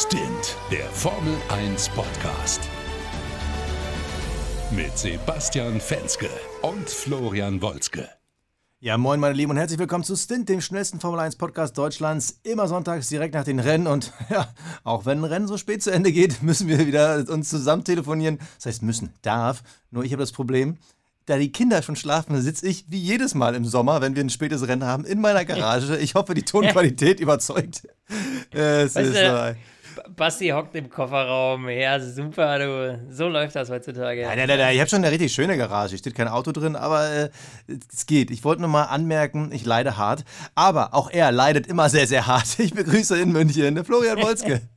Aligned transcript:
Stint, 0.00 0.56
der 0.70 0.84
Formel 0.90 1.34
1 1.48 1.88
Podcast. 1.88 2.60
Mit 4.70 4.96
Sebastian 4.96 5.80
Fenske 5.80 6.28
und 6.62 6.88
Florian 6.88 7.60
Wolzke. 7.60 8.08
Ja, 8.78 8.96
moin 8.96 9.18
meine 9.18 9.34
Lieben 9.34 9.50
und 9.50 9.56
herzlich 9.56 9.80
willkommen 9.80 10.04
zu 10.04 10.14
Stint, 10.14 10.48
dem 10.48 10.60
schnellsten 10.60 11.00
Formel 11.00 11.18
1 11.18 11.34
Podcast 11.34 11.76
Deutschlands. 11.76 12.38
Immer 12.44 12.68
sonntags 12.68 13.08
direkt 13.08 13.34
nach 13.34 13.42
den 13.42 13.58
Rennen 13.58 13.88
und 13.88 14.12
ja, 14.30 14.46
auch 14.84 15.04
wenn 15.04 15.18
ein 15.18 15.24
Rennen 15.24 15.48
so 15.48 15.56
spät 15.56 15.82
zu 15.82 15.90
Ende 15.90 16.12
geht, 16.12 16.44
müssen 16.44 16.68
wir 16.68 16.86
wieder 16.86 17.24
uns 17.28 17.48
zusammen 17.48 17.82
telefonieren. 17.82 18.38
Das 18.54 18.66
heißt 18.66 18.82
müssen, 18.84 19.12
darf. 19.22 19.64
Nur 19.90 20.04
ich 20.04 20.12
habe 20.12 20.22
das 20.22 20.30
Problem, 20.30 20.78
da 21.26 21.38
die 21.38 21.50
Kinder 21.50 21.82
schon 21.82 21.96
schlafen, 21.96 22.40
sitze 22.40 22.68
ich 22.68 22.84
wie 22.88 23.00
jedes 23.00 23.34
Mal 23.34 23.56
im 23.56 23.64
Sommer, 23.64 24.00
wenn 24.00 24.14
wir 24.14 24.22
ein 24.22 24.30
spätes 24.30 24.68
Rennen 24.68 24.84
haben, 24.84 25.04
in 25.04 25.20
meiner 25.20 25.44
Garage. 25.44 25.96
Ich 25.98 26.14
hoffe, 26.14 26.34
die 26.34 26.42
Tonqualität 26.44 27.18
überzeugt. 27.18 27.82
Es 28.50 28.94
weißt 28.94 29.10
ist 29.10 29.16
du, 29.16 29.56
Basti 30.16 30.48
hockt 30.48 30.74
im 30.76 30.90
Kofferraum. 30.90 31.68
Ja, 31.68 32.00
super, 32.00 32.58
du. 32.58 33.06
So 33.10 33.28
läuft 33.28 33.56
das 33.56 33.70
heutzutage. 33.70 34.22
Nein, 34.22 34.38
nein, 34.38 34.58
nein, 34.58 34.74
ich 34.74 34.80
habe 34.80 34.90
schon 34.90 35.04
eine 35.04 35.10
richtig 35.10 35.32
schöne 35.32 35.56
Garage. 35.56 35.96
Steht 35.98 36.14
kein 36.14 36.28
Auto 36.28 36.52
drin, 36.52 36.76
aber 36.76 37.10
äh, 37.10 37.30
es 37.92 38.06
geht. 38.06 38.30
Ich 38.30 38.44
wollte 38.44 38.62
nur 38.62 38.70
mal 38.70 38.84
anmerken, 38.84 39.50
ich 39.52 39.64
leide 39.64 39.96
hart. 39.96 40.24
Aber 40.54 40.94
auch 40.94 41.10
er 41.10 41.32
leidet 41.32 41.66
immer 41.66 41.88
sehr, 41.88 42.06
sehr 42.06 42.26
hart. 42.26 42.58
Ich 42.58 42.74
begrüße 42.74 43.18
in 43.18 43.32
München 43.32 43.84
Florian 43.84 44.20
Wolzke. 44.22 44.62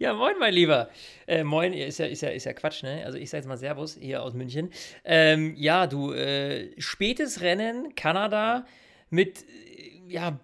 Ja, 0.00 0.14
moin, 0.14 0.38
mein 0.38 0.54
Lieber. 0.54 0.90
Äh, 1.26 1.42
moin, 1.42 1.72
ist 1.72 1.98
ja, 1.98 2.06
ist, 2.06 2.20
ja, 2.20 2.28
ist 2.28 2.44
ja 2.44 2.52
Quatsch, 2.52 2.84
ne? 2.84 3.02
Also 3.04 3.18
ich 3.18 3.30
sag 3.30 3.38
jetzt 3.38 3.48
mal 3.48 3.56
Servus 3.56 3.96
hier 4.00 4.22
aus 4.22 4.32
München. 4.32 4.70
Ähm, 5.04 5.54
ja, 5.56 5.88
du, 5.88 6.12
äh, 6.12 6.70
spätes 6.80 7.40
Rennen, 7.40 7.96
Kanada 7.96 8.64
mit, 9.10 9.42
äh, 9.42 10.00
ja, 10.06 10.38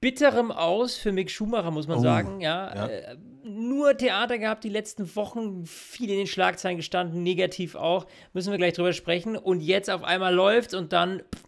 bitterem 0.00 0.50
Aus 0.50 0.96
für 0.96 1.12
Mick 1.12 1.30
Schumacher, 1.30 1.70
muss 1.70 1.86
man 1.86 1.98
oh, 1.98 2.02
sagen. 2.02 2.40
Ja, 2.40 2.74
ja. 2.74 2.86
Äh, 2.86 3.16
nur 3.44 3.96
Theater 3.96 4.38
gehabt 4.38 4.64
die 4.64 4.68
letzten 4.68 5.14
Wochen, 5.16 5.64
viel 5.66 6.10
in 6.10 6.18
den 6.18 6.26
Schlagzeilen 6.26 6.76
gestanden, 6.76 7.22
negativ 7.22 7.74
auch. 7.74 8.06
Müssen 8.32 8.50
wir 8.50 8.58
gleich 8.58 8.74
drüber 8.74 8.92
sprechen. 8.92 9.36
Und 9.36 9.60
jetzt 9.60 9.90
auf 9.90 10.04
einmal 10.04 10.34
läuft 10.34 10.74
und 10.74 10.92
dann 10.92 11.20
pff, 11.34 11.42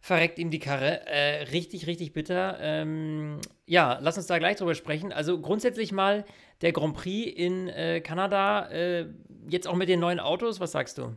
verreckt 0.00 0.38
ihm 0.38 0.50
die 0.50 0.58
Karre. 0.58 1.06
Äh, 1.06 1.44
richtig, 1.44 1.86
richtig 1.86 2.12
bitter. 2.12 2.58
Ähm, 2.60 3.38
ja, 3.66 3.98
lass 4.00 4.16
uns 4.16 4.26
da 4.26 4.38
gleich 4.38 4.56
drüber 4.56 4.74
sprechen. 4.74 5.12
Also 5.12 5.40
grundsätzlich 5.40 5.92
mal 5.92 6.24
der 6.62 6.72
Grand 6.72 6.96
Prix 6.96 7.32
in 7.34 7.68
äh, 7.68 8.00
Kanada, 8.00 8.68
äh, 8.70 9.06
jetzt 9.48 9.66
auch 9.68 9.76
mit 9.76 9.88
den 9.88 10.00
neuen 10.00 10.20
Autos, 10.20 10.60
was 10.60 10.72
sagst 10.72 10.98
du? 10.98 11.16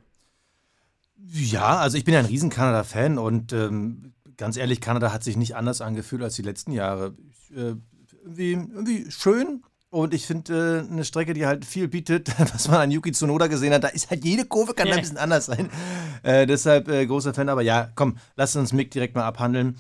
Ja, 1.31 1.77
also 1.77 1.97
ich 1.97 2.03
bin 2.03 2.13
ja 2.13 2.19
ein 2.19 2.25
riesen 2.25 2.49
Kanada-Fan 2.49 3.17
und 3.17 3.53
ähm, 3.53 4.13
ganz 4.37 4.57
ehrlich, 4.57 4.81
Kanada 4.81 5.13
hat 5.13 5.23
sich 5.23 5.37
nicht 5.37 5.55
anders 5.55 5.81
angefühlt 5.81 6.21
als 6.23 6.35
die 6.35 6.41
letzten 6.41 6.71
Jahre. 6.71 7.15
Äh, 7.55 7.75
irgendwie, 8.25 8.51
irgendwie 8.51 9.11
schön, 9.11 9.63
und 9.93 10.11
ich 10.15 10.25
finde, 10.25 10.85
äh, 10.87 10.91
eine 10.91 11.05
Strecke, 11.05 11.35
die 11.35 11.45
halt 11.45 11.65
viel 11.65 11.87
bietet, 11.87 12.31
was 12.53 12.67
man 12.67 12.79
an 12.79 12.89
Yuki 12.89 13.11
Tsunoda 13.11 13.45
gesehen 13.45 13.71
hat, 13.73 13.83
da 13.83 13.89
ist 13.89 14.09
halt 14.09 14.25
jede 14.25 14.43
Kurve 14.43 14.73
kann 14.73 14.87
ja. 14.87 14.95
ein 14.95 15.01
bisschen 15.01 15.19
anders 15.19 15.45
sein. 15.45 15.69
Äh, 16.23 16.47
deshalb 16.47 16.87
äh, 16.87 17.05
großer 17.05 17.33
Fan, 17.33 17.47
aber 17.47 17.61
ja, 17.61 17.91
komm, 17.93 18.17
lass 18.35 18.55
uns 18.55 18.73
Mick 18.73 18.89
direkt 18.89 19.13
mal 19.13 19.25
abhandeln. 19.25 19.77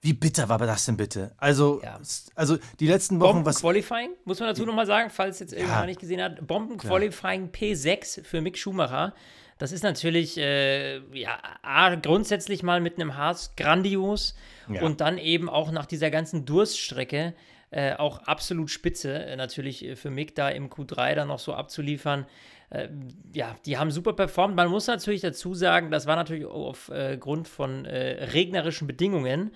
Wie 0.00 0.12
bitter 0.12 0.48
war 0.48 0.58
das 0.58 0.86
denn 0.86 0.96
bitte? 0.96 1.34
Also, 1.36 1.80
ja. 1.84 2.00
also 2.34 2.58
die 2.80 2.88
letzten 2.88 3.20
Wochen, 3.20 3.34
Bomben 3.34 3.46
was. 3.46 3.60
Qualifying, 3.60 4.10
muss 4.24 4.40
man 4.40 4.48
dazu 4.48 4.66
nochmal 4.66 4.86
sagen, 4.86 5.08
falls 5.10 5.38
jetzt 5.38 5.52
irgendjemand 5.52 5.82
ja. 5.82 5.86
nicht 5.86 6.00
gesehen 6.00 6.20
hat. 6.20 6.44
Bomben 6.46 6.76
Qualifying 6.76 7.50
P6 7.50 8.24
für 8.24 8.40
Mick 8.40 8.58
Schumacher. 8.58 9.14
Das 9.58 9.72
ist 9.72 9.82
natürlich, 9.82 10.36
äh, 10.36 10.98
ja, 11.16 11.38
A, 11.62 11.94
grundsätzlich 11.94 12.62
mal 12.62 12.80
mit 12.80 12.96
einem 12.96 13.16
Haas 13.16 13.54
grandios 13.56 14.34
ja. 14.68 14.82
und 14.82 15.00
dann 15.00 15.18
eben 15.18 15.48
auch 15.48 15.70
nach 15.70 15.86
dieser 15.86 16.10
ganzen 16.10 16.44
Durststrecke 16.44 17.34
äh, 17.74 17.96
auch 17.96 18.18
absolut 18.20 18.70
spitze, 18.70 19.12
äh, 19.12 19.34
natürlich 19.34 19.84
äh, 19.84 19.96
für 19.96 20.08
Mick 20.08 20.36
da 20.36 20.48
im 20.48 20.70
Q3 20.70 21.16
dann 21.16 21.26
noch 21.26 21.40
so 21.40 21.54
abzuliefern. 21.54 22.24
Äh, 22.70 22.88
ja, 23.32 23.56
die 23.66 23.78
haben 23.78 23.90
super 23.90 24.12
performt. 24.12 24.54
Man 24.54 24.68
muss 24.68 24.86
natürlich 24.86 25.22
dazu 25.22 25.54
sagen, 25.54 25.90
das 25.90 26.06
war 26.06 26.14
natürlich 26.14 26.44
aufgrund 26.46 27.48
von 27.48 27.84
regnerischen 27.84 28.86
Bedingungen. 28.86 29.50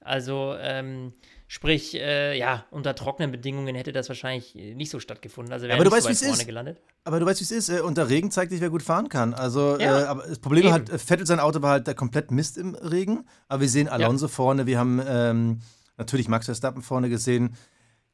Also, 0.00 0.54
ähm, 0.60 1.14
Sprich, 1.46 1.94
äh, 1.94 2.38
ja, 2.38 2.64
unter 2.70 2.94
trockenen 2.94 3.30
Bedingungen 3.30 3.74
hätte 3.74 3.92
das 3.92 4.08
wahrscheinlich 4.08 4.54
nicht 4.54 4.90
so 4.90 4.98
stattgefunden. 4.98 5.52
Also 5.52 5.66
wäre 5.66 5.76
aber 5.76 5.84
du 5.84 5.90
weißt, 5.90 6.08
wie 6.08 6.12
es 6.12 6.22
ist. 6.22 6.46
Gelandet. 6.46 6.80
Aber 7.04 7.20
du 7.20 7.26
weißt, 7.26 7.40
wie 7.40 7.44
es 7.44 7.50
ist. 7.50 7.68
Äh, 7.68 7.80
unter 7.80 8.08
Regen 8.08 8.30
zeigt 8.30 8.50
sich, 8.50 8.60
wer 8.60 8.70
gut 8.70 8.82
fahren 8.82 9.08
kann. 9.08 9.34
Also, 9.34 9.78
ja, 9.78 10.00
äh, 10.00 10.04
aber 10.04 10.26
das 10.26 10.38
Problem 10.38 10.64
eben. 10.64 10.72
hat, 10.72 10.88
Vettel 11.00 11.26
sein 11.26 11.40
Auto 11.40 11.60
war 11.60 11.72
halt 11.72 11.96
komplett 11.96 12.30
Mist 12.30 12.56
im 12.56 12.74
Regen. 12.74 13.26
Aber 13.48 13.60
wir 13.60 13.68
sehen 13.68 13.88
Alonso 13.88 14.26
ja. 14.26 14.32
vorne, 14.32 14.66
wir 14.66 14.78
haben 14.78 15.02
ähm, 15.06 15.60
natürlich 15.98 16.28
Max 16.28 16.46
Verstappen 16.46 16.82
vorne 16.82 17.10
gesehen. 17.10 17.56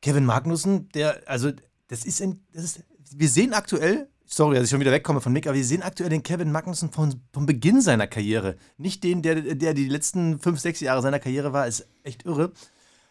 Kevin 0.02 0.24
Magnussen, 0.24 0.88
der, 0.90 1.22
also, 1.26 1.52
das 1.88 2.04
ist, 2.04 2.20
ein, 2.20 2.44
das 2.52 2.64
ist 2.64 2.84
wir 3.16 3.28
sehen 3.28 3.54
aktuell, 3.54 4.08
sorry, 4.26 4.56
dass 4.56 4.64
ich 4.64 4.70
schon 4.70 4.80
wieder 4.80 4.92
wegkomme 4.92 5.20
von 5.20 5.32
Mick, 5.32 5.46
aber 5.46 5.56
wir 5.56 5.64
sehen 5.64 5.82
aktuell 5.82 6.10
den 6.10 6.22
Kevin 6.22 6.52
Magnussen 6.52 6.90
von, 6.90 7.20
vom 7.32 7.46
Beginn 7.46 7.80
seiner 7.80 8.06
Karriere. 8.06 8.56
Nicht 8.76 9.04
den, 9.04 9.22
der, 9.22 9.40
der 9.40 9.74
die 9.74 9.88
letzten 9.88 10.38
fünf, 10.38 10.60
sechs 10.60 10.80
Jahre 10.80 11.02
seiner 11.02 11.18
Karriere 11.18 11.52
war, 11.52 11.66
ist 11.66 11.86
echt 12.04 12.24
irre. 12.24 12.52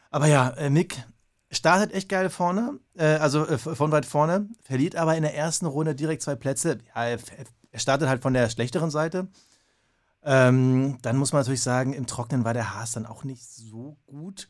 Aber 0.09 0.27
ja, 0.27 0.49
äh, 0.51 0.69
Mick 0.69 1.03
startet 1.51 1.93
echt 1.93 2.09
geil 2.09 2.29
vorne, 2.29 2.79
äh, 2.95 3.05
also 3.15 3.45
äh, 3.45 3.57
von 3.57 3.91
weit 3.91 4.05
vorne, 4.05 4.47
verliert 4.61 4.95
aber 4.95 5.15
in 5.15 5.23
der 5.23 5.35
ersten 5.35 5.65
Runde 5.65 5.95
direkt 5.95 6.21
zwei 6.21 6.35
Plätze. 6.35 6.79
Ja, 6.95 7.05
er, 7.05 7.19
er 7.71 7.79
startet 7.79 8.09
halt 8.09 8.21
von 8.21 8.33
der 8.33 8.49
schlechteren 8.49 8.91
Seite. 8.91 9.27
Ähm, 10.23 10.97
dann 11.01 11.17
muss 11.17 11.31
man 11.31 11.41
natürlich 11.41 11.61
sagen, 11.61 11.93
im 11.93 12.05
Trocknen 12.05 12.43
war 12.43 12.53
der 12.53 12.73
Haas 12.75 12.91
dann 12.91 13.05
auch 13.05 13.23
nicht 13.23 13.43
so 13.43 13.97
gut. 14.05 14.47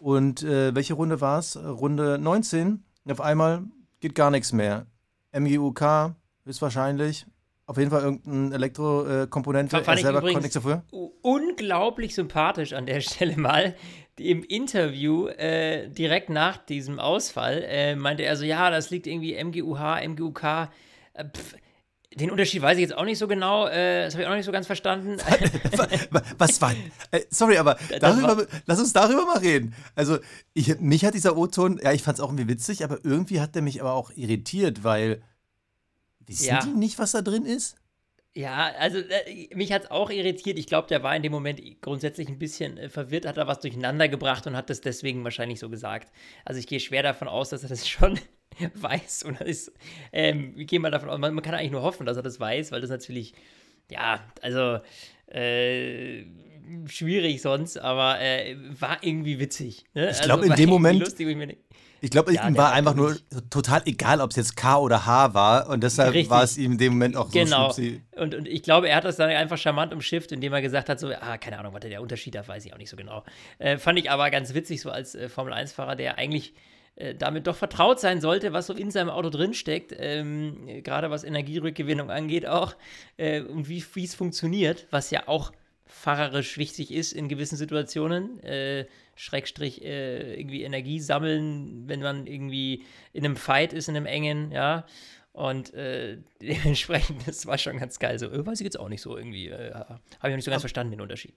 Und 0.00 0.42
äh, 0.42 0.74
welche 0.74 0.94
Runde 0.94 1.20
war 1.20 1.38
es? 1.38 1.56
Runde 1.56 2.18
19. 2.18 2.84
Auf 3.08 3.20
einmal 3.20 3.64
geht 4.00 4.14
gar 4.14 4.30
nichts 4.30 4.52
mehr. 4.52 4.86
MGUK 5.32 6.14
höchstwahrscheinlich. 6.44 7.26
Auf 7.66 7.78
jeden 7.78 7.90
Fall 7.90 8.02
irgendeine 8.02 8.54
Elektrokomponente. 8.54 9.82
Fand 9.82 9.88
er 9.88 9.96
selber 9.98 10.20
konnte 10.20 10.38
nichts 10.38 10.54
dafür. 10.54 10.84
Unglaublich 11.22 12.14
sympathisch 12.14 12.72
an 12.72 12.86
der 12.86 13.00
Stelle 13.02 13.36
mal. 13.36 13.74
Im 14.18 14.44
Interview 14.44 15.26
äh, 15.26 15.88
direkt 15.88 16.30
nach 16.30 16.58
diesem 16.58 17.00
Ausfall 17.00 17.64
äh, 17.66 17.96
meinte 17.96 18.22
er 18.22 18.36
so: 18.36 18.44
Ja, 18.44 18.70
das 18.70 18.90
liegt 18.90 19.06
irgendwie 19.06 19.34
MGUH, 19.42 20.00
MGUK. 20.06 20.44
Äh, 21.14 21.24
pff, 21.24 21.56
den 22.14 22.30
Unterschied 22.30 22.62
weiß 22.62 22.78
ich 22.78 22.82
jetzt 22.82 22.96
auch 22.96 23.04
nicht 23.04 23.18
so 23.18 23.28
genau. 23.28 23.66
Äh, 23.66 24.04
das 24.04 24.14
habe 24.14 24.22
ich 24.22 24.28
auch 24.28 24.34
nicht 24.34 24.46
so 24.46 24.52
ganz 24.52 24.66
verstanden. 24.66 25.18
Was 26.38 26.60
war? 26.62 26.72
Äh, 27.10 27.22
sorry, 27.30 27.58
aber 27.58 27.76
darüber, 28.00 28.38
war, 28.38 28.46
lass 28.64 28.78
uns 28.78 28.92
darüber 28.92 29.26
mal 29.26 29.38
reden. 29.38 29.74
Also, 29.94 30.18
ich, 30.54 30.80
mich 30.80 31.04
hat 31.04 31.14
dieser 31.14 31.36
O-Ton, 31.36 31.78
ja, 31.82 31.92
ich 31.92 32.02
fand 32.02 32.18
es 32.18 32.24
auch 32.24 32.28
irgendwie 32.28 32.48
witzig, 32.48 32.84
aber 32.84 33.00
irgendwie 33.02 33.40
hat 33.40 33.54
der 33.54 33.62
mich 33.62 33.80
aber 33.82 33.92
auch 33.92 34.12
irritiert, 34.14 34.82
weil 34.82 35.20
wissen 36.26 36.48
ja. 36.48 36.60
die 36.60 36.70
nicht, 36.70 36.98
was 36.98 37.12
da 37.12 37.22
drin 37.22 37.44
ist? 37.44 37.76
Ja, 38.36 38.70
also 38.78 38.98
äh, 38.98 39.48
mich 39.54 39.72
hat 39.72 39.84
es 39.84 39.90
auch 39.90 40.10
irritiert. 40.10 40.58
Ich 40.58 40.66
glaube, 40.66 40.88
der 40.88 41.02
war 41.02 41.16
in 41.16 41.22
dem 41.22 41.32
Moment 41.32 41.58
grundsätzlich 41.80 42.28
ein 42.28 42.38
bisschen 42.38 42.76
äh, 42.76 42.90
verwirrt, 42.90 43.24
hat 43.24 43.38
da 43.38 43.46
was 43.46 43.60
durcheinander 43.60 44.08
gebracht 44.08 44.46
und 44.46 44.54
hat 44.54 44.68
das 44.68 44.82
deswegen 44.82 45.24
wahrscheinlich 45.24 45.58
so 45.58 45.70
gesagt. 45.70 46.12
Also 46.44 46.60
ich 46.60 46.66
gehe 46.66 46.78
schwer 46.78 47.02
davon 47.02 47.28
aus, 47.28 47.48
dass 47.48 47.62
er 47.62 47.70
das 47.70 47.88
schon 47.88 48.20
weiß. 48.74 49.22
Und 49.22 49.40
das 49.40 49.48
ist, 49.48 49.72
ähm, 50.12 50.52
wir 50.54 50.66
gehen 50.66 50.82
mal 50.82 50.90
davon 50.90 51.08
aus, 51.08 51.18
man, 51.18 51.32
man, 51.32 51.42
kann 51.42 51.54
eigentlich 51.54 51.72
nur 51.72 51.80
hoffen, 51.80 52.04
dass 52.04 52.18
er 52.18 52.22
das 52.22 52.38
weiß, 52.38 52.72
weil 52.72 52.82
das 52.82 52.90
natürlich, 52.90 53.32
ja, 53.90 54.22
also 54.42 54.80
äh, 55.28 56.24
schwierig 56.86 57.40
sonst, 57.40 57.78
aber 57.78 58.20
äh, 58.20 58.54
war 58.78 58.98
irgendwie 59.02 59.38
witzig. 59.38 59.84
Ne? 59.94 60.10
Ich 60.10 60.20
glaube, 60.20 60.42
also, 60.42 60.52
in 60.52 60.58
dem 60.58 60.68
Moment. 60.68 61.00
Lustig, 61.00 61.26
ich, 61.26 61.56
ich 62.06 62.12
glaube, 62.12 62.32
ja, 62.32 62.46
ihm 62.46 62.56
war 62.56 62.72
einfach 62.72 62.94
nur 62.94 63.16
total 63.50 63.82
egal, 63.84 64.20
ob 64.20 64.30
es 64.30 64.36
jetzt 64.36 64.56
K 64.56 64.78
oder 64.78 65.06
H 65.06 65.34
war 65.34 65.68
und 65.68 65.82
deshalb 65.82 66.14
Richtig. 66.14 66.30
war 66.30 66.44
es 66.44 66.56
ihm 66.56 66.72
in 66.72 66.78
dem 66.78 66.92
Moment 66.92 67.16
auch 67.16 67.26
so 67.26 67.32
Genau. 67.32 67.74
Und, 68.16 68.34
und 68.36 68.46
ich 68.46 68.62
glaube, 68.62 68.88
er 68.88 68.96
hat 68.96 69.04
das 69.04 69.16
dann 69.16 69.28
einfach 69.28 69.58
charmant 69.58 69.92
umschifft, 69.92 70.30
indem 70.30 70.52
er 70.52 70.62
gesagt 70.62 70.88
hat, 70.88 71.00
so, 71.00 71.08
ah, 71.08 71.36
keine 71.36 71.58
Ahnung, 71.58 71.74
was 71.74 71.80
der 71.80 72.00
Unterschied 72.00 72.36
da, 72.36 72.46
weiß 72.46 72.64
ich 72.64 72.72
auch 72.72 72.78
nicht 72.78 72.90
so 72.90 72.96
genau. 72.96 73.24
Äh, 73.58 73.78
fand 73.78 73.98
ich 73.98 74.08
aber 74.08 74.30
ganz 74.30 74.54
witzig, 74.54 74.80
so 74.80 74.90
als 74.90 75.16
äh, 75.16 75.28
Formel-1-Fahrer, 75.28 75.96
der 75.96 76.16
eigentlich 76.16 76.54
äh, 76.94 77.16
damit 77.16 77.48
doch 77.48 77.56
vertraut 77.56 77.98
sein 77.98 78.20
sollte, 78.20 78.52
was 78.52 78.68
so 78.68 78.72
in 78.72 78.92
seinem 78.92 79.10
Auto 79.10 79.28
drinsteckt, 79.28 79.92
ähm, 79.98 80.82
gerade 80.84 81.10
was 81.10 81.24
Energierückgewinnung 81.24 82.08
angeht 82.08 82.46
auch 82.46 82.76
äh, 83.16 83.40
und 83.40 83.68
wie 83.68 84.04
es 84.04 84.14
funktioniert, 84.14 84.86
was 84.92 85.10
ja 85.10 85.24
auch 85.26 85.50
fahrerisch 85.86 86.58
wichtig 86.58 86.92
ist 86.92 87.12
in 87.12 87.28
gewissen 87.28 87.56
Situationen. 87.56 88.42
Äh, 88.42 88.86
Schrägstrich 89.14 89.82
äh, 89.82 90.38
irgendwie 90.38 90.62
Energie 90.62 91.00
sammeln, 91.00 91.84
wenn 91.86 92.00
man 92.00 92.26
irgendwie 92.26 92.84
in 93.12 93.24
einem 93.24 93.36
Fight 93.36 93.72
ist, 93.72 93.88
in 93.88 93.96
einem 93.96 94.06
engen, 94.06 94.52
ja. 94.52 94.84
Und 95.32 95.74
äh, 95.74 96.18
dementsprechend, 96.40 97.26
das 97.26 97.46
war 97.46 97.58
schon 97.58 97.78
ganz 97.78 97.98
geil. 97.98 98.18
So, 98.18 98.26
äh, 98.26 98.46
weiß 98.46 98.60
ich 98.60 98.64
jetzt 98.64 98.78
auch 98.78 98.88
nicht 98.88 99.02
so 99.02 99.16
irgendwie. 99.16 99.48
Äh, 99.48 99.72
Habe 99.74 100.00
ich 100.22 100.22
noch 100.22 100.36
nicht 100.36 100.44
so 100.44 100.50
ganz 100.50 100.62
verstanden, 100.62 100.92
den 100.92 101.00
Unterschied. 101.00 101.34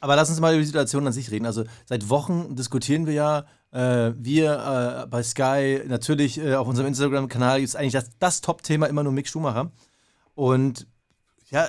Aber 0.00 0.16
lass 0.16 0.30
uns 0.30 0.40
mal 0.40 0.52
über 0.52 0.60
die 0.60 0.66
Situation 0.66 1.06
an 1.06 1.12
sich 1.12 1.30
reden. 1.30 1.44
Also 1.44 1.64
seit 1.84 2.08
Wochen 2.08 2.56
diskutieren 2.56 3.06
wir 3.06 3.12
ja, 3.12 3.46
äh, 3.72 4.14
wir 4.16 5.04
äh, 5.04 5.06
bei 5.06 5.22
Sky, 5.22 5.82
natürlich 5.86 6.38
äh, 6.38 6.54
auf 6.54 6.66
unserem 6.66 6.88
Instagram-Kanal 6.88 7.60
ist 7.60 7.76
eigentlich 7.76 7.92
das, 7.92 8.10
das 8.18 8.40
Top-Thema 8.40 8.86
immer 8.86 9.02
nur 9.02 9.12
Mick 9.12 9.28
Schumacher. 9.28 9.70
Und 10.34 10.86
ja, 11.50 11.68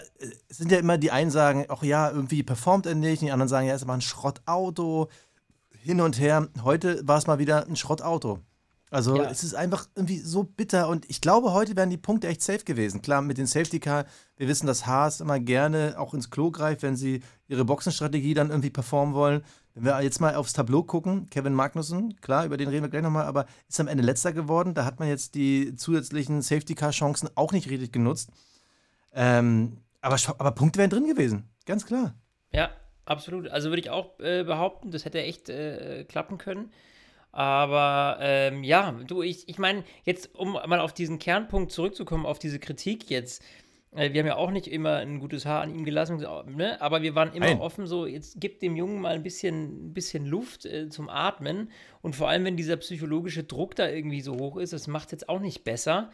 es 0.49 0.57
sind 0.57 0.71
ja 0.71 0.77
immer 0.77 0.97
die 0.97 1.11
einen 1.11 1.31
sagen, 1.31 1.65
ach 1.69 1.83
ja, 1.83 2.09
irgendwie 2.09 2.43
performt 2.43 2.85
er 2.85 2.95
nicht, 2.95 3.21
die 3.21 3.31
anderen 3.31 3.49
sagen, 3.49 3.67
ja, 3.67 3.75
ist 3.75 3.83
aber 3.83 3.93
ein 3.93 4.01
Schrottauto. 4.01 5.09
Hin 5.83 5.99
und 5.99 6.19
her. 6.19 6.47
Heute 6.63 7.01
war 7.07 7.17
es 7.17 7.25
mal 7.25 7.39
wieder 7.39 7.65
ein 7.65 7.75
Schrottauto. 7.75 8.39
Also 8.91 9.15
ja. 9.15 9.31
es 9.31 9.43
ist 9.43 9.55
einfach 9.55 9.87
irgendwie 9.95 10.19
so 10.19 10.43
bitter 10.43 10.89
und 10.89 11.09
ich 11.09 11.21
glaube, 11.21 11.53
heute 11.53 11.77
wären 11.77 11.89
die 11.89 11.97
Punkte 11.97 12.27
echt 12.27 12.43
safe 12.43 12.65
gewesen. 12.65 13.01
Klar, 13.01 13.21
mit 13.21 13.37
den 13.37 13.47
Safety 13.47 13.79
Car, 13.79 14.05
wir 14.35 14.49
wissen, 14.49 14.67
dass 14.67 14.85
Haas 14.85 15.21
immer 15.21 15.39
gerne 15.39 15.95
auch 15.97 16.13
ins 16.13 16.29
Klo 16.29 16.51
greift, 16.51 16.83
wenn 16.83 16.97
sie 16.97 17.21
ihre 17.47 17.63
Boxenstrategie 17.63 18.33
dann 18.33 18.49
irgendwie 18.49 18.69
performen 18.69 19.15
wollen. 19.15 19.43
Wenn 19.73 19.85
wir 19.85 20.01
jetzt 20.03 20.19
mal 20.19 20.35
aufs 20.35 20.51
Tableau 20.51 20.83
gucken, 20.83 21.29
Kevin 21.29 21.53
Magnussen, 21.53 22.19
klar, 22.19 22.45
über 22.45 22.57
den 22.57 22.67
reden 22.67 22.83
wir 22.83 22.89
gleich 22.89 23.01
nochmal, 23.01 23.25
aber 23.25 23.45
ist 23.69 23.79
am 23.79 23.87
Ende 23.87 24.03
letzter 24.03 24.33
geworden. 24.33 24.73
Da 24.73 24.83
hat 24.83 24.99
man 24.99 25.07
jetzt 25.07 25.35
die 25.35 25.73
zusätzlichen 25.75 26.41
Safety 26.41 26.75
Car 26.75 26.91
Chancen 26.91 27.29
auch 27.35 27.53
nicht 27.53 27.69
richtig 27.69 27.93
genutzt. 27.93 28.29
Ähm, 29.13 29.77
aber, 30.01 30.17
aber 30.37 30.51
Punkte 30.51 30.79
wären 30.79 30.89
drin 30.89 31.07
gewesen, 31.07 31.49
ganz 31.65 31.85
klar. 31.85 32.15
Ja, 32.51 32.71
absolut. 33.05 33.47
Also 33.49 33.69
würde 33.69 33.81
ich 33.81 33.89
auch 33.89 34.19
äh, 34.19 34.43
behaupten, 34.43 34.91
das 34.91 35.05
hätte 35.05 35.21
echt 35.21 35.49
äh, 35.49 36.05
klappen 36.05 36.37
können. 36.37 36.71
Aber 37.31 38.17
ähm, 38.19 38.63
ja, 38.63 38.91
du, 39.07 39.21
ich, 39.21 39.47
ich 39.47 39.57
meine, 39.57 39.83
jetzt, 40.03 40.35
um 40.35 40.53
mal 40.53 40.79
auf 40.79 40.93
diesen 40.93 41.17
Kernpunkt 41.17 41.71
zurückzukommen, 41.71 42.25
auf 42.25 42.39
diese 42.39 42.59
Kritik 42.59 43.09
jetzt. 43.09 43.41
Äh, 43.95 44.11
wir 44.11 44.21
haben 44.21 44.27
ja 44.27 44.35
auch 44.35 44.51
nicht 44.51 44.67
immer 44.67 44.97
ein 44.97 45.19
gutes 45.19 45.45
Haar 45.45 45.61
an 45.61 45.73
ihm 45.73 45.85
gelassen, 45.85 46.25
ne? 46.47 46.81
aber 46.81 47.01
wir 47.01 47.15
waren 47.15 47.33
immer 47.33 47.45
Nein. 47.45 47.61
offen, 47.61 47.87
so, 47.87 48.05
jetzt 48.05 48.41
gibt 48.41 48.61
dem 48.61 48.75
Jungen 48.75 48.99
mal 48.99 49.15
ein 49.15 49.23
bisschen, 49.23 49.87
ein 49.87 49.93
bisschen 49.93 50.25
Luft 50.25 50.65
äh, 50.65 50.89
zum 50.89 51.09
Atmen. 51.09 51.71
Und 52.01 52.15
vor 52.15 52.27
allem, 52.27 52.43
wenn 52.43 52.57
dieser 52.57 52.77
psychologische 52.77 53.43
Druck 53.43 53.75
da 53.75 53.87
irgendwie 53.87 54.21
so 54.21 54.37
hoch 54.37 54.57
ist, 54.57 54.73
das 54.73 54.87
macht 54.87 55.07
es 55.07 55.11
jetzt 55.13 55.29
auch 55.29 55.39
nicht 55.39 55.63
besser. 55.63 56.11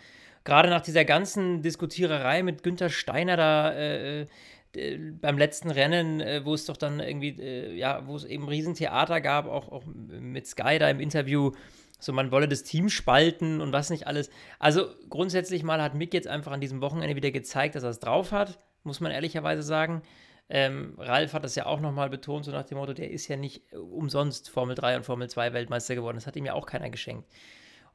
Gerade 0.48 0.70
nach 0.70 0.80
dieser 0.80 1.04
ganzen 1.04 1.62
Diskutiererei 1.62 2.42
mit 2.42 2.64
Günther 2.64 2.90
Steiner 2.90 3.36
da. 3.36 3.74
Äh, 3.74 4.28
äh, 4.76 4.98
beim 4.98 5.38
letzten 5.38 5.72
Rennen, 5.72 6.22
äh, 6.22 6.46
wo 6.46 6.54
es 6.54 6.66
doch 6.66 6.78
dann 6.78 7.02
irgendwie, 7.02 7.36
äh, 7.38 7.74
ja, 7.76 8.08
wo 8.08 8.16
es 8.16 8.24
eben 8.24 8.48
Riesentheater 8.48 9.20
gab, 9.20 9.48
auch, 9.48 9.70
auch 9.70 9.84
mit 9.86 10.48
Sky 10.48 10.80
da 10.80 10.90
im 10.90 11.02
Interview, 11.02 11.52
so 12.00 12.14
man 12.14 12.32
wolle 12.32 12.48
das 12.48 12.64
Team 12.64 12.88
spalten 12.88 13.60
und 13.60 13.74
was 13.74 13.90
nicht 13.90 14.08
alles. 14.08 14.30
Also 14.58 14.88
grundsätzlich 15.10 15.64
mal 15.64 15.82
hat 15.82 15.96
Mick 15.96 16.14
jetzt 16.14 16.30
einfach 16.30 16.54
an 16.54 16.62
diesem 16.62 16.80
Wochenende 16.80 17.18
wieder 17.18 17.32
gezeigt, 17.32 17.76
dass 17.76 17.84
er 17.84 17.90
es 17.90 18.00
drauf 18.00 18.32
hat, 18.32 18.58
muss 18.84 19.02
man 19.02 19.12
ehrlicherweise 19.12 19.64
sagen. 19.64 20.02
Ähm, 20.50 20.94
Ralf 20.98 21.34
hat 21.34 21.44
das 21.44 21.56
ja 21.56 21.66
auch 21.66 21.82
nochmal 21.82 22.10
betont, 22.10 22.46
so 22.46 22.52
nach 22.52 22.64
dem 22.64 22.78
Motto, 22.78 22.94
der 22.94 23.12
ist 23.12 23.28
ja 23.28 23.36
nicht 23.36 23.64
umsonst 23.74 24.50
Formel 24.50 24.76
3 24.76 24.96
und 24.96 25.04
Formel 25.04 25.30
2 25.30 25.52
Weltmeister 25.52 25.96
geworden. 25.96 26.16
Das 26.16 26.26
hat 26.26 26.38
ihm 26.38 26.46
ja 26.46 26.54
auch 26.54 26.66
keiner 26.66 26.90
geschenkt. 26.90 27.28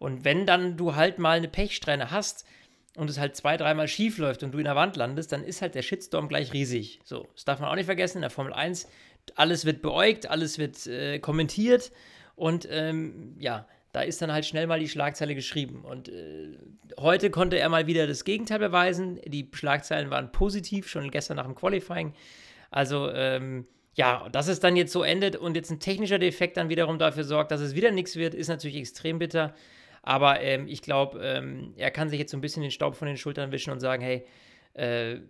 Und 0.03 0.25
wenn 0.25 0.47
dann 0.47 0.77
du 0.77 0.97
halt 0.97 1.19
mal 1.19 1.37
eine 1.37 1.49
Pechsträhne 1.49 2.11
hast, 2.11 2.45
und 2.97 3.09
es 3.09 3.19
halt 3.19 3.37
zwei, 3.37 3.57
dreimal 3.57 3.89
schief 3.89 4.19
läuft 4.19 4.43
und 4.43 4.53
du 4.53 4.59
in 4.59 4.65
der 4.65 4.77
Wand 4.77 4.97
landest, 4.97 5.33
dann 5.33 5.45
ist 5.45 5.63
halt 5.63 5.75
der 5.75 5.81
Shitstorm 5.83 6.29
gleich 6.29 6.53
riesig. 6.53 7.01
So, 7.05 7.27
das 7.35 7.45
darf 7.45 7.59
man 7.59 7.71
auch 7.71 7.75
nicht 7.75 7.87
vergessen. 7.87 8.19
In 8.19 8.23
der 8.23 8.31
Formel 8.31 8.53
1, 8.53 8.87
alles 9.35 9.65
wird 9.65 9.81
beäugt, 9.81 10.29
alles 10.29 10.59
wird 10.59 10.87
äh, 10.87 11.19
kommentiert 11.19 11.91
und 12.37 12.69
ähm, 12.71 13.35
ja, 13.39 13.67
da 13.93 14.03
ist 14.03 14.21
dann 14.21 14.33
halt 14.33 14.45
schnell 14.45 14.67
mal 14.67 14.81
die 14.81 14.89
Schlagzeile 14.89 15.35
geschrieben. 15.35 15.85
Und 15.85 16.09
äh, 16.09 16.59
heute 16.99 17.31
konnte 17.31 17.59
er 17.59 17.69
mal 17.69 17.87
wieder 17.87 18.07
das 18.07 18.25
Gegenteil 18.25 18.59
beweisen. 18.59 19.21
Die 19.27 19.49
Schlagzeilen 19.53 20.11
waren 20.11 20.33
positiv, 20.33 20.89
schon 20.89 21.11
gestern 21.11 21.37
nach 21.37 21.47
dem 21.47 21.55
Qualifying. 21.55 22.15
Also, 22.71 23.11
ähm, 23.11 23.67
ja, 23.95 24.29
dass 24.31 24.49
es 24.49 24.61
dann 24.61 24.77
jetzt 24.77 24.93
so 24.93 25.03
endet 25.03 25.37
und 25.37 25.55
jetzt 25.55 25.71
ein 25.71 25.79
technischer 25.79 26.19
Defekt 26.19 26.57
dann 26.57 26.71
wiederum 26.71 26.99
dafür 26.99 27.25
sorgt, 27.25 27.53
dass 27.53 27.61
es 27.61 27.75
wieder 27.75 27.91
nichts 27.91 28.17
wird, 28.17 28.35
ist 28.35 28.49
natürlich 28.49 28.77
extrem 28.77 29.19
bitter. 29.19 29.55
Aber 30.03 30.41
ähm, 30.41 30.67
ich 30.67 30.83
glaube, 30.83 31.21
ähm, 31.23 31.75
er 31.77 31.91
kann 31.91 32.09
sich 32.09 32.19
jetzt 32.19 32.33
so 32.33 32.37
ein 32.37 32.41
bisschen 32.41 32.63
den 32.63 32.73
Staub 32.73 32.97
von 32.97 33.07
den 33.07 33.17
Schultern 33.17 33.53
wischen 33.53 33.73
und 33.73 33.81
sagen, 33.81 34.03
hey, 34.03 34.25
äh, 34.75 35.21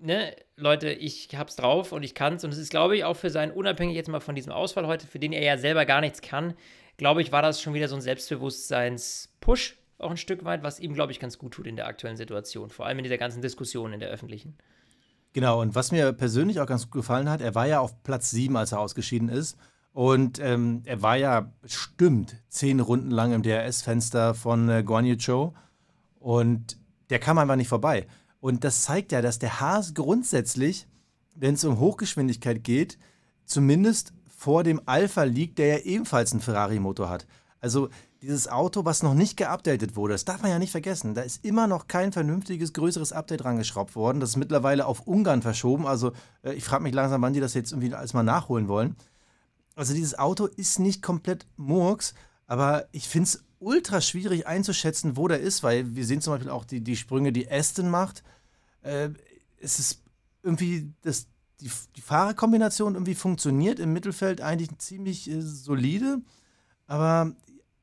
ne, 0.00 0.34
Leute, 0.56 0.90
ich 0.90 1.28
hab's 1.36 1.56
drauf 1.56 1.92
und 1.92 2.02
ich 2.02 2.14
kann's. 2.14 2.44
Und 2.44 2.52
es 2.52 2.58
ist, 2.58 2.70
glaube 2.70 2.96
ich, 2.96 3.04
auch 3.04 3.16
für 3.16 3.30
seinen, 3.30 3.52
unabhängig 3.52 3.96
jetzt 3.96 4.08
mal 4.08 4.20
von 4.20 4.34
diesem 4.34 4.52
Ausfall 4.52 4.86
heute, 4.86 5.06
für 5.06 5.18
den 5.18 5.32
er 5.32 5.42
ja 5.42 5.58
selber 5.58 5.84
gar 5.86 6.00
nichts 6.00 6.22
kann, 6.22 6.54
glaube 6.96 7.22
ich, 7.22 7.32
war 7.32 7.42
das 7.42 7.60
schon 7.60 7.74
wieder 7.74 7.88
so 7.88 7.96
ein 7.96 8.02
Selbstbewusstseins-Push, 8.02 9.78
auch 9.98 10.10
ein 10.10 10.16
Stück 10.16 10.44
weit, 10.44 10.62
was 10.62 10.80
ihm, 10.80 10.94
glaube 10.94 11.12
ich, 11.12 11.20
ganz 11.20 11.38
gut 11.38 11.54
tut 11.54 11.66
in 11.66 11.76
der 11.76 11.86
aktuellen 11.86 12.16
Situation, 12.16 12.70
vor 12.70 12.86
allem 12.86 12.98
in 12.98 13.04
dieser 13.04 13.18
ganzen 13.18 13.42
Diskussion 13.42 13.92
in 13.92 14.00
der 14.00 14.10
öffentlichen. 14.10 14.56
Genau, 15.32 15.60
und 15.60 15.74
was 15.74 15.92
mir 15.92 16.12
persönlich 16.12 16.60
auch 16.60 16.66
ganz 16.66 16.84
gut 16.84 16.92
gefallen 16.92 17.30
hat, 17.30 17.40
er 17.40 17.54
war 17.54 17.66
ja 17.66 17.80
auf 17.80 18.02
Platz 18.02 18.30
7, 18.30 18.56
als 18.56 18.72
er 18.72 18.80
ausgeschieden 18.80 19.28
ist. 19.28 19.56
Und 19.92 20.38
ähm, 20.38 20.82
er 20.84 21.02
war 21.02 21.16
ja 21.16 21.52
bestimmt 21.62 22.36
zehn 22.48 22.80
Runden 22.80 23.10
lang 23.10 23.32
im 23.32 23.42
DRS-Fenster 23.42 24.34
von 24.34 24.68
äh, 24.68 24.82
Guan 24.84 25.04
Yu 25.04 25.16
Zhou. 25.16 25.52
Und 26.18 26.78
der 27.10 27.18
kam 27.18 27.38
einfach 27.38 27.56
nicht 27.56 27.68
vorbei. 27.68 28.06
Und 28.40 28.64
das 28.64 28.82
zeigt 28.82 29.12
ja, 29.12 29.20
dass 29.20 29.38
der 29.38 29.60
Haas 29.60 29.94
grundsätzlich, 29.94 30.86
wenn 31.34 31.54
es 31.54 31.64
um 31.64 31.78
Hochgeschwindigkeit 31.80 32.62
geht, 32.62 32.98
zumindest 33.44 34.12
vor 34.28 34.64
dem 34.64 34.80
Alpha 34.86 35.24
liegt, 35.24 35.58
der 35.58 35.66
ja 35.66 35.78
ebenfalls 35.78 36.32
einen 36.32 36.40
Ferrari-Motor 36.40 37.10
hat. 37.10 37.26
Also 37.60 37.90
dieses 38.22 38.48
Auto, 38.48 38.84
was 38.84 39.02
noch 39.02 39.14
nicht 39.14 39.36
geupdatet 39.36 39.96
wurde, 39.96 40.14
das 40.14 40.24
darf 40.24 40.42
man 40.42 40.50
ja 40.50 40.58
nicht 40.58 40.70
vergessen. 40.70 41.14
Da 41.14 41.22
ist 41.22 41.44
immer 41.44 41.66
noch 41.66 41.88
kein 41.88 42.12
vernünftiges, 42.12 42.72
größeres 42.72 43.12
Update 43.12 43.44
rangeschraubt 43.44 43.94
worden. 43.96 44.20
Das 44.20 44.30
ist 44.30 44.36
mittlerweile 44.36 44.86
auf 44.86 45.06
Ungarn 45.06 45.42
verschoben. 45.42 45.86
Also 45.86 46.12
äh, 46.42 46.52
ich 46.52 46.64
frage 46.64 46.82
mich 46.82 46.94
langsam, 46.94 47.22
wann 47.22 47.32
die 47.32 47.40
das 47.40 47.54
jetzt 47.54 47.72
irgendwie 47.72 47.94
alles 47.94 48.14
mal 48.14 48.22
nachholen 48.22 48.68
wollen. 48.68 48.96
Also 49.80 49.94
dieses 49.94 50.18
Auto 50.18 50.44
ist 50.44 50.78
nicht 50.78 51.00
komplett 51.00 51.46
Murks, 51.56 52.12
aber 52.46 52.86
ich 52.92 53.08
finde 53.08 53.28
es 53.28 53.44
ultra 53.60 54.02
schwierig 54.02 54.46
einzuschätzen, 54.46 55.16
wo 55.16 55.26
der 55.26 55.40
ist, 55.40 55.62
weil 55.62 55.96
wir 55.96 56.04
sehen 56.04 56.20
zum 56.20 56.34
Beispiel 56.34 56.50
auch 56.50 56.66
die, 56.66 56.82
die 56.82 56.96
Sprünge, 56.96 57.32
die 57.32 57.50
Aston 57.50 57.88
macht. 57.88 58.22
Äh, 58.82 59.08
es 59.58 59.78
ist 59.78 60.02
irgendwie, 60.42 60.92
das, 61.00 61.28
die, 61.62 61.70
die 61.96 62.02
Fahrerkombination 62.02 62.92
irgendwie 62.92 63.14
funktioniert 63.14 63.78
im 63.78 63.94
Mittelfeld 63.94 64.42
eigentlich 64.42 64.76
ziemlich 64.76 65.30
äh, 65.30 65.40
solide, 65.40 66.20
aber 66.86 67.32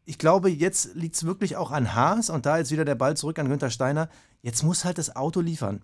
ich 0.05 0.19
glaube, 0.19 0.51
jetzt 0.51 0.93
liegt 0.93 1.15
es 1.15 1.25
wirklich 1.25 1.55
auch 1.55 1.71
an 1.71 1.95
Haas 1.95 2.29
und 2.29 2.45
da 2.45 2.59
jetzt 2.59 2.69
wieder 2.69 2.85
der 2.85 2.93
Ball 2.93 3.17
zurück 3.17 3.39
an 3.39 3.49
Günther 3.49 3.71
Steiner. 3.71 4.07
Jetzt 4.43 4.61
muss 4.61 4.85
halt 4.85 4.99
das 4.99 5.15
Auto 5.15 5.41
liefern. 5.41 5.81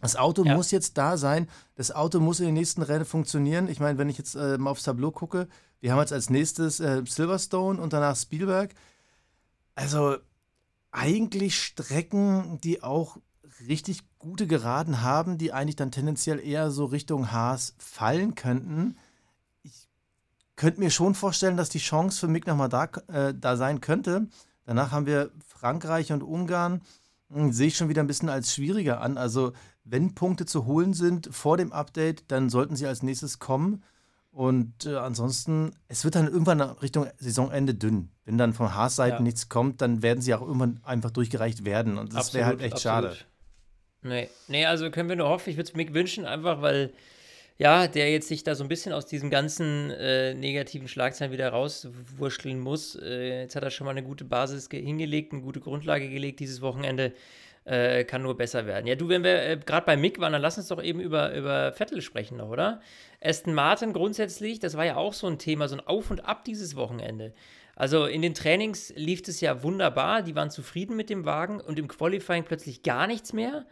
Das 0.00 0.16
Auto 0.16 0.44
ja. 0.44 0.54
muss 0.54 0.70
jetzt 0.70 0.96
da 0.96 1.16
sein. 1.16 1.48
Das 1.74 1.90
Auto 1.90 2.20
muss 2.20 2.40
in 2.40 2.46
den 2.46 2.54
nächsten 2.54 2.82
Rennen 2.82 3.04
funktionieren. 3.04 3.68
Ich 3.68 3.80
meine, 3.80 3.98
wenn 3.98 4.08
ich 4.08 4.18
jetzt 4.18 4.34
äh, 4.34 4.58
mal 4.58 4.70
aufs 4.70 4.84
Tableau 4.84 5.10
gucke, 5.10 5.48
wir 5.80 5.92
haben 5.92 6.00
jetzt 6.00 6.12
als 6.12 6.30
nächstes 6.30 6.80
äh, 6.80 7.02
Silverstone 7.06 7.80
und 7.80 7.92
danach 7.92 8.16
Spielberg. 8.16 8.74
Also 9.74 10.16
eigentlich 10.90 11.60
Strecken, 11.60 12.60
die 12.62 12.82
auch 12.82 13.18
richtig 13.66 14.02
gute 14.18 14.46
Geraden 14.46 15.02
haben, 15.02 15.38
die 15.38 15.52
eigentlich 15.52 15.76
dann 15.76 15.90
tendenziell 15.90 16.40
eher 16.40 16.70
so 16.70 16.84
Richtung 16.84 17.32
Haas 17.32 17.74
fallen 17.78 18.34
könnten. 18.34 18.96
Ich 19.62 19.88
könnte 20.56 20.80
mir 20.80 20.90
schon 20.90 21.14
vorstellen, 21.14 21.56
dass 21.56 21.68
die 21.68 21.78
Chance 21.78 22.20
für 22.20 22.28
Mick 22.28 22.46
nochmal 22.46 22.68
da, 22.68 22.84
äh, 23.08 23.34
da 23.34 23.56
sein 23.56 23.80
könnte. 23.80 24.28
Danach 24.64 24.90
haben 24.90 25.06
wir 25.06 25.30
Frankreich 25.46 26.12
und 26.12 26.22
Ungarn. 26.22 26.82
Hm, 27.30 27.52
sehe 27.52 27.68
ich 27.68 27.76
schon 27.76 27.88
wieder 27.88 28.02
ein 28.02 28.06
bisschen 28.06 28.28
als 28.28 28.54
schwieriger 28.54 29.00
an. 29.00 29.18
Also 29.18 29.52
wenn 29.90 30.14
Punkte 30.14 30.46
zu 30.46 30.66
holen 30.66 30.94
sind 30.94 31.28
vor 31.32 31.56
dem 31.56 31.72
Update, 31.72 32.24
dann 32.28 32.50
sollten 32.50 32.76
sie 32.76 32.86
als 32.86 33.02
nächstes 33.02 33.38
kommen. 33.38 33.82
Und 34.30 34.86
äh, 34.86 34.94
ansonsten, 34.94 35.72
es 35.88 36.04
wird 36.04 36.14
dann 36.14 36.26
irgendwann 36.26 36.60
Richtung 36.60 37.06
Saisonende 37.18 37.74
dünn. 37.74 38.10
Wenn 38.24 38.38
dann 38.38 38.52
von 38.52 38.74
Haas-Seite 38.74 39.16
ja. 39.16 39.20
nichts 39.20 39.48
kommt, 39.48 39.80
dann 39.80 40.02
werden 40.02 40.20
sie 40.20 40.34
auch 40.34 40.42
irgendwann 40.42 40.80
einfach 40.84 41.10
durchgereicht 41.10 41.64
werden. 41.64 41.98
Und 41.98 42.14
das 42.14 42.34
wäre 42.34 42.46
halt 42.46 42.60
echt 42.60 42.74
absolut. 42.74 43.14
schade. 43.14 43.16
Nee. 44.02 44.28
nee, 44.46 44.64
also 44.64 44.90
können 44.90 45.08
wir 45.08 45.16
nur 45.16 45.28
hoffen, 45.28 45.50
ich 45.50 45.56
würde 45.56 45.70
es 45.70 45.74
mir 45.74 45.92
wünschen, 45.92 46.24
einfach 46.24 46.62
weil, 46.62 46.92
ja, 47.56 47.88
der 47.88 48.12
jetzt 48.12 48.28
sich 48.28 48.44
da 48.44 48.54
so 48.54 48.62
ein 48.62 48.68
bisschen 48.68 48.92
aus 48.92 49.06
diesem 49.06 49.28
ganzen 49.28 49.90
äh, 49.90 50.34
negativen 50.34 50.86
Schlagzeilen 50.86 51.32
wieder 51.32 51.48
rauswurschteln 51.48 52.60
muss. 52.60 52.94
Äh, 52.94 53.40
jetzt 53.40 53.56
hat 53.56 53.64
er 53.64 53.70
schon 53.70 53.86
mal 53.86 53.90
eine 53.90 54.04
gute 54.04 54.24
Basis 54.24 54.68
hingelegt, 54.70 55.32
eine 55.32 55.42
gute 55.42 55.58
Grundlage 55.58 56.08
gelegt 56.08 56.38
dieses 56.38 56.60
Wochenende 56.60 57.12
äh, 57.68 58.04
kann 58.04 58.22
nur 58.22 58.36
besser 58.36 58.66
werden. 58.66 58.86
Ja, 58.86 58.94
du, 58.94 59.08
wenn 59.08 59.22
wir 59.22 59.42
äh, 59.42 59.58
gerade 59.64 59.84
bei 59.84 59.96
Mick 59.96 60.18
waren, 60.20 60.32
dann 60.32 60.42
lass 60.42 60.56
uns 60.56 60.68
doch 60.68 60.82
eben 60.82 61.00
über, 61.00 61.34
über 61.34 61.72
Vettel 61.72 62.00
sprechen 62.00 62.38
noch, 62.38 62.48
oder? 62.48 62.80
Aston 63.20 63.54
Martin 63.54 63.92
grundsätzlich, 63.92 64.58
das 64.58 64.76
war 64.76 64.86
ja 64.86 64.96
auch 64.96 65.12
so 65.12 65.26
ein 65.26 65.38
Thema, 65.38 65.68
so 65.68 65.76
ein 65.76 65.86
Auf 65.86 66.10
und 66.10 66.24
Ab 66.24 66.44
dieses 66.44 66.76
Wochenende. 66.76 67.34
Also 67.76 68.06
in 68.06 68.22
den 68.22 68.34
Trainings 68.34 68.92
lief 68.96 69.22
es 69.28 69.40
ja 69.40 69.62
wunderbar, 69.62 70.22
die 70.22 70.34
waren 70.34 70.50
zufrieden 70.50 70.96
mit 70.96 71.10
dem 71.10 71.24
Wagen 71.24 71.60
und 71.60 71.78
im 71.78 71.88
Qualifying 71.88 72.44
plötzlich 72.44 72.82
gar 72.82 73.06
nichts 73.06 73.32
mehr. 73.32 73.66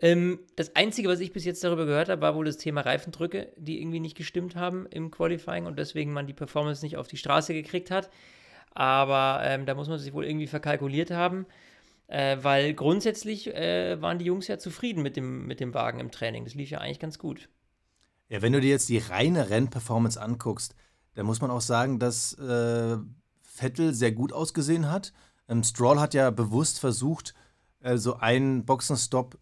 Ähm, 0.00 0.40
das 0.56 0.76
Einzige, 0.76 1.08
was 1.08 1.20
ich 1.20 1.32
bis 1.32 1.44
jetzt 1.44 1.62
darüber 1.64 1.86
gehört 1.86 2.08
habe, 2.08 2.20
war 2.20 2.34
wohl 2.34 2.44
das 2.44 2.56
Thema 2.56 2.82
Reifendrücke, 2.82 3.48
die 3.56 3.80
irgendwie 3.80 4.00
nicht 4.00 4.16
gestimmt 4.16 4.56
haben 4.56 4.86
im 4.90 5.10
Qualifying 5.10 5.66
und 5.66 5.78
deswegen 5.78 6.12
man 6.12 6.26
die 6.26 6.34
Performance 6.34 6.84
nicht 6.84 6.96
auf 6.96 7.08
die 7.08 7.16
Straße 7.16 7.54
gekriegt 7.54 7.90
hat. 7.90 8.10
Aber 8.74 9.40
ähm, 9.44 9.64
da 9.64 9.74
muss 9.74 9.88
man 9.88 9.98
sich 9.98 10.12
wohl 10.12 10.24
irgendwie 10.24 10.46
verkalkuliert 10.46 11.10
haben. 11.10 11.46
Äh, 12.08 12.38
weil 12.42 12.72
grundsätzlich 12.72 13.54
äh, 13.54 14.00
waren 14.00 14.18
die 14.18 14.24
Jungs 14.24 14.48
ja 14.48 14.58
zufrieden 14.58 15.02
mit 15.02 15.16
dem, 15.16 15.46
mit 15.46 15.60
dem 15.60 15.74
Wagen 15.74 16.00
im 16.00 16.10
Training. 16.10 16.44
Das 16.44 16.54
lief 16.54 16.70
ja 16.70 16.78
eigentlich 16.78 17.00
ganz 17.00 17.18
gut. 17.18 17.48
Ja, 18.28 18.42
wenn 18.42 18.52
du 18.52 18.60
dir 18.60 18.70
jetzt 18.70 18.88
die 18.88 18.98
reine 18.98 19.50
Rennperformance 19.50 20.20
anguckst, 20.20 20.74
dann 21.14 21.26
muss 21.26 21.40
man 21.40 21.50
auch 21.50 21.60
sagen, 21.60 21.98
dass 21.98 22.32
äh, 22.34 22.96
Vettel 23.42 23.92
sehr 23.92 24.12
gut 24.12 24.32
ausgesehen 24.32 24.90
hat. 24.90 25.12
Ähm, 25.48 25.62
Stroll 25.62 26.00
hat 26.00 26.14
ja 26.14 26.30
bewusst 26.30 26.80
versucht, 26.80 27.34
äh, 27.80 27.98
so 27.98 28.16
einen 28.16 28.64
Boxenstopp 28.64 29.38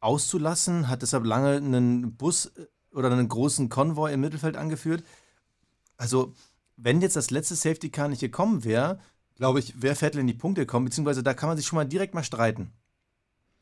auszulassen, 0.00 0.88
hat 0.88 1.02
deshalb 1.02 1.24
lange 1.24 1.56
einen 1.56 2.16
Bus 2.16 2.46
äh, 2.46 2.66
oder 2.92 3.10
einen 3.10 3.28
großen 3.28 3.68
Konvoi 3.68 4.12
im 4.12 4.20
Mittelfeld 4.20 4.56
angeführt. 4.56 5.04
Also, 5.98 6.32
wenn 6.76 7.00
jetzt 7.00 7.16
das 7.16 7.30
letzte 7.30 7.56
Safety 7.56 7.90
Car 7.90 8.08
nicht 8.08 8.20
gekommen 8.20 8.64
wäre, 8.64 9.00
glaube 9.36 9.60
ich, 9.60 9.74
wer 9.76 9.96
Vettel 9.96 10.20
in 10.20 10.26
die 10.26 10.34
Punkte 10.34 10.66
kommt, 10.66 10.86
beziehungsweise 10.86 11.22
da 11.22 11.34
kann 11.34 11.48
man 11.48 11.56
sich 11.56 11.66
schon 11.66 11.76
mal 11.76 11.84
direkt 11.84 12.14
mal 12.14 12.24
streiten. 12.24 12.72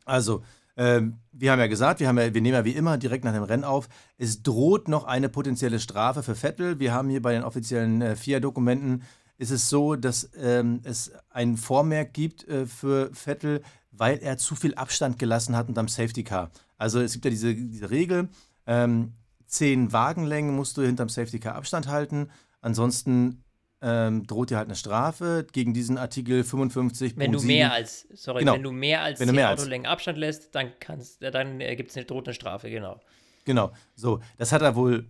Also, 0.05 0.43
ähm, 0.77 1.19
wir 1.33 1.53
haben 1.53 1.61
ja 1.61 1.67
gesagt, 1.67 2.01
wir, 2.01 2.09
haben 2.09 2.19
ja, 2.19 2.35
wir 2.35 2.41
nehmen 2.41 2.55
ja 2.55 2.65
wie 2.65 2.73
immer 2.73 2.99
direkt 2.99 3.25
nach 3.25 3.33
dem 3.33 3.45
Rennen 3.45 3.65
auf. 3.65 3.89
Es 4.19 4.43
droht 4.43 4.89
noch 4.89 5.05
eine 5.05 5.29
potenzielle 5.29 5.79
Strafe 5.79 6.23
für 6.23 6.35
Vettel. 6.35 6.81
Wir 6.81 6.93
haben 6.93 7.09
hier 7.09 7.23
bei 7.23 7.33
den 7.33 7.45
offiziellen 7.45 8.03
äh, 8.03 8.17
FIA-Dokumenten 8.17 9.03
ist 9.37 9.51
es 9.51 9.69
so, 9.69 9.97
dass 9.97 10.31
ähm, 10.37 10.81
es 10.85 11.13
ein 11.31 11.57
Vormerk 11.57 12.13
gibt 12.13 12.47
äh, 12.47 12.67
für 12.67 13.11
Vettel, 13.13 13.63
weil 13.91 14.19
er 14.19 14.39
zu 14.39 14.55
viel 14.55 14.75
Abstand 14.75 15.19
gelassen 15.19 15.57
hat 15.57 15.69
unterm 15.69 15.89
Safety 15.89 16.25
Car. 16.25 16.51
Also 16.77 17.01
es 17.01 17.13
gibt 17.13 17.25
ja 17.25 17.31
diese, 17.31 17.55
diese 17.55 17.91
Regel, 17.91 18.29
ähm, 18.67 19.15
zehn 19.47 19.93
Wagenlängen 19.93 20.55
musst 20.55 20.77
du 20.77 20.83
hinterm 20.83 21.09
Safety 21.09 21.41
Car 21.41 21.55
Abstand 21.55 21.89
halten. 21.89 22.31
Ansonsten 22.61 23.44
ähm, 23.85 24.27
droht 24.27 24.51
dir 24.51 24.57
halt 24.57 24.69
eine 24.69 24.77
Strafe 24.77 25.47
gegen 25.53 25.75
diesen 25.75 25.99
Artikel 25.99 26.43
55. 26.43 27.19
Wenn 27.19 27.33
du 27.33 27.43
mehr 27.43 27.73
als, 27.73 28.09
sorry, 28.15 28.41
genau. 28.41 28.55
wenn 28.55 28.63
du 28.63 28.73
mehr 28.73 29.03
als 29.03 29.21
wenn 29.21 29.29
10 29.29 29.37
mehr 29.37 29.53
Autolängen 29.53 29.87
Abstand 29.87 30.17
lässt, 30.17 30.55
dann, 30.55 30.73
kannst, 30.81 31.23
dann 31.23 31.61
äh, 31.61 31.77
gibt 31.77 31.91
es 31.91 31.97
eine 31.97 32.07
drohte 32.07 32.33
Strafe, 32.33 32.71
genau. 32.71 32.99
Genau, 33.45 33.73
so, 33.95 34.21
das 34.39 34.53
hat 34.53 34.63
er 34.63 34.75
wohl 34.75 35.07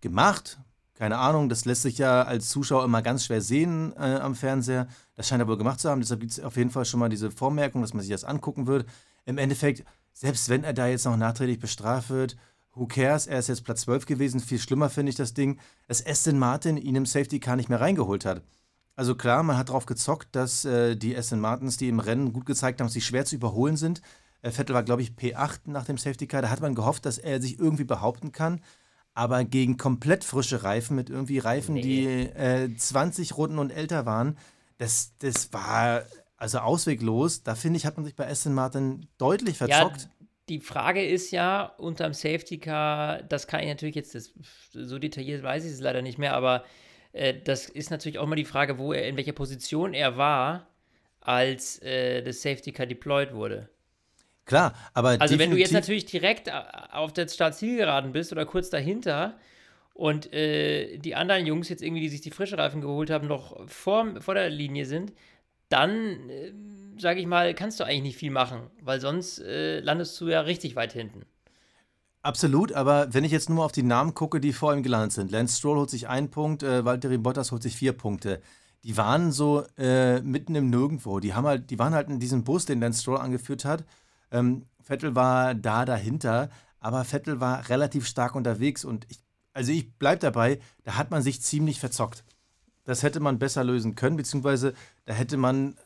gemacht. 0.00 0.58
Keine 0.94 1.18
Ahnung, 1.18 1.48
das 1.48 1.66
lässt 1.66 1.82
sich 1.82 1.98
ja 1.98 2.22
als 2.22 2.48
Zuschauer 2.48 2.84
immer 2.84 3.02
ganz 3.02 3.26
schwer 3.26 3.42
sehen 3.42 3.92
äh, 3.96 4.16
am 4.16 4.34
Fernseher. 4.34 4.86
Das 5.16 5.28
scheint 5.28 5.42
er 5.42 5.48
wohl 5.48 5.58
gemacht 5.58 5.80
zu 5.80 5.90
haben. 5.90 6.00
Deshalb 6.00 6.20
gibt 6.20 6.32
es 6.32 6.40
auf 6.40 6.56
jeden 6.56 6.70
Fall 6.70 6.84
schon 6.86 7.00
mal 7.00 7.08
diese 7.08 7.30
Vormerkung, 7.30 7.82
dass 7.82 7.92
man 7.92 8.02
sich 8.02 8.12
das 8.12 8.24
angucken 8.24 8.66
wird. 8.66 8.86
Im 9.26 9.36
Endeffekt, 9.36 9.84
selbst 10.14 10.48
wenn 10.48 10.64
er 10.64 10.72
da 10.72 10.86
jetzt 10.86 11.04
noch 11.04 11.16
nachträglich 11.16 11.58
bestraft 11.58 12.10
wird, 12.10 12.36
who 12.74 12.86
cares? 12.86 13.26
Er 13.26 13.38
ist 13.38 13.48
jetzt 13.48 13.64
Platz 13.64 13.82
12 13.82 14.06
gewesen. 14.06 14.40
Viel 14.40 14.58
schlimmer 14.58 14.90
finde 14.90 15.10
ich 15.10 15.16
das 15.16 15.34
Ding, 15.34 15.58
dass 15.88 16.04
Aston 16.04 16.38
Martin 16.38 16.76
ihn 16.76 16.96
im 16.96 17.06
Safety 17.06 17.40
Car 17.40 17.56
nicht 17.56 17.68
mehr 17.68 17.80
reingeholt 17.80 18.24
hat. 18.24 18.42
Also 18.96 19.14
klar, 19.14 19.42
man 19.42 19.56
hat 19.56 19.70
darauf 19.70 19.86
gezockt, 19.86 20.28
dass 20.36 20.64
äh, 20.64 20.96
die 20.96 21.16
Aston 21.16 21.40
Martins, 21.40 21.76
die 21.76 21.88
im 21.88 22.00
Rennen 22.00 22.32
gut 22.32 22.46
gezeigt 22.46 22.80
haben, 22.80 22.86
dass 22.86 22.94
sie 22.94 23.00
schwer 23.00 23.24
zu 23.24 23.34
überholen 23.34 23.76
sind. 23.76 24.02
Äh, 24.42 24.50
Vettel 24.50 24.74
war, 24.74 24.84
glaube 24.84 25.02
ich, 25.02 25.12
P8 25.12 25.60
nach 25.66 25.84
dem 25.84 25.98
Safety 25.98 26.26
Car. 26.26 26.42
Da 26.42 26.50
hat 26.50 26.60
man 26.60 26.74
gehofft, 26.74 27.06
dass 27.06 27.18
er 27.18 27.40
sich 27.40 27.58
irgendwie 27.58 27.84
behaupten 27.84 28.30
kann. 28.30 28.60
Aber 29.14 29.44
gegen 29.44 29.76
komplett 29.76 30.24
frische 30.24 30.64
Reifen, 30.64 30.96
mit 30.96 31.08
irgendwie 31.08 31.38
Reifen, 31.38 31.74
nee. 31.74 31.82
die 31.82 32.06
äh, 32.06 32.74
20 32.76 33.36
Runden 33.36 33.58
und 33.58 33.70
älter 33.70 34.06
waren, 34.06 34.36
das, 34.78 35.12
das 35.20 35.52
war 35.52 36.02
also 36.36 36.58
ausweglos. 36.58 37.42
Da 37.42 37.54
finde 37.54 37.78
ich, 37.78 37.86
hat 37.86 37.96
man 37.96 38.04
sich 38.04 38.16
bei 38.16 38.28
Aston 38.28 38.54
Martin 38.54 39.06
deutlich 39.18 39.58
verzockt. 39.58 40.02
Ja, 40.02 40.08
die 40.48 40.60
Frage 40.60 41.04
ist 41.04 41.30
ja, 41.30 41.64
unterm 41.78 42.12
Safety 42.12 42.58
Car, 42.58 43.22
das 43.22 43.46
kann 43.46 43.60
ich 43.60 43.68
natürlich 43.68 43.94
jetzt, 43.94 44.14
das, 44.14 44.34
so 44.72 44.98
detailliert 44.98 45.42
weiß 45.42 45.64
ich 45.64 45.72
es 45.72 45.80
leider 45.80 46.02
nicht 46.02 46.18
mehr, 46.18 46.34
aber 46.34 46.64
äh, 47.12 47.34
das 47.42 47.68
ist 47.68 47.90
natürlich 47.90 48.18
auch 48.18 48.26
mal 48.26 48.36
die 48.36 48.44
Frage, 48.44 48.78
wo 48.78 48.92
er, 48.92 49.08
in 49.08 49.16
welcher 49.16 49.32
Position 49.32 49.94
er 49.94 50.16
war, 50.16 50.68
als 51.20 51.80
äh, 51.82 52.22
das 52.22 52.42
Safety 52.42 52.72
Car 52.72 52.86
deployed 52.86 53.32
wurde. 53.32 53.70
Klar, 54.44 54.74
aber. 54.92 55.16
Also, 55.20 55.38
wenn 55.38 55.50
du 55.50 55.56
jetzt 55.56 55.72
natürlich 55.72 56.04
direkt 56.04 56.48
äh, 56.48 56.52
auf 56.92 57.12
der 57.12 57.28
Startzielgeraden 57.28 58.12
bist 58.12 58.30
oder 58.30 58.44
kurz 58.44 58.68
dahinter 58.68 59.38
und 59.94 60.32
äh, 60.34 60.98
die 60.98 61.14
anderen 61.14 61.46
Jungs 61.46 61.68
jetzt 61.70 61.82
irgendwie, 61.82 62.02
die 62.02 62.08
sich 62.08 62.20
die 62.20 62.30
frische 62.30 62.58
Reifen 62.58 62.82
geholt 62.82 63.08
haben, 63.10 63.26
noch 63.26 63.66
vor, 63.68 64.20
vor 64.20 64.34
der 64.34 64.50
Linie 64.50 64.84
sind, 64.84 65.12
dann, 65.70 66.28
äh, 66.28 66.52
sage 66.98 67.20
ich 67.20 67.26
mal, 67.26 67.54
kannst 67.54 67.80
du 67.80 67.84
eigentlich 67.84 68.02
nicht 68.02 68.16
viel 68.16 68.30
machen, 68.30 68.70
weil 68.82 69.00
sonst 69.00 69.38
äh, 69.40 69.80
landest 69.80 70.20
du 70.20 70.28
ja 70.28 70.40
richtig 70.40 70.76
weit 70.76 70.92
hinten. 70.92 71.22
Absolut, 72.22 72.72
aber 72.72 73.12
wenn 73.12 73.24
ich 73.24 73.32
jetzt 73.32 73.50
nur 73.50 73.64
auf 73.64 73.72
die 73.72 73.82
Namen 73.82 74.14
gucke, 74.14 74.40
die 74.40 74.54
vor 74.54 74.72
ihm 74.72 74.82
gelandet 74.82 75.12
sind, 75.12 75.30
Lance 75.30 75.58
Stroll 75.58 75.76
holt 75.76 75.90
sich 75.90 76.08
einen 76.08 76.30
Punkt, 76.30 76.62
äh, 76.62 76.84
Valtteri 76.84 77.18
Bottas 77.18 77.52
holt 77.52 77.62
sich 77.62 77.76
vier 77.76 77.92
Punkte. 77.92 78.40
Die 78.82 78.96
waren 78.96 79.30
so 79.30 79.64
äh, 79.76 80.20
mitten 80.22 80.54
im 80.54 80.70
Nirgendwo. 80.70 81.20
Die, 81.20 81.34
haben 81.34 81.46
halt, 81.46 81.70
die 81.70 81.78
waren 81.78 81.92
halt 81.92 82.08
in 82.08 82.20
diesem 82.20 82.44
Bus, 82.44 82.64
den 82.64 82.80
Lance 82.80 83.02
Stroll 83.02 83.18
angeführt 83.18 83.66
hat. 83.66 83.84
Ähm, 84.30 84.64
Vettel 84.82 85.14
war 85.14 85.54
da 85.54 85.84
dahinter, 85.84 86.48
aber 86.80 87.04
Vettel 87.04 87.40
war 87.40 87.68
relativ 87.68 88.06
stark 88.06 88.34
unterwegs 88.34 88.84
und 88.84 89.06
ich, 89.10 89.18
also 89.52 89.72
ich 89.72 89.94
bleibe 89.98 90.20
dabei, 90.20 90.60
da 90.82 90.96
hat 90.96 91.10
man 91.10 91.22
sich 91.22 91.42
ziemlich 91.42 91.78
verzockt. 91.78 92.24
Das 92.84 93.02
hätte 93.02 93.20
man 93.20 93.38
besser 93.38 93.64
lösen 93.64 93.94
können, 93.94 94.16
beziehungsweise 94.16 94.74
da 95.06 95.14
hätte 95.14 95.36
man 95.36 95.76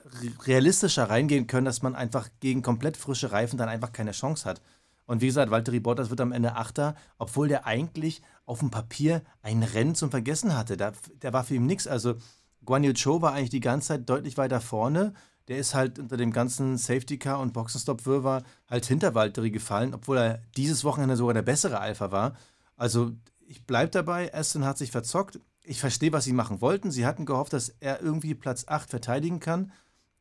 realistischer 0.47 1.09
reingehen 1.09 1.47
können, 1.47 1.65
dass 1.65 1.83
man 1.83 1.95
einfach 1.95 2.29
gegen 2.41 2.63
komplett 2.63 2.97
frische 2.97 3.31
Reifen 3.31 3.57
dann 3.57 3.69
einfach 3.69 3.93
keine 3.93 4.13
Chance 4.13 4.49
hat. 4.49 4.61
Und 5.07 5.23
wie 5.23 5.27
gesagt, 5.27 5.51
Valtteri 5.51 5.81
Bottas 5.81 6.11
wird 6.11 6.21
am 6.21 6.33
Ende 6.33 6.57
Achter, 6.57 6.95
obwohl 7.17 7.49
der 7.49 7.67
eigentlich 7.67 8.21
auf 8.45 8.59
dem 8.59 8.71
Papier 8.71 9.23
ein 9.43 9.63
Rennen 9.63 9.95
zum 9.95 10.11
Vergessen 10.11 10.57
hatte. 10.57 10.77
Da, 10.77 10.93
der 11.23 11.33
war 11.33 11.45
für 11.45 11.55
ihn 11.55 11.67
nichts. 11.67 11.87
Also 11.87 12.17
Guan 12.65 12.85
Yu 12.85 12.93
Zhou 12.93 13.23
war 13.23 13.33
eigentlich 13.33 13.49
die 13.49 13.61
ganze 13.61 13.89
Zeit 13.89 14.09
deutlich 14.11 14.37
weiter 14.37 14.61
vorne. 14.61 15.15
Der 15.49 15.57
ist 15.57 15.75
halt 15.75 15.99
unter 15.99 16.19
dem 16.19 16.31
ganzen 16.31 16.77
Safety 16.77 17.19
Car 17.19 17.41
und 17.41 17.55
Boxenstopp-Wirrwarr 17.55 18.43
halt 18.69 18.85
hinter 18.85 19.15
Valtteri 19.15 19.51
gefallen, 19.51 19.95
obwohl 19.95 20.19
er 20.19 20.43
dieses 20.59 20.85
Wochenende 20.85 21.17
sogar 21.17 21.33
der 21.33 21.43
bessere 21.43 21.81
Alpha 21.81 22.11
war. 22.13 22.37
Also 22.77 23.13
ich 23.47 23.65
bleibe 23.65 23.91
dabei, 23.91 24.35
Aston 24.35 24.67
hat 24.67 24.77
sich 24.77 24.91
verzockt 24.91 25.41
ich 25.69 25.81
verstehe, 25.81 26.13
was 26.13 26.25
sie 26.25 26.33
machen 26.33 26.61
wollten. 26.61 26.91
Sie 26.91 27.07
hatten 27.07 27.27
gehofft, 27.27 27.53
dass 27.53 27.75
er 27.81 28.01
irgendwie 28.01 28.35
Platz 28.35 28.65
8 28.67 28.89
verteidigen 28.89 29.41
kann. 29.41 29.73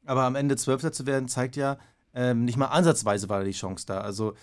Aber 0.06 0.24
am 0.24 0.36
Ende 0.36 0.58
Zwölfter 0.58 0.92
zu 0.92 1.06
werden, 1.06 1.28
zeigt 1.28 1.56
ja, 1.56 1.78
ähm, 2.14 2.46
nicht 2.46 2.58
mal 2.58 2.68
ansatzweise 2.68 3.30
war 3.30 3.40
da 3.40 3.46
die 3.46 3.52
Chance 3.52 3.86
da. 3.86 4.02
Also 4.02 4.34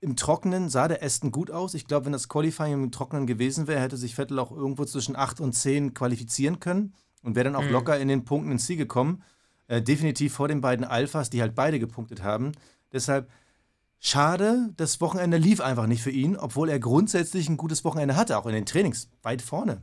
im 0.00 0.16
Trockenen 0.16 0.68
sah 0.68 0.88
der 0.88 1.02
Aston 1.02 1.30
gut 1.30 1.50
aus. 1.50 1.74
Ich 1.74 1.86
glaube, 1.86 2.06
wenn 2.06 2.12
das 2.12 2.28
Qualifying 2.28 2.72
im 2.72 2.90
Trockenen 2.90 3.26
gewesen 3.26 3.66
wäre, 3.66 3.80
hätte 3.80 3.96
sich 3.96 4.14
Vettel 4.14 4.38
auch 4.38 4.50
irgendwo 4.50 4.84
zwischen 4.84 5.16
8 5.16 5.40
und 5.40 5.52
10 5.52 5.94
qualifizieren 5.94 6.60
können 6.60 6.94
und 7.22 7.34
wäre 7.34 7.44
dann 7.44 7.56
auch 7.56 7.64
mhm. 7.64 7.72
locker 7.72 7.98
in 7.98 8.08
den 8.08 8.24
Punkten 8.24 8.52
ins 8.52 8.66
Ziel 8.66 8.76
gekommen. 8.76 9.22
Äh, 9.68 9.82
definitiv 9.82 10.34
vor 10.34 10.48
den 10.48 10.60
beiden 10.60 10.84
Alphas, 10.84 11.30
die 11.30 11.40
halt 11.40 11.54
beide 11.54 11.78
gepunktet 11.78 12.22
haben. 12.22 12.52
Deshalb 12.92 13.30
Schade, 14.02 14.70
das 14.78 15.02
Wochenende 15.02 15.36
lief 15.36 15.60
einfach 15.60 15.86
nicht 15.86 16.02
für 16.02 16.10
ihn, 16.10 16.36
obwohl 16.36 16.70
er 16.70 16.80
grundsätzlich 16.80 17.50
ein 17.50 17.58
gutes 17.58 17.84
Wochenende 17.84 18.16
hatte, 18.16 18.38
auch 18.38 18.46
in 18.46 18.54
den 18.54 18.64
Trainings, 18.64 19.10
weit 19.22 19.42
vorne. 19.42 19.82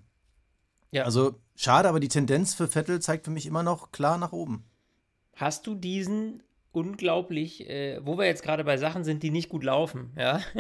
Ja. 0.90 1.04
Also 1.04 1.36
schade, 1.56 1.88
aber 1.88 2.00
die 2.00 2.08
Tendenz 2.08 2.56
für 2.56 2.68
Vettel 2.68 3.00
zeigt 3.00 3.26
für 3.26 3.32
mich 3.32 3.46
immer 3.46 3.62
noch 3.62 3.92
klar 3.92 4.18
nach 4.18 4.32
oben. 4.32 4.66
Hast 5.36 5.68
du 5.68 5.76
diesen 5.76 6.42
unglaublich, 6.72 7.70
äh, 7.70 8.00
wo 8.04 8.18
wir 8.18 8.26
jetzt 8.26 8.42
gerade 8.42 8.64
bei 8.64 8.78
Sachen 8.78 9.04
sind, 9.04 9.22
die 9.22 9.30
nicht 9.30 9.50
gut 9.50 9.64
laufen, 9.64 10.12
ja? 10.18 10.42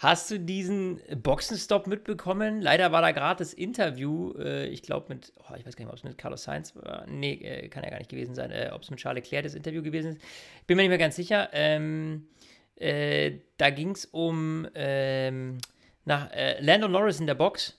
Hast 0.00 0.30
du 0.30 0.40
diesen 0.40 0.98
Boxenstopp 1.22 1.86
mitbekommen? 1.86 2.62
Leider 2.62 2.90
war 2.90 3.02
da 3.02 3.12
gerade 3.12 3.40
das 3.40 3.52
Interview, 3.52 4.32
äh, 4.38 4.66
ich 4.68 4.80
glaube 4.80 5.14
mit, 5.14 5.30
oh, 5.36 5.54
ich 5.58 5.66
weiß 5.66 5.76
gar 5.76 5.84
nicht, 5.84 5.92
ob 5.92 5.98
es 5.98 6.04
mit 6.04 6.16
Carlos 6.16 6.44
Sainz 6.44 6.74
war. 6.74 7.04
Nee, 7.06 7.34
äh, 7.34 7.68
kann 7.68 7.84
ja 7.84 7.90
gar 7.90 7.98
nicht 7.98 8.08
gewesen 8.08 8.34
sein. 8.34 8.50
Äh, 8.50 8.70
ob 8.72 8.80
es 8.80 8.88
mit 8.88 8.98
Charles 8.98 9.22
Leclerc 9.22 9.44
das 9.44 9.54
Interview 9.54 9.82
gewesen 9.82 10.12
ist. 10.12 10.22
Bin 10.66 10.78
mir 10.78 10.84
nicht 10.84 10.88
mehr 10.88 10.96
ganz 10.96 11.16
sicher. 11.16 11.50
Ähm, 11.52 12.28
äh, 12.76 13.40
da 13.58 13.68
ging 13.68 13.90
es 13.90 14.06
um 14.06 14.66
ähm, 14.74 15.58
nach, 16.06 16.32
äh, 16.32 16.58
Lando 16.62 16.88
Norris 16.88 17.20
in 17.20 17.26
der 17.26 17.34
Box. 17.34 17.78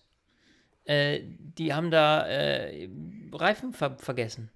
Äh, 0.86 1.22
die 1.24 1.74
haben 1.74 1.90
da 1.90 2.28
Reifen 3.34 3.74
ver 3.74 3.98
vergessen. 3.98 4.51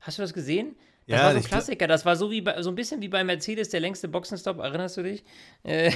Hast 0.00 0.18
du 0.18 0.22
das 0.22 0.34
gesehen? 0.34 0.76
Das 1.06 1.18
ja, 1.18 1.24
war 1.24 1.32
so 1.32 1.38
ein 1.38 1.44
Klassiker. 1.44 1.86
Das 1.86 2.04
war 2.04 2.14
so 2.14 2.30
wie 2.30 2.42
bei, 2.42 2.60
so 2.60 2.68
ein 2.68 2.74
bisschen 2.74 3.00
wie 3.00 3.08
bei 3.08 3.24
Mercedes 3.24 3.70
der 3.70 3.80
längste 3.80 4.06
Boxenstopp. 4.06 4.58
Erinnerst 4.58 4.98
du 4.98 5.02
dich? 5.02 5.24
Äh, 5.62 5.92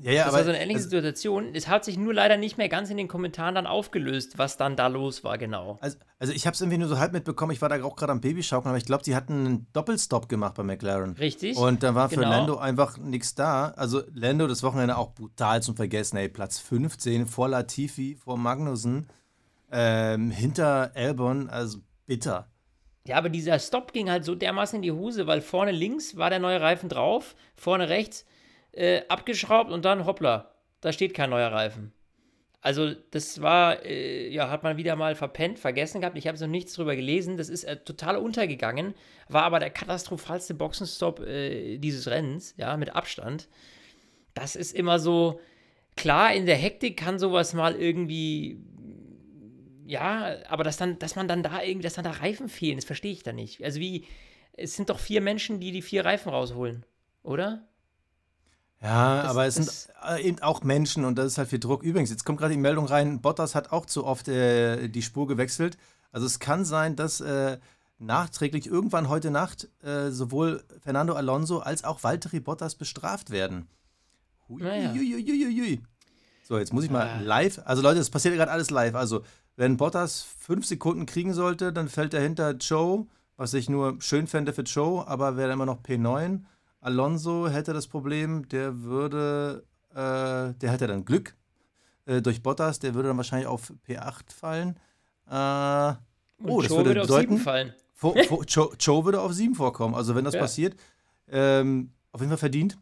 ja, 0.00 0.12
ja, 0.12 0.24
das 0.24 0.28
aber, 0.28 0.38
war 0.38 0.44
so 0.44 0.50
eine 0.50 0.60
ähnliche 0.60 0.78
also, 0.78 0.90
Situation. 0.90 1.54
Es 1.54 1.68
hat 1.68 1.84
sich 1.84 1.96
nur 1.96 2.12
leider 2.12 2.36
nicht 2.36 2.58
mehr 2.58 2.68
ganz 2.68 2.90
in 2.90 2.96
den 2.96 3.08
Kommentaren 3.08 3.54
dann 3.54 3.66
aufgelöst, 3.66 4.36
was 4.36 4.56
dann 4.56 4.76
da 4.76 4.88
los 4.88 5.24
war, 5.24 5.38
genau. 5.38 5.78
Also, 5.80 5.98
also 6.18 6.32
ich 6.32 6.46
habe 6.46 6.54
es 6.54 6.60
irgendwie 6.60 6.78
nur 6.78 6.88
so 6.88 6.98
halb 6.98 7.12
mitbekommen. 7.12 7.52
Ich 7.52 7.62
war 7.62 7.68
da 7.68 7.82
auch 7.82 7.96
gerade 7.96 8.12
am 8.12 8.20
Babyschaukeln, 8.20 8.70
aber 8.70 8.78
ich 8.78 8.84
glaube, 8.84 9.04
die 9.04 9.14
hatten 9.14 9.46
einen 9.46 9.66
Doppelstop 9.72 10.28
gemacht 10.28 10.54
bei 10.54 10.64
McLaren. 10.64 11.12
Richtig. 11.12 11.56
Und 11.56 11.82
dann 11.82 11.94
war 11.94 12.08
für 12.08 12.16
genau. 12.16 12.30
Lando 12.30 12.56
einfach 12.56 12.98
nichts 12.98 13.34
da. 13.34 13.68
Also 13.76 14.02
Lando 14.12 14.46
das 14.46 14.62
Wochenende 14.62 14.96
auch 14.96 15.14
brutal 15.14 15.62
zum 15.62 15.76
Vergessen. 15.76 16.16
Ey, 16.16 16.28
Platz 16.28 16.58
15 16.58 17.26
vor 17.26 17.48
Latifi, 17.48 18.16
vor 18.16 18.36
Magnussen, 18.36 19.08
ähm, 19.70 20.30
hinter 20.30 20.90
Albon, 20.94 21.48
also 21.48 21.78
bitter. 22.06 22.48
Ja, 23.06 23.18
aber 23.18 23.28
dieser 23.28 23.58
Stop 23.60 23.92
ging 23.92 24.10
halt 24.10 24.24
so 24.24 24.34
dermaßen 24.34 24.76
in 24.76 24.82
die 24.82 24.92
Hose, 24.92 25.28
weil 25.28 25.40
vorne 25.40 25.70
links 25.70 26.16
war 26.16 26.28
der 26.28 26.40
neue 26.40 26.60
Reifen 26.60 26.88
drauf, 26.88 27.36
vorne 27.54 27.88
rechts 27.88 28.24
äh, 28.76 29.02
abgeschraubt 29.08 29.70
und 29.70 29.84
dann 29.84 30.06
hoppla, 30.06 30.52
da 30.80 30.92
steht 30.92 31.14
kein 31.14 31.30
neuer 31.30 31.50
Reifen. 31.50 31.92
Also 32.60 32.94
das 33.12 33.40
war, 33.42 33.84
äh, 33.84 34.28
ja, 34.28 34.50
hat 34.50 34.64
man 34.64 34.76
wieder 34.76 34.96
mal 34.96 35.14
verpennt, 35.14 35.58
vergessen 35.58 36.00
gehabt. 36.00 36.18
Ich 36.18 36.26
habe 36.26 36.38
noch 36.38 36.48
nichts 36.48 36.74
drüber 36.74 36.96
gelesen. 36.96 37.36
Das 37.36 37.48
ist 37.48 37.64
äh, 37.64 37.76
total 37.76 38.16
untergegangen. 38.16 38.94
War 39.28 39.44
aber 39.44 39.60
der 39.60 39.70
katastrophalste 39.70 40.54
Boxenstopp 40.54 41.20
äh, 41.20 41.78
dieses 41.78 42.08
Rennens, 42.08 42.54
ja, 42.56 42.76
mit 42.76 42.94
Abstand. 42.94 43.48
Das 44.34 44.56
ist 44.56 44.74
immer 44.74 44.98
so, 44.98 45.40
klar, 45.96 46.34
in 46.34 46.46
der 46.46 46.56
Hektik 46.56 46.96
kann 46.96 47.20
sowas 47.20 47.54
mal 47.54 47.76
irgendwie, 47.76 48.58
ja, 49.86 50.36
aber 50.48 50.64
dass, 50.64 50.76
dann, 50.76 50.98
dass 50.98 51.14
man 51.14 51.28
dann 51.28 51.44
da 51.44 51.62
irgendwie, 51.62 51.84
dass 51.84 51.94
dann 51.94 52.04
da 52.04 52.10
Reifen 52.10 52.48
fehlen, 52.48 52.78
das 52.78 52.84
verstehe 52.84 53.12
ich 53.12 53.22
da 53.22 53.32
nicht. 53.32 53.62
Also 53.62 53.78
wie, 53.78 54.06
es 54.54 54.74
sind 54.74 54.90
doch 54.90 54.98
vier 54.98 55.20
Menschen, 55.20 55.60
die 55.60 55.70
die 55.70 55.82
vier 55.82 56.04
Reifen 56.04 56.30
rausholen, 56.30 56.84
oder? 57.22 57.68
Ja, 58.82 59.22
das, 59.22 59.30
aber 59.30 59.46
es 59.46 59.54
sind 59.54 59.88
äh, 60.06 60.22
eben 60.22 60.40
auch 60.40 60.62
Menschen 60.62 61.04
und 61.04 61.16
das 61.16 61.26
ist 61.26 61.38
halt 61.38 61.48
viel 61.48 61.58
Druck. 61.58 61.82
Übrigens, 61.82 62.10
jetzt 62.10 62.24
kommt 62.24 62.38
gerade 62.38 62.54
die 62.54 62.60
Meldung 62.60 62.86
rein, 62.86 63.20
Bottas 63.20 63.54
hat 63.54 63.72
auch 63.72 63.86
zu 63.86 64.04
oft 64.04 64.28
äh, 64.28 64.88
die 64.88 65.02
Spur 65.02 65.26
gewechselt. 65.26 65.78
Also 66.12 66.26
es 66.26 66.38
kann 66.38 66.64
sein, 66.64 66.96
dass 66.96 67.20
äh, 67.20 67.58
nachträglich 67.98 68.66
irgendwann 68.66 69.08
heute 69.08 69.30
Nacht 69.30 69.68
äh, 69.82 70.10
sowohl 70.10 70.62
Fernando 70.82 71.14
Alonso 71.14 71.58
als 71.58 71.84
auch 71.84 72.02
Valtteri 72.02 72.40
Bottas 72.40 72.74
bestraft 72.74 73.30
werden. 73.30 73.66
Hui, 74.48 74.62
naja. 74.62 74.92
hui, 74.92 75.24
hui, 75.24 75.82
so, 76.46 76.58
jetzt 76.58 76.72
muss 76.72 76.84
ich 76.84 76.90
mal 76.90 77.08
ah. 77.08 77.20
live. 77.20 77.60
Also 77.64 77.82
Leute, 77.82 77.98
es 77.98 78.10
passiert 78.10 78.36
gerade 78.36 78.52
alles 78.52 78.70
live. 78.70 78.94
Also 78.94 79.24
wenn 79.56 79.76
Bottas 79.76 80.22
fünf 80.38 80.64
Sekunden 80.64 81.04
kriegen 81.04 81.34
sollte, 81.34 81.72
dann 81.72 81.88
fällt 81.88 82.14
dahinter 82.14 82.52
Joe, 82.52 83.06
was 83.36 83.52
ich 83.52 83.68
nur 83.68 84.00
schön 84.00 84.28
fände 84.28 84.52
für 84.52 84.62
Joe, 84.62 85.06
aber 85.08 85.36
wäre 85.36 85.52
immer 85.52 85.66
noch 85.66 85.82
P9. 85.82 86.42
Alonso 86.86 87.48
hätte 87.48 87.72
das 87.72 87.88
Problem, 87.88 88.48
der 88.48 88.82
würde, 88.82 89.64
äh, 89.90 90.54
der 90.54 90.70
hätte 90.70 90.86
dann 90.86 91.04
Glück 91.04 91.34
äh, 92.04 92.22
durch 92.22 92.44
Bottas, 92.44 92.78
der 92.78 92.94
würde 92.94 93.08
dann 93.08 93.16
wahrscheinlich 93.16 93.48
auf 93.48 93.72
P8 93.88 94.32
fallen. 94.32 94.76
Äh, 95.28 95.94
oh, 96.44 96.62
das 96.62 96.70
Joe 96.70 96.78
würde, 96.78 96.90
würde 96.90 97.00
bedeuten, 97.00 97.10
auf 97.10 97.18
7 97.18 97.38
fallen. 97.38 97.74
Vor, 97.92 98.14
vor, 98.28 98.44
Joe, 98.44 98.70
Joe, 98.78 99.04
würde 99.04 99.20
auf 99.20 99.32
7 99.32 99.56
vorkommen. 99.56 99.96
Also 99.96 100.14
wenn 100.14 100.24
das 100.24 100.34
ja. 100.34 100.40
passiert, 100.40 100.76
ähm, 101.28 101.90
auf 102.12 102.20
jeden 102.20 102.30
Fall 102.30 102.38
verdient. 102.38 102.78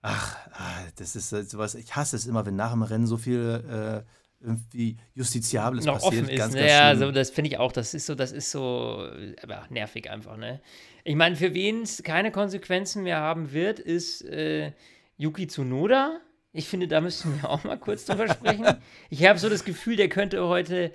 Ach, 0.00 0.38
ah, 0.52 0.80
das 0.96 1.14
ist 1.14 1.28
sowas, 1.50 1.74
ich 1.74 1.94
hasse 1.94 2.16
es 2.16 2.24
immer, 2.24 2.46
wenn 2.46 2.56
nach 2.56 2.72
dem 2.72 2.82
Rennen 2.82 3.06
so 3.06 3.18
viel 3.18 4.02
äh, 4.06 4.10
irgendwie 4.40 4.96
Justiziables 5.14 5.84
noch 5.84 5.94
passiert. 5.94 6.24
Offen 6.24 6.28
ist, 6.28 6.38
ganz, 6.38 6.54
ne? 6.54 6.60
ganz 6.60 6.70
ja, 6.70 6.82
also 6.88 7.12
das 7.12 7.30
finde 7.30 7.50
ich 7.50 7.58
auch, 7.58 7.72
das 7.72 7.94
ist 7.94 8.06
so, 8.06 8.14
das 8.14 8.32
ist 8.32 8.50
so 8.50 9.06
aber 9.42 9.66
nervig 9.70 10.10
einfach, 10.10 10.36
ne? 10.36 10.60
Ich 11.04 11.14
meine, 11.14 11.36
für 11.36 11.54
wen 11.54 11.82
es 11.82 12.02
keine 12.02 12.30
Konsequenzen 12.30 13.02
mehr 13.02 13.18
haben 13.18 13.52
wird, 13.52 13.78
ist 13.78 14.22
äh, 14.22 14.72
Yuki 15.16 15.46
Tsunoda. 15.46 16.20
Ich 16.52 16.68
finde, 16.68 16.88
da 16.88 17.00
müssen 17.00 17.40
wir 17.40 17.48
auch 17.48 17.64
mal 17.64 17.78
kurz 17.78 18.04
drüber 18.04 18.28
sprechen. 18.32 18.66
Ich 19.08 19.24
habe 19.24 19.38
so 19.38 19.48
das 19.48 19.64
Gefühl, 19.64 19.96
der 19.96 20.08
könnte 20.08 20.46
heute 20.46 20.92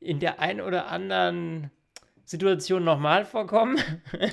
in 0.00 0.20
der 0.20 0.40
einen 0.40 0.60
oder 0.60 0.88
anderen 0.88 1.70
Situation 2.24 2.84
nochmal 2.84 3.24
vorkommen. 3.24 3.78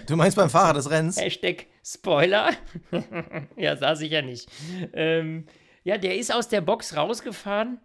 Du 0.07 0.15
meinst 0.15 0.37
beim 0.37 0.49
Fahrer 0.49 0.73
des 0.73 0.89
Rennens? 0.89 1.19
Hashtag 1.19 1.67
Spoiler. 1.83 2.51
ja, 3.57 3.75
saß 3.75 4.01
ich 4.01 4.11
ja 4.11 4.21
nicht. 4.21 4.49
Ähm, 4.93 5.45
ja, 5.83 5.97
der 5.97 6.17
ist 6.17 6.33
aus 6.33 6.47
der 6.47 6.61
Box 6.61 6.95
rausgefahren 6.95 7.79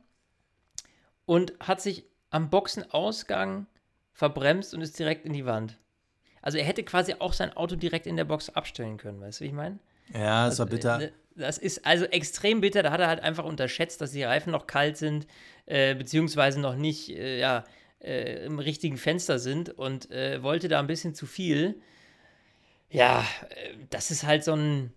und 1.26 1.54
hat 1.60 1.80
sich 1.80 2.04
am 2.30 2.50
Boxenausgang 2.50 3.66
verbremst 4.12 4.74
und 4.74 4.80
ist 4.80 4.98
direkt 4.98 5.24
in 5.24 5.32
die 5.32 5.46
Wand. 5.46 5.78
Also 6.42 6.58
er 6.58 6.64
hätte 6.64 6.82
quasi 6.82 7.14
auch 7.18 7.32
sein 7.32 7.56
Auto 7.56 7.76
direkt 7.76 8.06
in 8.06 8.16
der 8.16 8.24
Box 8.24 8.50
abstellen 8.50 8.96
können, 8.96 9.20
weißt 9.20 9.40
du, 9.40 9.44
wie 9.44 9.48
ich 9.48 9.54
meine? 9.54 9.78
Ja, 10.12 10.46
das 10.46 10.58
war 10.58 10.66
also, 10.66 10.76
bitter. 10.76 11.00
Äh, 11.00 11.12
das 11.36 11.58
ist 11.58 11.86
also 11.86 12.04
extrem 12.04 12.60
bitter. 12.60 12.82
Da 12.82 12.90
hat 12.90 13.00
er 13.00 13.08
halt 13.08 13.20
einfach 13.20 13.44
unterschätzt, 13.44 14.00
dass 14.00 14.12
die 14.12 14.22
Reifen 14.22 14.50
noch 14.52 14.66
kalt 14.66 14.96
sind, 14.96 15.26
äh, 15.66 15.94
beziehungsweise 15.94 16.60
noch 16.60 16.76
nicht, 16.76 17.10
äh, 17.10 17.40
ja, 17.40 17.64
äh, 18.00 18.44
im 18.44 18.58
richtigen 18.58 18.98
Fenster 18.98 19.38
sind 19.38 19.70
und 19.70 20.10
äh, 20.10 20.42
wollte 20.42 20.68
da 20.68 20.78
ein 20.78 20.86
bisschen 20.86 21.14
zu 21.14 21.26
viel. 21.26 21.80
Ja, 22.90 23.24
äh, 23.48 23.74
das 23.90 24.10
ist 24.10 24.24
halt 24.24 24.44
so 24.44 24.52
ein, 24.52 24.92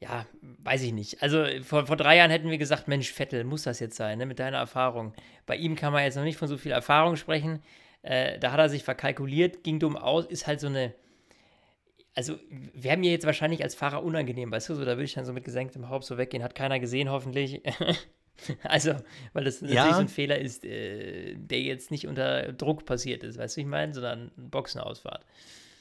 ja, 0.00 0.26
weiß 0.40 0.82
ich 0.82 0.92
nicht. 0.92 1.22
Also 1.22 1.44
vor, 1.62 1.86
vor 1.86 1.96
drei 1.96 2.16
Jahren 2.16 2.30
hätten 2.30 2.50
wir 2.50 2.58
gesagt, 2.58 2.86
Mensch, 2.86 3.12
Vettel, 3.12 3.44
muss 3.44 3.64
das 3.64 3.80
jetzt 3.80 3.96
sein, 3.96 4.18
ne, 4.18 4.26
mit 4.26 4.38
deiner 4.38 4.58
Erfahrung. 4.58 5.12
Bei 5.44 5.56
ihm 5.56 5.74
kann 5.74 5.92
man 5.92 6.04
jetzt 6.04 6.16
noch 6.16 6.24
nicht 6.24 6.36
von 6.36 6.48
so 6.48 6.56
viel 6.56 6.72
Erfahrung 6.72 7.16
sprechen. 7.16 7.62
Äh, 8.02 8.38
da 8.38 8.52
hat 8.52 8.60
er 8.60 8.68
sich 8.68 8.84
verkalkuliert, 8.84 9.64
ging 9.64 9.80
dumm 9.80 9.96
aus, 9.96 10.26
ist 10.26 10.46
halt 10.46 10.60
so 10.60 10.68
eine, 10.68 10.94
also 12.14 12.36
wäre 12.74 12.96
mir 12.96 13.10
jetzt 13.10 13.26
wahrscheinlich 13.26 13.62
als 13.64 13.74
Fahrer 13.74 14.04
unangenehm, 14.04 14.52
weißt 14.52 14.68
du, 14.68 14.74
so, 14.74 14.84
da 14.84 14.92
würde 14.92 15.04
ich 15.04 15.14
dann 15.14 15.24
so 15.24 15.32
mit 15.32 15.44
gesenktem 15.44 15.88
Haupt 15.88 16.04
so 16.04 16.16
weggehen, 16.16 16.42
hat 16.42 16.54
keiner 16.54 16.80
gesehen, 16.80 17.10
hoffentlich. 17.10 17.62
Also, 18.62 18.94
weil 19.32 19.42
das 19.42 19.62
natürlich 19.62 19.74
ja. 19.74 19.94
so 19.94 20.00
ein 20.00 20.08
Fehler 20.08 20.38
ist, 20.38 20.64
äh, 20.64 21.34
der 21.34 21.60
jetzt 21.60 21.90
nicht 21.90 22.06
unter 22.06 22.52
Druck 22.52 22.84
passiert 22.84 23.24
ist, 23.24 23.36
weißt 23.36 23.56
du, 23.56 23.62
ich 23.62 23.66
meine, 23.66 23.92
sondern 23.92 24.30
Boxenausfahrt. 24.36 25.24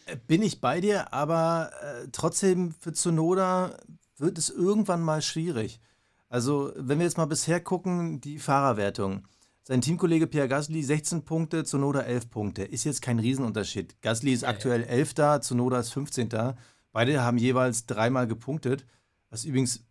Äh, 0.07 0.17
bin 0.27 0.41
ich 0.41 0.59
bei 0.59 0.81
dir, 0.81 1.13
aber 1.13 1.71
äh, 1.81 2.07
trotzdem 2.11 2.71
für 2.71 2.93
Zunoda 2.93 3.77
wird 4.17 4.37
es 4.37 4.49
irgendwann 4.49 5.01
mal 5.01 5.21
schwierig. 5.21 5.79
Also, 6.29 6.73
wenn 6.75 6.99
wir 6.99 7.05
jetzt 7.05 7.17
mal 7.17 7.25
bisher 7.25 7.59
gucken, 7.59 8.19
die 8.19 8.39
Fahrerwertung. 8.39 9.27
Sein 9.63 9.81
Teamkollege 9.81 10.27
Pierre 10.27 10.47
Gasly 10.47 10.81
16 10.81 11.25
Punkte, 11.25 11.63
Zunoda 11.63 12.01
11 12.01 12.29
Punkte. 12.29 12.63
Ist 12.63 12.83
jetzt 12.83 13.01
kein 13.01 13.19
Riesenunterschied. 13.19 14.01
Gasly 14.01 14.31
ist 14.33 14.43
ja, 14.43 14.49
aktuell 14.49 14.81
ja. 14.81 14.87
11. 14.87 15.41
Zunoda 15.41 15.79
ist 15.79 15.91
15. 15.91 16.29
Beide 16.91 17.21
haben 17.21 17.37
jeweils 17.37 17.85
dreimal 17.85 18.27
gepunktet. 18.27 18.85
Was 19.29 19.43
übrigens 19.43 19.85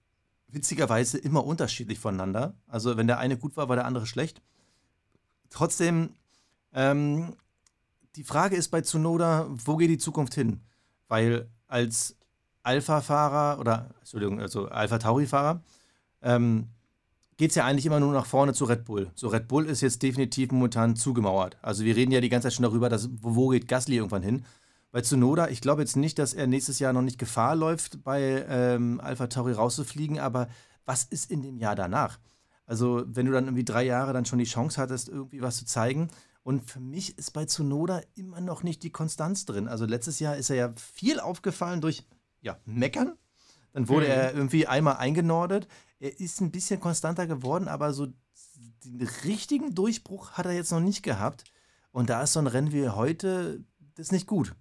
witzigerweise 0.49 1.19
immer 1.19 1.45
unterschiedlich 1.45 1.99
voneinander. 1.99 2.55
Also 2.67 2.97
wenn 2.97 3.07
der 3.07 3.19
eine 3.19 3.37
gut 3.37 3.57
war, 3.57 3.69
war 3.69 3.77
der 3.77 3.85
andere 3.85 4.07
schlecht. 4.07 4.43
Trotzdem, 5.51 6.11
ähm, 6.73 7.35
die 8.17 8.25
Frage 8.25 8.57
ist 8.57 8.69
bei 8.69 8.81
Tsunoda, 8.81 9.47
wo 9.49 9.77
geht 9.77 9.91
die 9.91 9.99
Zukunft 9.99 10.35
hin? 10.35 10.63
Weil 11.09 11.51
als 11.69 12.17
Alpha-Fahrer 12.67 13.61
oder, 13.61 13.91
Entschuldigung, 14.01 14.41
also 14.41 14.69
Alpha-Tauri-Fahrer, 14.69 15.63
ähm, 16.23 16.69
geht 17.37 17.51
es 17.51 17.57
ja 17.57 17.65
eigentlich 17.65 17.87
immer 17.87 18.01
nur 18.01 18.13
nach 18.13 18.27
vorne 18.27 18.55
zu 18.55 18.65
Red 18.65 18.85
Bull. 18.85 19.11
So, 19.15 19.29
Red 19.29 19.49
Bull 19.49 19.67
ist 19.67 19.83
jetzt 19.83 20.03
definitiv 20.03 20.51
momentan 20.53 20.97
zugemauert. 20.97 21.59
Also 21.63 21.85
wir 21.85 21.95
reden 21.95 22.13
ja 22.13 22.21
die 22.21 22.29
ganze 22.29 22.49
Zeit 22.49 22.55
schon 22.55 22.65
darüber, 22.65 22.89
dass, 22.89 23.09
wo 23.21 23.49
geht 23.49 23.69
Gasly 23.69 23.97
irgendwann 23.97 24.23
hin. 24.23 24.45
Bei 24.91 25.03
Tsunoda, 25.03 25.49
ich 25.49 25.61
glaube 25.61 25.83
jetzt 25.83 25.97
nicht, 25.97 26.19
dass 26.19 26.33
er 26.33 26.47
nächstes 26.47 26.79
Jahr 26.79 26.93
noch 26.93 27.03
nicht 27.03 27.19
Gefahr 27.19 27.55
läuft, 27.55 28.03
bei 28.03 28.47
ähm, 28.49 29.01
Alpha 29.01 29.27
Tauri 29.27 29.53
rauszufliegen, 29.53 30.19
aber 30.19 30.49
was 30.87 31.05
ist 31.05 31.31
in 31.31 31.43
dem 31.43 31.59
Jahr 31.59 31.77
danach? 31.77 32.19
Also, 32.67 33.05
wenn 33.07 33.27
du 33.27 33.33
dann 33.33 33.45
irgendwie 33.45 33.65
drei 33.65 33.85
Jahre 33.85 34.13
dann 34.13 34.25
schon 34.25 34.39
die 34.39 34.45
Chance 34.45 34.81
hattest, 34.81 35.09
irgendwie 35.09 35.41
was 35.41 35.59
zu 35.59 35.67
zeigen. 35.67 36.09
Und 36.43 36.69
für 36.69 36.81
mich 36.81 37.19
ist 37.19 37.33
bei 37.33 37.45
Tsunoda 37.45 38.01
immer 38.15 38.41
noch 38.41 38.63
nicht 38.63 38.83
die 38.83 38.91
Konstanz 38.91 39.45
drin. 39.45 39.69
Also, 39.69 39.85
letztes 39.85 40.19
Jahr 40.19 40.37
ist 40.37 40.51
er 40.51 40.57
ja 40.57 40.73
viel 40.77 41.21
aufgefallen 41.21 41.81
durch 41.81 42.05
ja, 42.47 42.59
Meckern. 42.65 43.19
Dann 43.73 43.89
wurde 43.89 44.07
mhm. 44.07 44.13
er 44.13 44.35
irgendwie 44.35 44.67
einmal 44.67 44.97
eingenordet. 44.97 45.67
Er 45.99 46.19
ist 46.19 46.41
ein 46.41 46.51
bisschen 46.51 46.81
konstanter 46.81 47.27
geworden, 47.27 47.69
aber 47.69 47.93
so 47.93 48.07
den 48.85 49.07
richtigen 49.25 49.75
Durchbruch 49.75 50.33
hat 50.33 50.47
er 50.47 50.53
jetzt 50.53 50.71
noch 50.71 50.81
nicht 50.81 51.03
gehabt. 51.03 51.45
Und 51.91 52.09
da 52.09 52.23
ist 52.23 52.35
so 52.35 52.41
ein 52.41 52.47
Rennen 52.47 52.73
wie 52.73 52.89
heute, 52.89 53.65
das 53.97 54.07
ist 54.07 54.13
nicht 54.13 54.27
gut. 54.27 54.55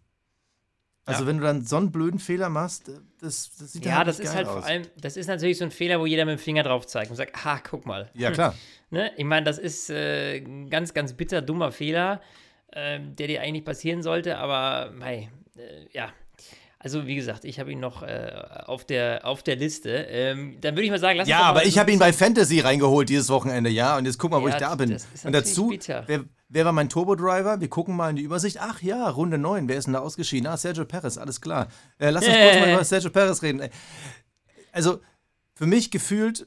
Also 1.06 1.22
ja. 1.22 1.28
wenn 1.28 1.38
du 1.38 1.44
dann 1.44 1.64
so 1.64 1.78
einen 1.78 1.92
blöden 1.92 2.20
Fehler 2.20 2.50
machst, 2.50 2.90
das, 3.22 3.52
das 3.60 3.74
sieht 3.74 3.86
ja, 3.86 3.98
halt 3.98 4.08
das 4.08 4.20
ist 4.20 4.34
halt 4.34 4.48
aus. 4.48 4.54
vor 4.54 4.66
allem, 4.66 4.88
das 4.98 5.18
ist 5.18 5.28
natürlich 5.28 5.60
so 5.60 5.66
ein 5.66 5.72
Fehler, 5.72 6.00
wo 6.00 6.08
jeder 6.08 6.26
mit 6.26 6.40
dem 6.40 6.42
Finger 6.42 6.64
drauf 6.64 6.88
zeigt 6.88 7.12
und 7.12 7.18
sagt, 7.18 7.46
ha, 7.46 7.60
guck 7.60 7.86
mal. 7.86 8.10
Ja, 8.16 8.32
klar. 8.32 8.56
ne? 8.90 9.12
Ich 9.16 9.26
meine, 9.26 9.44
das 9.44 9.60
ist 9.60 9.92
äh, 9.92 10.38
ein 10.38 10.70
ganz, 10.72 10.96
ganz 10.96 11.14
bitter, 11.14 11.44
dummer 11.44 11.72
Fehler, 11.72 12.22
äh, 12.72 13.00
der 13.00 13.28
dir 13.28 13.42
eigentlich 13.42 13.66
passieren 13.66 14.02
sollte, 14.02 14.40
aber, 14.40 14.94
hey, 15.00 15.30
äh, 15.58 15.88
ja. 15.92 16.12
Also, 16.86 17.08
wie 17.08 17.16
gesagt, 17.16 17.46
ich 17.46 17.60
habe 17.60 17.72
ihn 17.72 17.80
noch 17.80 18.04
äh, 18.04 18.32
auf, 18.68 18.86
der, 18.86 19.22
auf 19.26 19.42
der 19.42 19.56
Liste. 19.56 19.90
Ähm, 19.90 20.58
dann 20.62 20.76
würde 20.76 20.84
ich 20.84 20.92
mal 20.92 21.00
sagen, 21.00 21.18
lass 21.18 21.28
Ja, 21.28 21.42
aber 21.42 21.66
ich 21.66 21.80
habe 21.80 21.92
ihn 21.92 21.98
bei 21.98 22.14
Fantasy 22.14 22.60
reingeholt 22.60 23.10
dieses 23.10 23.30
Wochenende, 23.30 23.72
ja. 23.72 23.98
Und 23.98 24.06
jetzt 24.06 24.20
guck 24.20 24.30
mal, 24.30 24.40
wo 24.40 24.48
ja, 24.48 24.54
ich 24.54 24.60
da 24.60 24.76
bin. 24.76 24.96
Und 25.24 25.32
dazu, 25.32 25.74
wer, 26.06 26.26
Wer 26.48 26.64
war 26.64 26.74
mein 26.74 26.90
Turbo-Driver? 26.90 27.60
Wir 27.60 27.70
gucken 27.70 27.96
mal 27.96 28.12
in 28.12 28.18
die 28.18 28.22
Übersicht. 28.22 28.60
Ach 28.62 28.84
ja, 28.84 29.10
Runde 29.10 29.40
9. 29.40 29.68
Wer 29.68 29.78
ist 29.78 29.86
denn 29.86 29.96
da 29.96 30.00
ausgeschieden? 30.02 30.46
Ah, 30.46 30.58
Sergio 30.58 30.86
Perez, 30.86 31.18
alles 31.18 31.42
klar. 31.42 31.70
Äh, 31.98 32.12
lass 32.12 32.24
uns 32.24 32.36
kurz 32.36 32.60
mal 32.60 32.70
über 32.74 32.84
Sergio 32.84 33.10
Perez 33.10 33.42
reden. 33.42 33.68
Also, 34.72 35.02
für 35.56 35.66
mich 35.66 35.90
gefühlt, 35.90 36.46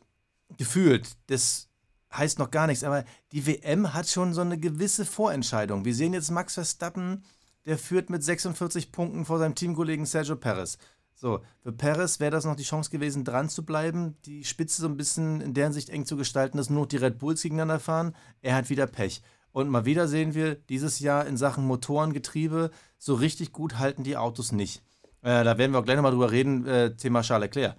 gefühlt, 0.56 1.16
das 1.26 1.68
heißt 2.14 2.38
noch 2.38 2.52
gar 2.52 2.68
nichts, 2.68 2.84
aber 2.84 3.04
die 3.32 3.44
WM 3.44 3.92
hat 3.92 4.08
schon 4.08 4.32
so 4.34 4.40
eine 4.40 4.56
gewisse 4.56 5.04
Vorentscheidung. 5.04 5.84
Wir 5.84 5.94
sehen 5.96 6.14
jetzt 6.14 6.30
Max 6.30 6.54
Verstappen, 6.54 7.24
der 7.66 7.78
führt 7.78 8.10
mit 8.10 8.22
46 8.22 8.92
Punkten 8.92 9.24
vor 9.24 9.38
seinem 9.38 9.54
Teamkollegen 9.54 10.06
Sergio 10.06 10.36
Perez. 10.36 10.78
So, 11.14 11.40
für 11.62 11.72
Perez 11.72 12.20
wäre 12.20 12.30
das 12.30 12.44
noch 12.44 12.54
die 12.54 12.62
Chance 12.62 12.90
gewesen, 12.90 13.24
dran 13.24 13.48
zu 13.48 13.64
bleiben, 13.64 14.16
die 14.24 14.44
Spitze 14.44 14.82
so 14.82 14.88
ein 14.88 14.96
bisschen 14.96 15.40
in 15.40 15.52
deren 15.52 15.72
Sicht 15.72 15.90
eng 15.90 16.06
zu 16.06 16.16
gestalten, 16.16 16.58
dass 16.58 16.70
nur 16.70 16.82
noch 16.82 16.88
die 16.88 16.96
Red 16.96 17.18
Bulls 17.18 17.42
gegeneinander 17.42 17.80
fahren. 17.80 18.14
Er 18.40 18.54
hat 18.54 18.70
wieder 18.70 18.86
Pech. 18.86 19.22
Und 19.50 19.68
mal 19.68 19.84
wieder 19.84 20.06
sehen 20.06 20.34
wir 20.34 20.54
dieses 20.54 21.00
Jahr 21.00 21.26
in 21.26 21.36
Sachen 21.36 21.66
Motorengetriebe, 21.66 22.70
so 22.98 23.14
richtig 23.14 23.52
gut 23.52 23.78
halten 23.78 24.04
die 24.04 24.16
Autos 24.16 24.52
nicht. 24.52 24.82
Äh, 25.22 25.42
da 25.42 25.58
werden 25.58 25.72
wir 25.72 25.80
auch 25.80 25.84
gleich 25.84 25.96
nochmal 25.96 26.12
drüber 26.12 26.30
reden, 26.30 26.64
äh, 26.66 26.94
Thema 26.94 27.22
Charles 27.22 27.46
Leclerc. 27.46 27.76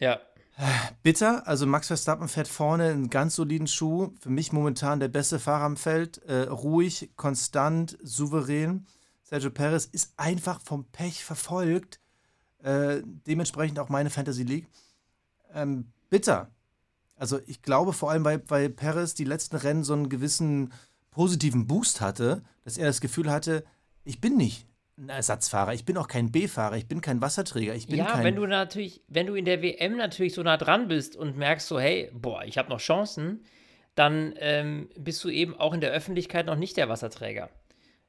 Ja. 0.00 0.20
Bitter, 1.02 1.46
also 1.46 1.66
Max 1.66 1.88
Verstappen 1.88 2.28
fährt 2.28 2.48
vorne 2.48 2.90
einen 2.90 3.10
ganz 3.10 3.34
soliden 3.34 3.66
Schuh. 3.66 4.14
Für 4.20 4.30
mich 4.30 4.52
momentan 4.52 5.00
der 5.00 5.08
beste 5.08 5.38
Fahrer 5.38 5.64
am 5.64 5.76
Feld. 5.76 6.18
Äh, 6.18 6.42
ruhig, 6.42 7.10
konstant, 7.16 7.98
souverän. 8.02 8.86
Sergio 9.26 9.50
Perez 9.50 9.86
ist 9.86 10.14
einfach 10.16 10.60
vom 10.60 10.84
Pech 10.84 11.24
verfolgt. 11.24 11.98
Äh, 12.62 13.02
dementsprechend 13.04 13.80
auch 13.80 13.88
meine 13.88 14.08
Fantasy 14.08 14.44
League. 14.44 14.68
Ähm, 15.52 15.90
bitter. 16.10 16.52
Also 17.16 17.40
ich 17.46 17.60
glaube 17.60 17.92
vor 17.92 18.12
allem, 18.12 18.24
weil, 18.24 18.40
weil 18.48 18.70
Perez 18.70 19.14
die 19.14 19.24
letzten 19.24 19.56
Rennen 19.56 19.82
so 19.82 19.94
einen 19.94 20.08
gewissen 20.08 20.72
positiven 21.10 21.66
Boost 21.66 22.00
hatte, 22.00 22.44
dass 22.62 22.78
er 22.78 22.86
das 22.86 23.00
Gefühl 23.00 23.28
hatte, 23.28 23.64
ich 24.04 24.20
bin 24.20 24.36
nicht 24.36 24.68
ein 24.96 25.08
Ersatzfahrer, 25.08 25.74
ich 25.74 25.84
bin 25.84 25.96
auch 25.96 26.06
kein 26.06 26.30
B-Fahrer, 26.30 26.76
ich 26.76 26.86
bin 26.86 27.00
kein 27.00 27.20
Wasserträger, 27.20 27.74
ich 27.74 27.88
bin 27.88 27.96
ja, 27.96 28.04
kein. 28.04 28.18
Ja, 28.18 28.24
wenn 28.24 28.36
du 28.36 28.46
natürlich, 28.46 29.02
wenn 29.08 29.26
du 29.26 29.34
in 29.34 29.44
der 29.44 29.60
WM 29.60 29.96
natürlich 29.96 30.34
so 30.34 30.42
nah 30.44 30.56
dran 30.56 30.86
bist 30.86 31.16
und 31.16 31.36
merkst 31.36 31.66
so, 31.66 31.80
hey, 31.80 32.12
boah, 32.14 32.44
ich 32.44 32.58
habe 32.58 32.68
noch 32.68 32.78
Chancen, 32.78 33.44
dann 33.96 34.34
ähm, 34.38 34.88
bist 34.96 35.24
du 35.24 35.30
eben 35.30 35.58
auch 35.58 35.74
in 35.74 35.80
der 35.80 35.90
Öffentlichkeit 35.90 36.46
noch 36.46 36.54
nicht 36.54 36.76
der 36.76 36.88
Wasserträger. 36.88 37.50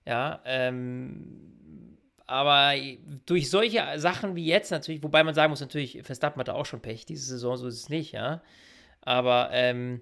Ja, 0.07 0.39
ähm, 0.45 1.97
aber 2.27 2.75
durch 3.25 3.49
solche 3.49 3.83
Sachen 3.97 4.37
wie 4.37 4.45
jetzt 4.45 4.71
natürlich, 4.71 5.03
wobei 5.03 5.21
man 5.25 5.35
sagen 5.35 5.49
muss, 5.49 5.59
natürlich, 5.59 6.01
Verstappen 6.03 6.39
hatte 6.39 6.55
auch 6.55 6.65
schon 6.65 6.79
Pech, 6.79 7.05
diese 7.05 7.25
Saison, 7.25 7.57
so 7.57 7.67
ist 7.67 7.75
es 7.75 7.89
nicht, 7.89 8.13
ja. 8.13 8.41
Aber 9.01 9.49
ähm, 9.51 10.01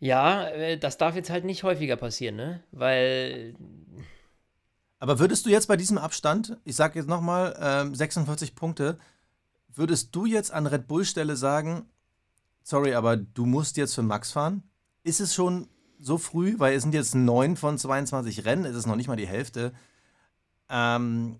ja, 0.00 0.48
äh, 0.48 0.76
das 0.76 0.98
darf 0.98 1.16
jetzt 1.16 1.30
halt 1.30 1.46
nicht 1.46 1.62
häufiger 1.62 1.96
passieren, 1.96 2.36
ne? 2.36 2.62
Weil. 2.72 3.54
Aber 4.98 5.18
würdest 5.18 5.46
du 5.46 5.50
jetzt 5.50 5.68
bei 5.68 5.78
diesem 5.78 5.96
Abstand, 5.96 6.58
ich 6.64 6.76
sage 6.76 6.98
jetzt 6.98 7.08
nochmal, 7.08 7.56
ähm, 7.58 7.94
46 7.94 8.54
Punkte, 8.54 8.98
würdest 9.68 10.14
du 10.14 10.26
jetzt 10.26 10.52
an 10.52 10.66
Red 10.66 10.86
Bull 10.86 11.06
Stelle 11.06 11.36
sagen, 11.36 11.88
sorry, 12.62 12.92
aber 12.92 13.16
du 13.16 13.46
musst 13.46 13.78
jetzt 13.78 13.94
für 13.94 14.02
Max 14.02 14.30
fahren? 14.30 14.62
Ist 15.04 15.20
es 15.20 15.34
schon 15.34 15.68
so 16.00 16.18
früh, 16.18 16.54
weil 16.58 16.74
es 16.74 16.82
sind 16.82 16.94
jetzt 16.94 17.14
neun 17.14 17.56
von 17.56 17.78
22 17.78 18.44
Rennen, 18.44 18.64
es 18.64 18.76
ist 18.76 18.86
noch 18.86 18.96
nicht 18.96 19.08
mal 19.08 19.16
die 19.16 19.26
Hälfte. 19.26 19.72
Ähm, 20.68 21.38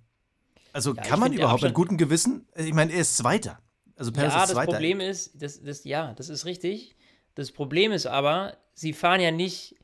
also 0.73 0.95
ja, 0.95 1.03
kann 1.03 1.21
man 1.21 1.33
überhaupt 1.33 1.63
mit 1.63 1.75
gutem 1.75 1.97
Gewissen, 1.97 2.47
ich 2.55 2.75
meine, 2.75 2.93
er 2.93 3.01
ist 3.01 3.17
Zweiter. 3.17 3.59
Also 3.97 4.13
Perez 4.13 4.33
ja, 4.33 4.45
ist 4.45 4.51
Zweiter. 4.51 4.67
das 4.67 4.75
Problem 4.75 5.01
ist, 5.01 5.43
das, 5.43 5.63
das, 5.63 5.85
ja, 5.85 6.15
das 6.15 6.29
ist 6.29 6.45
richtig. 6.45 6.97
Das 7.35 7.53
Problem 7.53 7.93
ist 7.93 8.07
aber, 8.07 8.57
sie 8.75 8.93
fahren 8.93 9.21
ja 9.21 9.31
nicht 9.31 9.77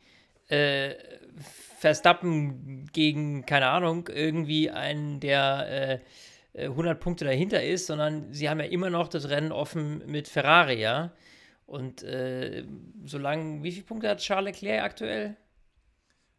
äh, 0.48 0.94
Verstappen 1.78 2.86
gegen, 2.92 3.46
keine 3.46 3.68
Ahnung, 3.68 4.08
irgendwie 4.12 4.70
einen, 4.70 5.20
der 5.20 6.00
äh, 6.54 6.64
100 6.64 6.96
äh, 6.96 7.00
Punkte 7.00 7.24
dahinter 7.24 7.62
ist, 7.62 7.86
sondern 7.86 8.32
sie 8.32 8.48
haben 8.48 8.60
ja 8.60 8.66
immer 8.66 8.90
noch 8.90 9.08
das 9.08 9.28
Rennen 9.28 9.52
offen 9.52 10.02
mit 10.06 10.28
Ferrari, 10.28 10.80
ja. 10.80 11.12
Und 11.66 12.04
äh, 12.04 12.64
solange, 13.04 13.62
wie 13.62 13.72
viele 13.72 13.84
Punkte 13.84 14.08
hat 14.08 14.18
Charles 14.18 14.60
Leclerc 14.60 14.84
aktuell? 14.84 15.36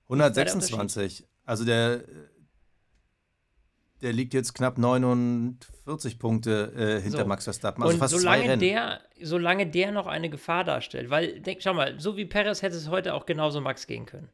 126. 0.04 1.28
Also 1.46 1.66
der, 1.66 2.04
der 4.02 4.14
liegt 4.14 4.34
jetzt 4.34 4.54
knapp 4.54 4.78
49 4.78 6.18
Punkte 6.18 6.72
äh, 6.76 7.02
hinter 7.02 7.20
so. 7.20 7.26
Max 7.26 7.44
Verstappen. 7.44 7.84
Also 7.84 7.96
und 7.96 8.00
fast 8.00 8.14
solange 8.14 8.44
zwei 8.44 8.50
Rennen. 8.50 8.60
der, 8.62 9.02
solange 9.22 9.68
der 9.68 9.92
noch 9.92 10.08
eine 10.08 10.30
Gefahr 10.30 10.64
darstellt, 10.64 11.10
weil, 11.10 11.42
denk, 11.42 11.62
schau 11.62 11.74
mal, 11.74 12.00
so 12.00 12.16
wie 12.16 12.26
Perez 12.26 12.62
hätte 12.62 12.78
es 12.78 12.90
heute 12.90 13.14
auch 13.14 13.26
genauso 13.26 13.60
Max 13.60 13.86
gehen 13.86 14.06
können. 14.06 14.30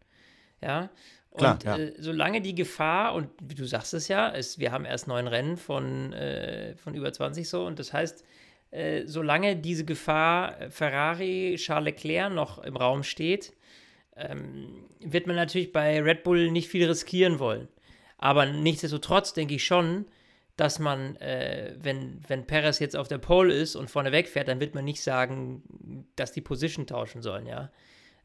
Ja. 0.62 0.92
Und 1.32 1.40
Klar, 1.40 1.60
ja. 1.66 1.78
Äh, 1.78 1.94
solange 1.98 2.42
die 2.42 2.54
Gefahr, 2.54 3.16
und 3.16 3.30
wie 3.42 3.56
du 3.56 3.66
sagst 3.66 3.96
es 3.96 4.08
ja, 4.08 4.28
ist, 4.28 4.60
wir 4.60 4.72
haben 4.72 4.86
erst 4.86 5.08
neun 5.08 5.28
Rennen 5.28 5.58
von, 5.58 6.14
äh, 6.14 6.76
von 6.76 6.94
über 6.94 7.12
20 7.12 7.50
so, 7.50 7.66
und 7.66 7.80
das 7.80 7.92
heißt, 7.92 8.24
äh, 8.74 9.06
solange 9.06 9.56
diese 9.56 9.86
Gefahr 9.86 10.60
äh, 10.60 10.70
Ferrari, 10.72 11.56
Charles 11.60 11.86
Leclerc 11.86 12.34
noch 12.34 12.58
im 12.58 12.76
Raum 12.76 13.04
steht, 13.04 13.54
ähm, 14.16 14.86
wird 15.00 15.28
man 15.28 15.36
natürlich 15.36 15.72
bei 15.72 16.02
Red 16.02 16.24
Bull 16.24 16.50
nicht 16.50 16.70
viel 16.70 16.88
riskieren 16.88 17.38
wollen. 17.38 17.68
Aber 18.18 18.48
nichtsdestotrotz 18.48 19.34
denke 19.34 19.56
ich 19.56 19.64
schon, 19.64 20.06
dass 20.58 20.80
man, 20.80 21.18
äh, 21.18 21.76
wenn, 21.78 22.20
wenn 22.28 22.48
Perez 22.48 22.80
jetzt 22.80 22.96
auf 22.96 23.08
der 23.08 23.20
Pole 23.20 23.54
ist 23.54 23.76
und 23.76 23.92
vorne 23.92 24.12
wegfährt, 24.12 24.48
dann 24.48 24.60
wird 24.60 24.74
man 24.74 24.86
nicht 24.86 25.04
sagen, 25.04 26.08
dass 26.16 26.32
die 26.32 26.42
Position 26.42 26.88
tauschen 26.88 27.22
sollen, 27.22 27.46
ja. 27.46 27.72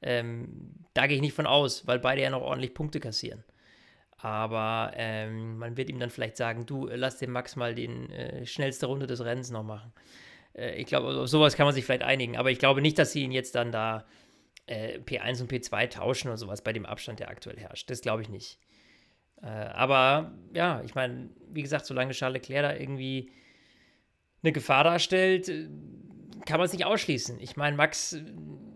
Ähm, 0.01 0.77
da 0.95 1.07
gehe 1.07 1.17
ich 1.17 1.23
nicht 1.23 1.35
von 1.35 1.47
aus, 1.47 1.87
weil 1.87 1.99
beide 1.99 2.23
ja 2.23 2.31
noch 2.31 2.43
ordentlich 2.43 2.73
Punkte 2.73 3.01
kassieren. 3.01 3.45
Aber 4.17 4.93
ähm, 4.95 5.59
man 5.59 5.77
wird 5.77 5.91
ihm 5.91 5.99
dann 5.99 6.11
vielleicht 6.11 6.37
sagen, 6.39 6.65
du 6.65 6.87
lass 6.87 7.19
dem 7.19 7.33
Max 7.33 7.55
mal 7.57 7.75
die 7.75 7.87
äh, 7.87 8.47
schnellste 8.47 8.87
Runde 8.87 9.07
des 9.07 9.23
Rennens 9.23 9.51
noch 9.51 9.63
machen. 9.63 9.93
Äh, 10.55 10.81
ich 10.81 10.87
glaube, 10.87 11.09
auf 11.09 11.29
sowas 11.29 11.57
kann 11.57 11.67
man 11.67 11.75
sich 11.75 11.85
vielleicht 11.85 12.03
einigen. 12.03 12.37
Aber 12.37 12.51
ich 12.51 12.59
glaube 12.59 12.81
nicht, 12.81 12.99
dass 12.99 13.13
sie 13.13 13.23
ihn 13.23 13.33
jetzt 13.33 13.55
dann 13.55 13.73
da 13.73 14.07
äh, 14.67 14.99
P1 14.99 15.41
und 15.41 15.51
P2 15.51 15.89
tauschen 15.89 16.29
oder 16.29 16.37
sowas 16.37 16.63
bei 16.63 16.73
dem 16.73 16.87
Abstand, 16.87 17.21
der 17.21 17.31
aktuell 17.31 17.59
herrscht. 17.59 17.91
Das 17.91 18.01
glaube 18.01 18.23
ich 18.23 18.29
nicht. 18.29 18.59
Äh, 19.43 19.47
aber 19.47 20.33
ja, 20.53 20.83
ich 20.85 20.95
meine, 20.95 21.31
wie 21.51 21.63
gesagt, 21.63 21.87
solange 21.87 22.13
Charles 22.13 22.43
Leclerc 22.43 22.63
da 22.63 22.75
irgendwie 22.75 23.31
eine 24.43 24.53
Gefahr 24.53 24.85
darstellt, 24.85 25.49
äh, 25.49 25.69
kann 26.47 26.59
man 26.59 26.67
es 26.67 26.73
nicht 26.73 26.85
ausschließen. 26.85 27.41
Ich 27.41 27.57
meine, 27.57 27.77
Max 27.77 28.17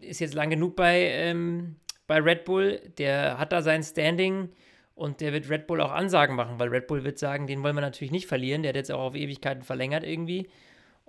ist 0.01 0.21
jetzt 0.21 0.35
lang 0.35 0.51
genug 0.51 0.77
bei, 0.77 1.01
ähm, 1.01 1.77
bei 2.07 2.19
Red 2.19 2.45
Bull, 2.45 2.81
der 2.99 3.39
hat 3.39 3.53
da 3.53 3.63
sein 3.63 3.83
Standing 3.83 4.51
und 4.95 5.21
der 5.21 5.33
wird 5.33 5.49
Red 5.49 5.67
Bull 5.67 5.81
auch 5.81 5.93
Ansagen 5.93 6.37
machen, 6.37 6.59
weil 6.59 6.69
Red 6.69 6.87
Bull 6.87 7.05
wird 7.05 7.19
sagen, 7.19 7.47
den 7.47 7.63
wollen 7.63 7.77
wir 7.77 7.81
natürlich 7.81 8.11
nicht 8.11 8.27
verlieren, 8.27 8.63
der 8.63 8.71
hat 8.71 8.77
jetzt 8.77 8.93
auch 8.93 9.01
auf 9.01 9.15
Ewigkeiten 9.15 9.63
verlängert 9.63 10.05
irgendwie. 10.05 10.49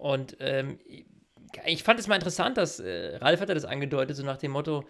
Und 0.03 0.35
ähm, 0.41 0.79
ich 1.65 1.81
fand 1.83 1.97
es 1.97 2.07
mal 2.07 2.15
interessant, 2.15 2.57
dass 2.57 2.81
äh, 2.81 3.15
Ralf 3.21 3.39
hat 3.39 3.47
das 3.47 3.63
angedeutet, 3.63 4.17
so 4.17 4.23
nach 4.23 4.35
dem 4.35 4.51
Motto, 4.51 4.83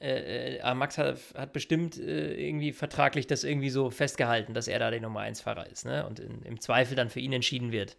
äh, 0.00 0.56
äh, 0.56 0.74
Max 0.74 0.98
hat, 0.98 1.16
hat 1.36 1.52
bestimmt 1.52 1.96
äh, 1.96 2.34
irgendwie 2.34 2.72
vertraglich 2.72 3.28
das 3.28 3.44
irgendwie 3.44 3.70
so 3.70 3.90
festgehalten, 3.90 4.54
dass 4.54 4.66
er 4.66 4.80
da 4.80 4.90
der 4.90 5.00
Nummer 5.00 5.20
1-Fahrer 5.20 5.68
ist, 5.68 5.86
ne? 5.86 6.04
Und 6.08 6.18
in, 6.18 6.42
im 6.42 6.60
Zweifel 6.60 6.96
dann 6.96 7.08
für 7.08 7.20
ihn 7.20 7.32
entschieden 7.32 7.70
wird. 7.70 7.96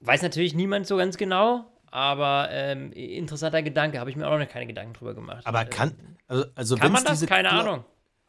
Weiß 0.00 0.22
natürlich 0.22 0.52
niemand 0.52 0.88
so 0.88 0.96
ganz 0.96 1.16
genau, 1.16 1.64
aber 1.92 2.48
ähm, 2.50 2.90
interessanter 2.90 3.62
Gedanke, 3.62 4.00
habe 4.00 4.10
ich 4.10 4.16
mir 4.16 4.26
auch 4.26 4.36
noch 4.36 4.48
keine 4.48 4.66
Gedanken 4.66 4.94
drüber 4.94 5.14
gemacht. 5.14 5.46
Aber 5.46 5.64
kann, 5.64 5.94
also, 6.26 6.44
also 6.56 6.76
kann 6.76 6.90
man 6.90 7.04
das? 7.04 7.24
Keine 7.24 7.50
Ahnung. 7.50 7.84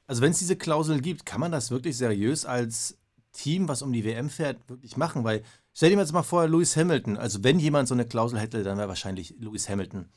Also 0.05 0.21
wenn 0.21 0.29
es 0.29 0.37
diese 0.37 0.55
Klausel 0.55 1.01
gibt, 1.01 1.25
kann 1.25 1.39
man 1.39 1.51
das 1.51 1.71
wirklich 1.71 1.97
seriös 1.97 2.45
als 2.45 2.99
Team, 3.35 3.67
was 3.67 3.81
um 3.81 3.93
die 3.93 4.03
WM 4.03 4.29
fährt, 4.29 4.57
wirklich 4.67 4.97
machen? 4.97 5.23
Weil 5.23 5.43
stell 5.73 5.89
dir 5.89 5.97
jetzt 5.97 6.13
mal 6.13 6.23
vor, 6.23 6.47
Lewis 6.47 6.75
Hamilton, 6.75 7.17
also 7.17 7.43
wenn 7.43 7.59
jemand 7.59 7.87
so 7.87 7.93
eine 7.93 8.05
Klausel 8.05 8.39
hätte, 8.39 8.63
dann 8.63 8.77
wäre 8.77 8.87
wahrscheinlich 8.87 9.35
Lewis 9.39 9.69
Hamilton. 9.69 10.09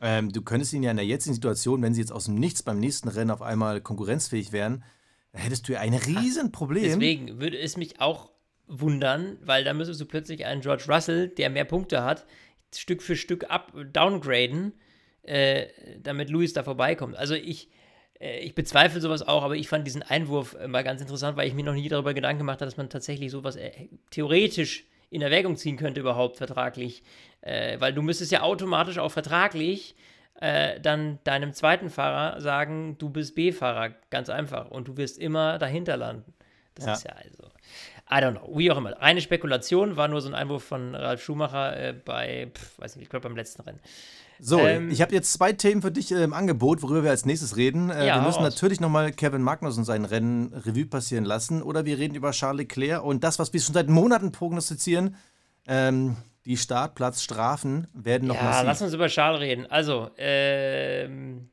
Ähm, 0.00 0.32
du 0.32 0.42
könntest 0.42 0.72
ihn 0.72 0.82
ja 0.82 0.90
in 0.90 0.96
der 0.96 1.06
jetzigen 1.06 1.34
Situation, 1.34 1.80
wenn 1.82 1.94
sie 1.94 2.00
jetzt 2.00 2.12
aus 2.12 2.24
dem 2.24 2.34
Nichts 2.34 2.62
beim 2.62 2.80
nächsten 2.80 3.08
Rennen 3.08 3.30
auf 3.30 3.42
einmal 3.42 3.80
konkurrenzfähig 3.80 4.52
wären, 4.52 4.84
dann 5.32 5.42
hättest 5.42 5.68
du 5.68 5.72
ja 5.72 5.80
ein 5.80 5.94
Riesenproblem. 5.94 6.82
Deswegen 6.82 7.40
würde 7.40 7.58
es 7.58 7.76
mich 7.76 8.00
auch 8.00 8.30
wundern, 8.66 9.38
weil 9.42 9.64
da 9.64 9.74
müsstest 9.74 10.00
du 10.00 10.06
plötzlich 10.06 10.44
einen 10.44 10.60
George 10.60 10.84
Russell, 10.88 11.28
der 11.28 11.50
mehr 11.50 11.64
Punkte 11.64 12.02
hat, 12.02 12.26
Stück 12.74 13.02
für 13.02 13.16
Stück 13.16 13.50
up, 13.50 13.72
downgraden, 13.92 14.72
äh, 15.22 15.66
damit 16.00 16.30
Lewis 16.30 16.52
da 16.52 16.64
vorbeikommt. 16.64 17.16
Also 17.16 17.34
ich, 17.34 17.70
ich 18.22 18.54
bezweifle 18.54 19.00
sowas 19.00 19.26
auch, 19.26 19.42
aber 19.42 19.56
ich 19.56 19.68
fand 19.68 19.86
diesen 19.86 20.02
Einwurf 20.02 20.56
mal 20.66 20.84
ganz 20.84 21.00
interessant, 21.00 21.36
weil 21.36 21.48
ich 21.48 21.54
mir 21.54 21.64
noch 21.64 21.74
nie 21.74 21.88
darüber 21.88 22.14
Gedanken 22.14 22.38
gemacht 22.38 22.60
habe, 22.60 22.66
dass 22.66 22.76
man 22.76 22.88
tatsächlich 22.88 23.30
sowas 23.30 23.56
äh, 23.56 23.88
theoretisch 24.10 24.84
in 25.10 25.22
Erwägung 25.22 25.56
ziehen 25.56 25.76
könnte, 25.76 26.00
überhaupt 26.00 26.36
vertraglich. 26.36 27.02
Äh, 27.42 27.80
weil 27.80 27.92
du 27.92 28.02
müsstest 28.02 28.32
ja 28.32 28.42
automatisch 28.42 28.98
auch 28.98 29.10
vertraglich 29.10 29.94
äh, 30.40 30.80
dann 30.80 31.18
deinem 31.24 31.52
zweiten 31.52 31.90
Fahrer 31.90 32.40
sagen, 32.40 32.96
du 32.98 33.10
bist 33.10 33.34
B-Fahrer, 33.34 33.90
ganz 34.10 34.30
einfach. 34.30 34.70
Und 34.70 34.88
du 34.88 34.96
wirst 34.96 35.18
immer 35.18 35.58
dahinter 35.58 35.96
landen. 35.96 36.32
Das 36.74 36.86
ja. 36.86 36.92
ist 36.94 37.04
ja 37.04 37.12
also. 37.12 37.50
I 38.10 38.16
don't 38.16 38.32
know, 38.32 38.58
wie 38.58 38.70
auch 38.70 38.76
immer. 38.76 39.00
Eine 39.00 39.20
Spekulation 39.20 39.96
war 39.96 40.08
nur 40.08 40.20
so 40.20 40.28
ein 40.28 40.34
Einwurf 40.34 40.64
von 40.64 40.94
Ralf 40.94 41.22
Schumacher 41.22 41.76
äh, 41.76 41.92
bei, 41.92 42.50
pf, 42.52 42.78
weiß 42.78 42.96
nicht, 42.96 43.04
ich 43.04 43.10
glaube 43.10 43.28
beim 43.28 43.36
letzten 43.36 43.62
Rennen. 43.62 43.80
So, 44.44 44.58
ähm, 44.58 44.90
ich 44.90 45.00
habe 45.00 45.14
jetzt 45.14 45.32
zwei 45.32 45.52
Themen 45.52 45.82
für 45.82 45.92
dich 45.92 46.10
im 46.10 46.32
Angebot, 46.32 46.82
worüber 46.82 47.04
wir 47.04 47.10
als 47.10 47.24
nächstes 47.24 47.56
reden. 47.56 47.90
Äh, 47.90 48.08
ja, 48.08 48.16
wir 48.16 48.22
müssen 48.26 48.42
natürlich 48.42 48.80
nochmal 48.80 49.12
Kevin 49.12 49.40
Magnussen 49.40 49.84
sein 49.84 50.04
Rennen 50.04 50.52
Revue 50.52 50.86
passieren 50.86 51.24
lassen. 51.24 51.62
Oder 51.62 51.84
wir 51.84 51.96
reden 51.96 52.16
über 52.16 52.32
Charles 52.32 52.58
Leclerc 52.58 53.04
und 53.04 53.22
das, 53.22 53.38
was 53.38 53.52
wir 53.52 53.60
schon 53.60 53.74
seit 53.74 53.88
Monaten 53.88 54.32
prognostizieren. 54.32 55.14
Ähm, 55.68 56.16
die 56.44 56.56
Startplatzstrafen 56.56 57.86
werden 57.94 58.26
noch 58.26 58.34
ja, 58.34 58.42
massiv. 58.42 58.66
lass 58.66 58.82
uns 58.82 58.94
über 58.94 59.06
Charles 59.06 59.40
reden. 59.40 59.66
Also, 59.66 60.10
ähm, 60.18 61.50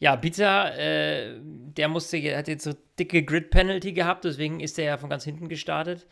ja, 0.00 0.16
Pizza, 0.16 0.76
äh, 0.76 1.38
der 1.40 1.86
musste, 1.86 2.36
hat 2.36 2.48
jetzt 2.48 2.64
so 2.64 2.72
dicke 2.98 3.22
Grid-Penalty 3.22 3.92
gehabt, 3.92 4.24
deswegen 4.24 4.58
ist 4.58 4.76
er 4.80 4.84
ja 4.86 4.98
von 4.98 5.08
ganz 5.08 5.22
hinten 5.22 5.48
gestartet, 5.48 6.08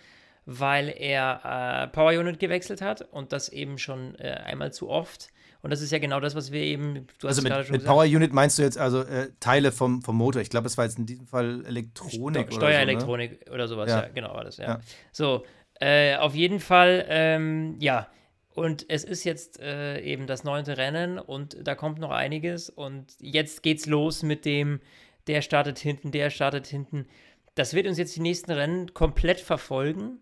weil 0.46 0.94
er 0.96 1.84
äh, 1.84 1.88
Power 1.88 2.12
Unit 2.18 2.38
gewechselt 2.38 2.80
hat 2.80 3.02
und 3.02 3.32
das 3.32 3.48
eben 3.48 3.78
schon 3.78 4.14
äh, 4.14 4.30
einmal 4.30 4.72
zu 4.72 4.88
oft. 4.88 5.28
Und 5.60 5.70
das 5.70 5.80
ist 5.80 5.90
ja 5.90 5.98
genau 5.98 6.20
das, 6.20 6.36
was 6.36 6.52
wir 6.52 6.60
eben. 6.60 7.08
also 7.24 7.42
mit, 7.42 7.70
mit 7.70 7.84
Power 7.84 8.04
Unit 8.04 8.32
meinst 8.32 8.56
du 8.56 8.62
jetzt 8.62 8.78
also 8.78 9.02
äh, 9.02 9.30
Teile 9.40 9.72
vom, 9.72 10.00
vom 10.00 10.16
Motor? 10.16 10.40
Ich 10.40 10.50
glaube, 10.50 10.68
es 10.68 10.78
war 10.78 10.84
jetzt 10.84 10.98
in 10.98 11.06
diesem 11.06 11.26
Fall 11.26 11.64
Elektronik. 11.66 12.46
Sto 12.46 12.60
Steuerelektronik 12.60 13.32
oder, 13.50 13.66
so, 13.66 13.74
ne? 13.74 13.84
oder 13.84 13.86
sowas, 13.86 13.90
ja. 13.90 14.02
ja. 14.02 14.08
genau 14.08 14.34
war 14.34 14.44
das, 14.44 14.58
ja. 14.58 14.64
ja. 14.64 14.80
So, 15.10 15.44
äh, 15.80 16.14
auf 16.16 16.36
jeden 16.36 16.60
Fall, 16.60 17.04
ähm, 17.08 17.74
ja. 17.80 18.06
Und 18.54 18.86
es 18.88 19.04
ist 19.04 19.24
jetzt 19.24 19.60
äh, 19.60 20.00
eben 20.00 20.26
das 20.26 20.44
neunte 20.44 20.78
Rennen 20.78 21.18
und 21.18 21.56
da 21.66 21.74
kommt 21.74 21.98
noch 21.98 22.10
einiges. 22.10 22.70
Und 22.70 23.14
jetzt 23.18 23.62
geht's 23.62 23.86
los 23.86 24.22
mit 24.22 24.44
dem, 24.44 24.80
der 25.26 25.42
startet 25.42 25.78
hinten, 25.78 26.12
der 26.12 26.30
startet 26.30 26.66
hinten. 26.66 27.06
Das 27.54 27.74
wird 27.74 27.86
uns 27.86 27.98
jetzt 27.98 28.14
die 28.14 28.20
nächsten 28.20 28.52
Rennen 28.52 28.94
komplett 28.94 29.40
verfolgen. 29.40 30.20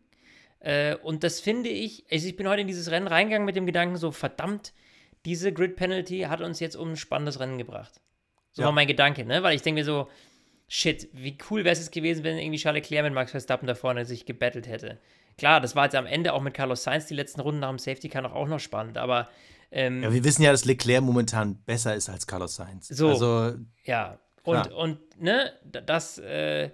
Äh, 0.65 0.97
und 1.03 1.23
das 1.23 1.41
finde 1.41 1.69
ich, 1.69 2.07
also 2.11 2.27
ich 2.27 2.37
bin 2.37 2.49
heute 2.49 2.63
in 2.63 2.67
dieses 2.67 2.91
Rennen 2.91 3.07
reingegangen 3.07 3.45
mit 3.45 3.55
dem 3.55 3.67
Gedanken, 3.67 3.97
so 3.97 4.11
verdammt, 4.11 4.73
diese 5.27 5.53
Grid 5.53 5.77
Penalty 5.77 6.21
hat 6.21 6.41
uns 6.41 6.59
jetzt 6.59 6.75
um 6.75 6.93
ein 6.93 6.97
spannendes 6.97 7.39
Rennen 7.39 7.59
gebracht. 7.59 8.01
So 8.53 8.63
ja. 8.63 8.67
war 8.67 8.73
mein 8.73 8.87
Gedanke, 8.87 9.25
ne? 9.25 9.43
Weil 9.43 9.55
ich 9.55 9.63
denke 9.63 9.81
mir 9.81 9.85
so, 9.85 10.09
shit, 10.67 11.09
wie 11.13 11.37
cool 11.51 11.65
wäre 11.65 11.73
es 11.73 11.91
gewesen, 11.91 12.25
wenn 12.25 12.39
irgendwie 12.39 12.59
Charles 12.59 12.83
Leclerc 12.83 13.05
mit 13.05 13.13
Max 13.13 13.33
Verstappen 13.33 13.67
da 13.67 13.75
vorne 13.75 14.07
sich 14.07 14.25
gebettelt 14.25 14.67
hätte. 14.67 14.99
Klar, 15.37 15.61
das 15.61 15.77
war 15.77 15.85
jetzt 15.85 15.97
am 15.97 16.07
Ende 16.07 16.33
auch 16.33 16.41
mit 16.41 16.55
Carlos 16.55 16.83
Sainz 16.85 17.07
die 17.07 17.15
letzten 17.15 17.41
Runden 17.41 17.61
nach 17.61 17.69
dem 17.69 17.79
Safety 17.79 18.09
Car 18.09 18.35
auch 18.35 18.49
noch 18.49 18.61
spannend, 18.61 18.97
aber 18.97 19.29
Ähm, 19.71 20.03
ja, 20.05 20.13
wir 20.13 20.23
wissen 20.23 20.43
ja, 20.43 20.53
dass 20.53 20.65
Leclerc 20.65 21.03
momentan 21.03 21.57
besser 21.65 21.97
ist 21.97 22.09
als 22.09 22.27
Carlos 22.27 22.55
Sainz. 22.55 22.89
So, 22.89 23.09
also, 23.09 23.55
ja. 23.85 24.21
Und, 24.45 24.71
und 24.73 25.21
ne, 25.21 25.53
das, 25.65 26.19
äh, 26.19 26.71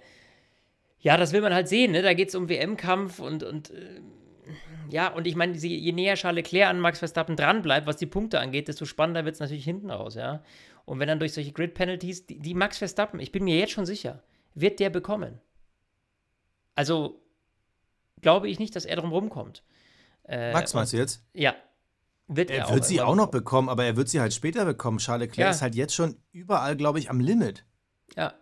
ja, 1.01 1.17
das 1.17 1.33
will 1.33 1.41
man 1.41 1.53
halt 1.53 1.67
sehen, 1.67 1.91
ne? 1.91 2.01
Da 2.01 2.13
geht 2.13 2.29
es 2.29 2.35
um 2.35 2.47
WM-Kampf 2.47 3.19
und, 3.19 3.43
und 3.43 3.71
äh, 3.71 4.01
ja, 4.89 5.11
und 5.11 5.25
ich 5.25 5.35
meine, 5.35 5.53
je 5.53 5.91
näher 5.91 6.15
Charles 6.15 6.43
Leclerc 6.43 6.69
an 6.69 6.79
Max 6.79 6.99
Verstappen 6.99 7.35
dranbleibt, 7.35 7.87
was 7.87 7.97
die 7.97 8.05
Punkte 8.05 8.39
angeht, 8.39 8.67
desto 8.67 8.85
spannender 8.85 9.25
wird 9.25 9.35
es 9.35 9.39
natürlich 9.39 9.63
hinten 9.63 9.89
raus, 9.89 10.15
ja. 10.15 10.43
Und 10.85 10.99
wenn 10.99 11.07
dann 11.07 11.19
durch 11.19 11.33
solche 11.33 11.53
Grid-Penalties, 11.53 12.27
die, 12.27 12.39
die, 12.39 12.53
Max 12.53 12.77
Verstappen, 12.77 13.19
ich 13.19 13.31
bin 13.31 13.43
mir 13.43 13.57
jetzt 13.57 13.71
schon 13.71 13.85
sicher, 13.85 14.23
wird 14.53 14.79
der 14.79 14.89
bekommen. 14.89 15.39
Also 16.75 17.21
glaube 18.21 18.49
ich 18.49 18.59
nicht, 18.59 18.75
dass 18.75 18.85
er 18.85 18.97
drum 18.97 19.11
rumkommt. 19.11 19.63
Äh, 20.25 20.51
Max 20.51 20.73
meinst 20.73 20.93
du 20.93 20.97
jetzt? 20.97 21.23
Ja. 21.33 21.55
Wird 22.27 22.49
er, 22.49 22.67
er 22.67 22.73
wird 22.73 22.85
sie 22.85 23.01
auch 23.01 23.15
noch 23.15 23.27
bekommen, 23.27 23.69
aber 23.69 23.85
er 23.85 23.95
wird 23.95 24.09
sie 24.09 24.19
halt 24.19 24.33
später 24.33 24.65
bekommen. 24.65 24.99
Charles 24.99 25.27
Leclerc 25.27 25.47
ja. 25.47 25.51
ist 25.51 25.61
halt 25.61 25.75
jetzt 25.75 25.95
schon 25.95 26.17
überall, 26.31 26.75
glaube 26.75 26.99
ich, 26.99 27.09
am 27.09 27.19
Limit. 27.19 27.65
Ja. 28.15 28.33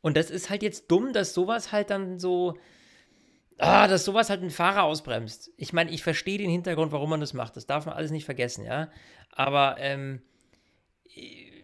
Und 0.00 0.16
das 0.16 0.30
ist 0.30 0.50
halt 0.50 0.62
jetzt 0.62 0.90
dumm, 0.90 1.12
dass 1.12 1.34
sowas 1.34 1.72
halt 1.72 1.90
dann 1.90 2.18
so, 2.18 2.56
ah, 3.58 3.88
dass 3.88 4.04
sowas 4.04 4.30
halt 4.30 4.40
einen 4.40 4.50
Fahrer 4.50 4.84
ausbremst. 4.84 5.50
Ich 5.56 5.72
meine, 5.72 5.90
ich 5.90 6.02
verstehe 6.02 6.38
den 6.38 6.50
Hintergrund, 6.50 6.92
warum 6.92 7.10
man 7.10 7.20
das 7.20 7.34
macht. 7.34 7.56
Das 7.56 7.66
darf 7.66 7.86
man 7.86 7.94
alles 7.94 8.10
nicht 8.10 8.24
vergessen, 8.24 8.64
ja. 8.64 8.90
Aber 9.32 9.76
ähm, 9.78 10.22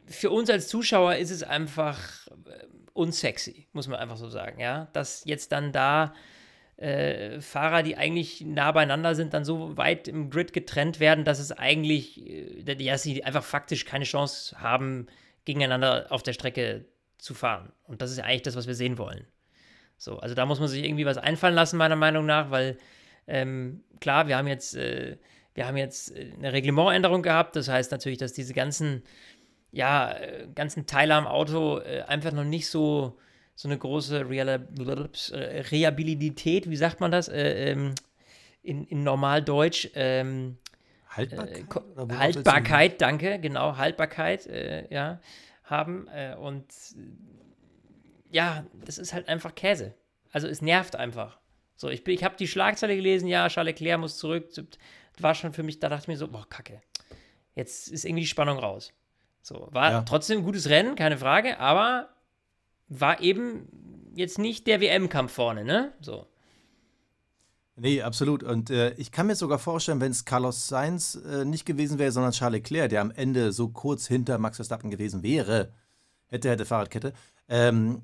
für 0.06 0.30
uns 0.30 0.50
als 0.50 0.68
Zuschauer 0.68 1.16
ist 1.16 1.30
es 1.30 1.42
einfach 1.42 2.26
äh, 2.46 2.66
unsexy, 2.92 3.68
muss 3.72 3.88
man 3.88 3.98
einfach 3.98 4.16
so 4.16 4.28
sagen, 4.28 4.60
ja. 4.60 4.88
Dass 4.92 5.22
jetzt 5.24 5.52
dann 5.52 5.72
da 5.72 6.14
äh, 6.76 7.40
Fahrer, 7.40 7.82
die 7.82 7.96
eigentlich 7.96 8.40
nah 8.40 8.72
beieinander 8.72 9.14
sind, 9.14 9.34
dann 9.34 9.44
so 9.44 9.76
weit 9.76 10.08
im 10.08 10.30
Grid 10.30 10.52
getrennt 10.52 10.98
werden, 10.98 11.24
dass 11.24 11.38
es 11.38 11.52
eigentlich, 11.52 12.26
äh, 12.26 12.64
dass 12.64 13.02
sie 13.02 13.22
einfach 13.22 13.44
faktisch 13.44 13.84
keine 13.84 14.04
Chance 14.04 14.60
haben, 14.60 15.06
gegeneinander 15.44 16.06
auf 16.10 16.22
der 16.22 16.32
Strecke 16.32 16.84
zu 17.22 17.32
fahren. 17.34 17.72
Und 17.84 18.02
das 18.02 18.10
ist 18.10 18.18
ja 18.18 18.24
eigentlich 18.24 18.42
das, 18.42 18.56
was 18.56 18.66
wir 18.66 18.74
sehen 18.74 18.98
wollen. 18.98 19.24
So, 19.96 20.18
also 20.18 20.34
da 20.34 20.44
muss 20.44 20.58
man 20.58 20.68
sich 20.68 20.84
irgendwie 20.84 21.06
was 21.06 21.18
einfallen 21.18 21.54
lassen, 21.54 21.76
meiner 21.76 21.94
Meinung 21.94 22.26
nach, 22.26 22.50
weil 22.50 22.76
ähm, 23.28 23.84
klar, 24.00 24.26
wir 24.26 24.36
haben 24.36 24.48
jetzt, 24.48 24.74
äh, 24.74 25.18
wir 25.54 25.68
haben 25.68 25.76
jetzt 25.76 26.16
äh, 26.16 26.32
eine 26.36 26.52
Reglementänderung 26.52 27.22
gehabt. 27.22 27.54
Das 27.54 27.68
heißt 27.68 27.92
natürlich, 27.92 28.18
dass 28.18 28.32
diese 28.32 28.54
ganzen, 28.54 29.04
ja, 29.70 30.10
äh, 30.12 30.48
ganzen 30.52 30.86
Teile 30.86 31.14
am 31.14 31.28
Auto 31.28 31.78
äh, 31.78 32.02
einfach 32.02 32.32
noch 32.32 32.42
nicht 32.42 32.68
so, 32.68 33.16
so 33.54 33.68
eine 33.68 33.78
große 33.78 34.28
Reabilität, 34.28 36.68
wie 36.68 36.76
sagt 36.76 37.00
man 37.00 37.12
das? 37.12 37.28
Äh, 37.28 37.70
ähm, 37.70 37.94
in, 38.64 38.84
in 38.86 39.04
Normaldeutsch. 39.04 39.90
Ähm, 39.94 40.58
Haltbarkeit? 41.08 42.18
Haltbarkeit, 42.18 43.00
danke, 43.00 43.38
genau, 43.38 43.76
Haltbarkeit, 43.76 44.48
ja, 44.90 45.20
haben. 45.72 46.06
und 46.38 46.66
ja, 48.30 48.64
das 48.84 48.98
ist 48.98 49.12
halt 49.12 49.28
einfach 49.28 49.54
Käse. 49.54 49.94
Also 50.30 50.46
es 50.46 50.62
nervt 50.62 50.96
einfach. 50.96 51.38
So, 51.76 51.88
ich, 51.88 52.06
ich 52.06 52.24
habe 52.24 52.36
die 52.36 52.46
Schlagzeile 52.46 52.94
gelesen, 52.96 53.26
ja, 53.26 53.48
Charles 53.48 53.72
Leclerc 53.72 54.00
muss 54.00 54.16
zurück. 54.16 54.48
Das 54.54 54.64
war 55.18 55.34
schon 55.34 55.52
für 55.52 55.62
mich, 55.62 55.80
da 55.80 55.88
dachte 55.88 56.04
ich 56.04 56.08
mir 56.08 56.16
so, 56.16 56.28
boah, 56.28 56.48
kacke. 56.48 56.80
Jetzt 57.54 57.88
ist 57.88 58.04
irgendwie 58.04 58.22
die 58.22 58.28
Spannung 58.28 58.58
raus. 58.58 58.92
So, 59.42 59.68
war 59.72 59.90
ja. 59.90 60.02
trotzdem 60.02 60.38
ein 60.38 60.44
gutes 60.44 60.68
Rennen, 60.68 60.94
keine 60.94 61.18
Frage, 61.18 61.58
aber 61.58 62.08
war 62.88 63.20
eben 63.20 64.12
jetzt 64.14 64.38
nicht 64.38 64.66
der 64.66 64.80
WM-Kampf 64.80 65.32
vorne, 65.32 65.64
ne? 65.64 65.92
So. 66.00 66.26
Nee, 67.76 68.02
absolut. 68.02 68.42
Und 68.42 68.70
äh, 68.70 68.92
ich 68.94 69.12
kann 69.12 69.26
mir 69.26 69.34
sogar 69.34 69.58
vorstellen, 69.58 70.00
wenn 70.00 70.12
es 70.12 70.24
Carlos 70.24 70.68
Sainz 70.68 71.14
äh, 71.14 71.44
nicht 71.44 71.64
gewesen 71.64 71.98
wäre, 71.98 72.12
sondern 72.12 72.32
Charles 72.32 72.58
Leclerc, 72.58 72.90
der 72.90 73.00
am 73.00 73.10
Ende 73.10 73.52
so 73.52 73.68
kurz 73.68 74.06
hinter 74.06 74.38
Max 74.38 74.56
Verstappen 74.56 74.90
gewesen 74.90 75.22
wäre, 75.22 75.72
hätte, 76.26 76.50
hätte 76.50 76.66
Fahrradkette, 76.66 77.14
ähm, 77.48 78.02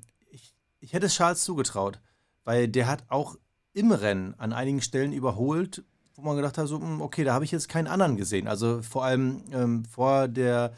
ich 0.79 0.93
hätte 0.93 1.07
es 1.07 1.15
Charles 1.15 1.43
zugetraut, 1.43 1.99
weil 2.45 2.67
der 2.67 2.87
hat 2.87 3.03
auch 3.09 3.35
im 3.73 3.91
Rennen 3.91 4.33
an 4.37 4.53
einigen 4.53 4.81
Stellen 4.81 5.13
überholt, 5.13 5.83
wo 6.15 6.21
man 6.23 6.35
gedacht 6.35 6.57
hat, 6.57 6.67
so, 6.67 6.79
hm, 6.79 7.01
okay, 7.01 7.23
da 7.23 7.33
habe 7.33 7.45
ich 7.45 7.51
jetzt 7.51 7.69
keinen 7.69 7.87
anderen 7.87 8.17
gesehen. 8.17 8.47
Also 8.47 8.81
vor 8.81 9.05
allem 9.05 9.43
ähm, 9.51 9.85
vor 9.85 10.27
der. 10.27 10.73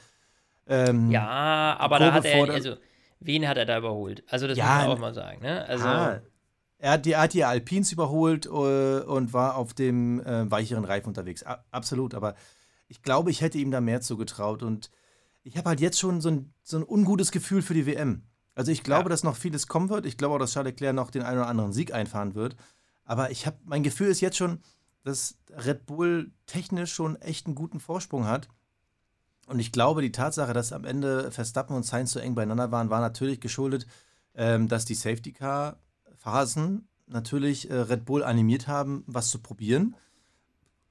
Ähm, 0.67 1.11
ja, 1.11 1.75
aber 1.79 1.97
Kurve 1.97 2.11
da 2.11 2.15
hat 2.15 2.25
er, 2.25 2.53
also 2.53 2.75
wen 3.19 3.47
hat 3.47 3.57
er 3.57 3.65
da 3.65 3.77
überholt? 3.77 4.23
Also 4.27 4.47
das 4.47 4.57
ja, 4.57 4.65
muss 4.65 4.83
man 4.83 4.91
auch 4.91 4.99
mal 4.99 5.13
sagen, 5.13 5.41
ne? 5.41 5.65
Also. 5.65 5.87
Ah, 5.87 6.21
er 6.81 6.93
hat, 6.93 7.05
die, 7.05 7.11
er 7.11 7.21
hat 7.21 7.33
die 7.33 7.43
Alpins 7.43 7.91
überholt 7.91 8.47
uh, 8.47 9.03
und 9.05 9.33
war 9.33 9.55
auf 9.55 9.75
dem 9.75 10.19
äh, 10.21 10.49
weicheren 10.49 10.83
Reifen 10.83 11.09
unterwegs. 11.09 11.45
A 11.45 11.63
absolut, 11.69 12.15
aber 12.15 12.33
ich 12.87 13.03
glaube, 13.03 13.29
ich 13.29 13.41
hätte 13.41 13.59
ihm 13.59 13.69
da 13.69 13.81
mehr 13.81 14.01
zugetraut 14.01 14.63
und 14.63 14.89
ich 15.43 15.57
habe 15.57 15.69
halt 15.69 15.79
jetzt 15.79 15.99
schon 15.99 16.21
so 16.21 16.29
ein, 16.29 16.53
so 16.63 16.77
ein 16.77 16.83
ungutes 16.83 17.31
Gefühl 17.31 17.61
für 17.61 17.75
die 17.75 17.85
WM. 17.85 18.23
Also 18.55 18.71
ich 18.71 18.81
glaube, 18.81 19.03
ja. 19.03 19.09
dass 19.09 19.23
noch 19.23 19.35
vieles 19.35 19.67
kommen 19.67 19.89
wird. 19.89 20.07
Ich 20.07 20.17
glaube 20.17 20.35
auch, 20.35 20.39
dass 20.39 20.53
Charles 20.53 20.71
Leclerc 20.71 20.95
noch 20.95 21.11
den 21.11 21.21
einen 21.21 21.37
oder 21.37 21.47
anderen 21.47 21.71
Sieg 21.71 21.93
einfahren 21.93 22.33
wird. 22.33 22.55
Aber 23.05 23.29
ich 23.29 23.45
habe, 23.45 23.57
mein 23.63 23.83
Gefühl 23.83 24.07
ist 24.07 24.19
jetzt 24.19 24.37
schon, 24.37 24.59
dass 25.03 25.37
Red 25.51 25.85
Bull 25.85 26.31
technisch 26.47 26.93
schon 26.93 27.15
echt 27.21 27.45
einen 27.45 27.55
guten 27.55 27.79
Vorsprung 27.79 28.25
hat. 28.25 28.47
Und 29.45 29.59
ich 29.59 29.71
glaube, 29.71 30.01
die 30.01 30.11
Tatsache, 30.11 30.53
dass 30.53 30.73
am 30.73 30.85
Ende 30.85 31.31
Verstappen 31.31 31.75
und 31.75 31.85
Sainz 31.85 32.11
so 32.11 32.19
eng 32.19 32.33
beieinander 32.33 32.71
waren, 32.71 32.89
war 32.89 33.01
natürlich 33.01 33.39
geschuldet, 33.39 33.85
ähm, 34.33 34.67
dass 34.67 34.85
die 34.85 34.95
Safety 34.95 35.31
Car 35.31 35.77
Phasen 36.21 36.87
natürlich 37.07 37.69
äh, 37.69 37.73
Red 37.73 38.05
Bull 38.05 38.23
animiert 38.23 38.67
haben, 38.67 39.03
was 39.07 39.31
zu 39.31 39.39
probieren. 39.39 39.95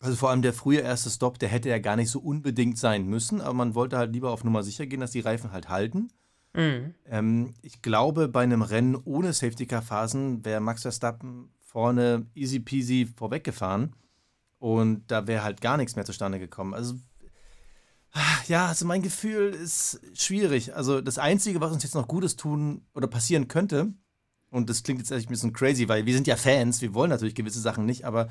Also 0.01 0.17
vor 0.17 0.31
allem 0.31 0.43
der 0.43 0.53
frühe 0.53 0.81
erste 0.81 1.09
Stop, 1.11 1.39
der 1.39 1.49
hätte 1.49 1.69
ja 1.69 1.79
gar 1.79 1.97
nicht 1.97 2.11
so 2.11 2.21
unbedingt 2.21 2.79
sein 2.79 3.07
müssen, 3.07 3.41
aber 3.41 3.55
man 3.55 3.75
wollte 3.75 3.97
halt 3.97 4.13
lieber 4.13 4.31
auf 4.31 4.45
Nummer 4.45 4.63
sicher 4.63 4.87
gehen, 4.87 5.01
dass 5.01 5.13
die 5.13 5.21
Reifen 5.21 5.53
halt 5.53 5.69
halten. 5.69 6.09
Mhm. 6.55 6.95
Ähm, 7.07 7.55
ich 7.63 7.81
glaube, 7.81 8.29
bei 8.29 8.43
einem 8.43 8.63
Rennen 8.63 8.97
ohne 8.97 9.33
Safety-Car-Phasen 9.33 10.45
wäre 10.45 10.61
Max 10.61 10.83
Verstappen 10.83 11.53
vorne 11.61 12.27
easy 12.35 12.59
peasy 12.59 13.09
vorweggefahren 13.17 13.95
und 14.59 15.11
da 15.11 15.29
wäre 15.29 15.45
halt 15.45 15.61
gar 15.61 15.77
nichts 15.77 15.95
mehr 15.95 16.05
zustande 16.05 16.41
gekommen. 16.41 16.75
Also, 16.75 16.97
ja, 18.49 18.67
also 18.67 18.87
mein 18.87 19.03
Gefühl 19.03 19.51
ist 19.51 20.01
schwierig. 20.15 20.75
Also, 20.75 21.01
das 21.01 21.19
Einzige, 21.19 21.61
was 21.61 21.73
uns 21.73 21.85
jetzt 21.85 21.95
noch 21.95 22.09
Gutes 22.09 22.35
tun 22.35 22.83
oder 22.95 23.07
passieren 23.07 23.47
könnte, 23.47 23.95
und 24.51 24.69
das 24.69 24.83
klingt 24.83 25.01
jetzt 25.01 25.11
echt 25.11 25.29
ein 25.29 25.33
bisschen 25.33 25.53
crazy, 25.53 25.89
weil 25.89 26.07
wir 26.07 26.15
sind 26.15 26.27
ja 26.27 26.37
Fans, 26.37 26.83
wir 26.83 26.95
wollen 26.95 27.11
natürlich 27.11 27.35
gewisse 27.35 27.61
Sachen 27.61 27.87
nicht, 27.87 28.05
aber 28.05 28.29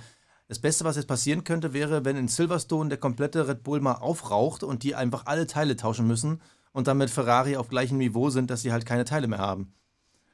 das 0.49 0.59
Beste, 0.59 0.83
was 0.83 0.95
jetzt 0.95 1.07
passieren 1.07 1.43
könnte, 1.43 1.73
wäre, 1.73 2.03
wenn 2.05 2.17
in 2.17 2.27
Silverstone 2.27 2.89
der 2.89 2.97
komplette 2.97 3.47
Red 3.47 3.63
Bull 3.63 3.81
mal 3.81 3.93
aufraucht 3.93 4.63
und 4.63 4.81
die 4.81 4.95
einfach 4.95 5.27
alle 5.27 5.45
Teile 5.45 5.75
tauschen 5.75 6.07
müssen 6.07 6.41
und 6.71 6.87
dann 6.87 6.97
mit 6.97 7.11
Ferrari 7.11 7.55
auf 7.55 7.67
gleichem 7.67 7.99
Niveau 7.99 8.29
sind, 8.31 8.49
dass 8.49 8.63
sie 8.63 8.71
halt 8.71 8.85
keine 8.85 9.05
Teile 9.05 9.27
mehr 9.27 9.37
haben. 9.37 9.73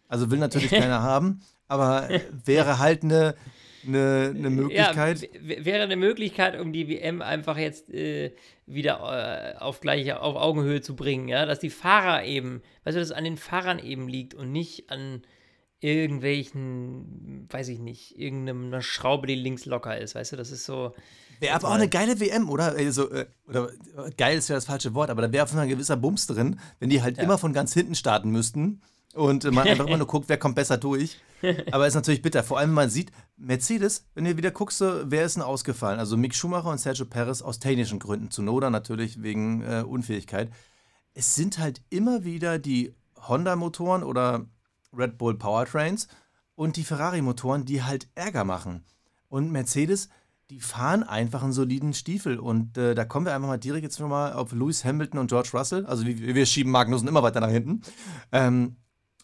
Also 0.08 0.32
will 0.32 0.40
natürlich 0.40 0.70
keiner 0.72 1.02
haben, 1.02 1.42
aber 1.68 2.08
wäre 2.46 2.80
halt 2.80 3.04
eine, 3.04 3.36
eine, 3.86 4.34
eine 4.34 4.50
Möglichkeit. 4.50 5.22
Ja, 5.22 5.66
wäre 5.66 5.84
eine 5.84 5.98
Möglichkeit, 5.98 6.60
um 6.60 6.72
die 6.72 6.88
WM 6.88 7.22
einfach 7.22 7.58
jetzt 7.58 7.94
äh, 7.94 8.34
wieder 8.66 9.56
äh, 9.58 9.58
auf 9.58 9.82
gleiche, 9.82 10.22
auf 10.22 10.38
Augenhöhe 10.38 10.80
zu 10.80 10.96
bringen, 10.96 11.28
ja, 11.28 11.46
dass 11.46 11.60
die 11.60 11.70
Fahrer 11.70 12.24
eben, 12.24 12.62
weißt 12.86 12.96
du, 12.96 13.00
dass 13.02 13.10
es 13.10 13.16
an 13.16 13.26
den 13.26 13.38
Fahrern 13.38 13.80
eben 13.80 14.08
liegt 14.08 14.34
und 14.34 14.54
nicht 14.54 14.90
an 14.90 15.24
irgendwelchen, 15.80 17.48
weiß 17.50 17.68
ich 17.70 17.80
nicht, 17.80 18.18
irgendeiner 18.18 18.82
Schraube, 18.82 19.28
die 19.28 19.36
links 19.36 19.66
locker 19.66 19.98
ist, 19.98 20.16
weißt 20.16 20.34
du, 20.34 20.36
das 20.38 20.52
ist 20.52 20.66
so. 20.66 20.94
Wäre 21.40 21.56
aber 21.56 21.68
auch 21.68 21.74
eine 21.74 21.90
geile 21.90 22.20
WM, 22.20 22.50
oder? 22.50 22.76
Also, 22.76 23.12
äh, 23.12 23.26
oder 23.48 23.70
geil 24.18 24.38
ist 24.38 24.48
ja 24.48 24.56
das 24.56 24.66
falsche 24.66 24.94
Wort, 24.94 25.10
aber 25.10 25.22
da 25.22 25.32
wäre 25.32 25.44
auf 25.44 25.56
ein 25.56 25.68
gewisser 25.68 25.98
Bums 25.98 26.28
drin, 26.28 26.60
wenn 26.80 26.90
die 26.90 27.02
halt 27.02 27.18
ja. 27.18 27.24
immer 27.24 27.38
von 27.38 27.52
ganz 27.54 27.74
hinten 27.74 27.96
starten 27.96 28.30
müssten 28.30 28.82
und 29.16 29.44
man 29.52 29.68
einfach 29.68 29.88
immer 29.88 29.98
nur 30.00 30.08
guckt, 30.08 30.30
wer 30.30 30.38
kommt 30.38 30.56
besser 30.56 30.78
durch. 30.78 31.18
Aber 31.72 31.88
ist 31.88 31.96
natürlich 31.96 32.22
bitter. 32.22 32.44
Vor 32.44 32.58
allem, 32.58 32.70
wenn 32.70 32.76
man 32.76 32.90
sieht, 32.90 33.12
Mercedes, 33.38 34.06
wenn 34.14 34.26
du 34.26 34.38
wieder 34.38 34.52
guckst, 34.52 34.82
wer 34.82 35.26
ist 35.26 35.36
denn 35.36 35.44
ausgefallen? 35.44 36.00
Also 36.00 36.18
Mick 36.18 36.36
Schumacher 36.36 36.70
und 36.70 36.80
Sergio 36.80 37.06
Perez 37.06 37.42
aus 37.42 37.60
technischen 37.60 38.00
Gründen. 38.00 38.32
Zu 38.32 38.42
Noda 38.42 38.70
natürlich 38.70 39.22
wegen 39.22 39.62
äh, 39.62 39.84
Unfähigkeit. 39.88 40.50
Es 41.14 41.36
sind 41.36 41.60
halt 41.60 41.82
immer 41.90 42.24
wieder 42.24 42.60
die 42.60 42.94
Honda-Motoren 43.28 44.04
oder 44.04 44.46
Red 44.98 45.18
Bull 45.18 45.38
Powertrains 45.38 46.08
und 46.56 46.78
die 46.78 46.84
Ferrari-Motoren, 46.84 47.66
die 47.66 47.84
halt 47.84 48.08
Ärger 48.16 48.44
machen. 48.44 48.86
Und 49.30 49.52
Mercedes 49.52 50.10
die 50.50 50.60
fahren 50.60 51.04
einfach 51.04 51.44
einen 51.44 51.54
soliden 51.54 51.94
Stiefel. 51.94 52.40
Und 52.40 52.78
äh, 52.78 52.94
da 52.94 53.06
kommen 53.06 53.26
wir 53.26 53.34
einfach 53.34 53.48
mal 53.48 53.58
direkt 53.58 53.84
jetzt 53.84 53.98
schon 53.98 54.10
mal 54.10 54.34
auf 54.34 54.52
Lewis 54.52 54.86
Hamilton 54.86 55.20
und 55.20 55.28
George 55.28 55.50
Russell. 55.54 55.86
Also 55.86 56.06
wir, 56.06 56.36
wir 56.36 56.46
schieben 56.46 56.72
Magnussen 56.72 57.08
immer 57.08 57.24
weiter 57.24 57.40
nach 57.40 57.50
hinten. 57.50 57.82
Ähm, 58.32 58.76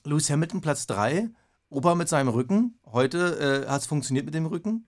Lewis 0.04 0.30
Hamilton 0.30 0.62
Platz 0.62 0.88
3, 0.88 1.30
Opa 1.70 1.94
mit 1.94 2.10
seinem 2.10 2.30
Rücken. 2.30 2.80
Heute 2.86 3.66
äh, 3.66 3.70
hat 3.70 3.82
es 3.82 3.88
funktioniert 3.88 4.26
mit 4.26 4.34
dem 4.34 4.48
Rücken. 4.48 4.88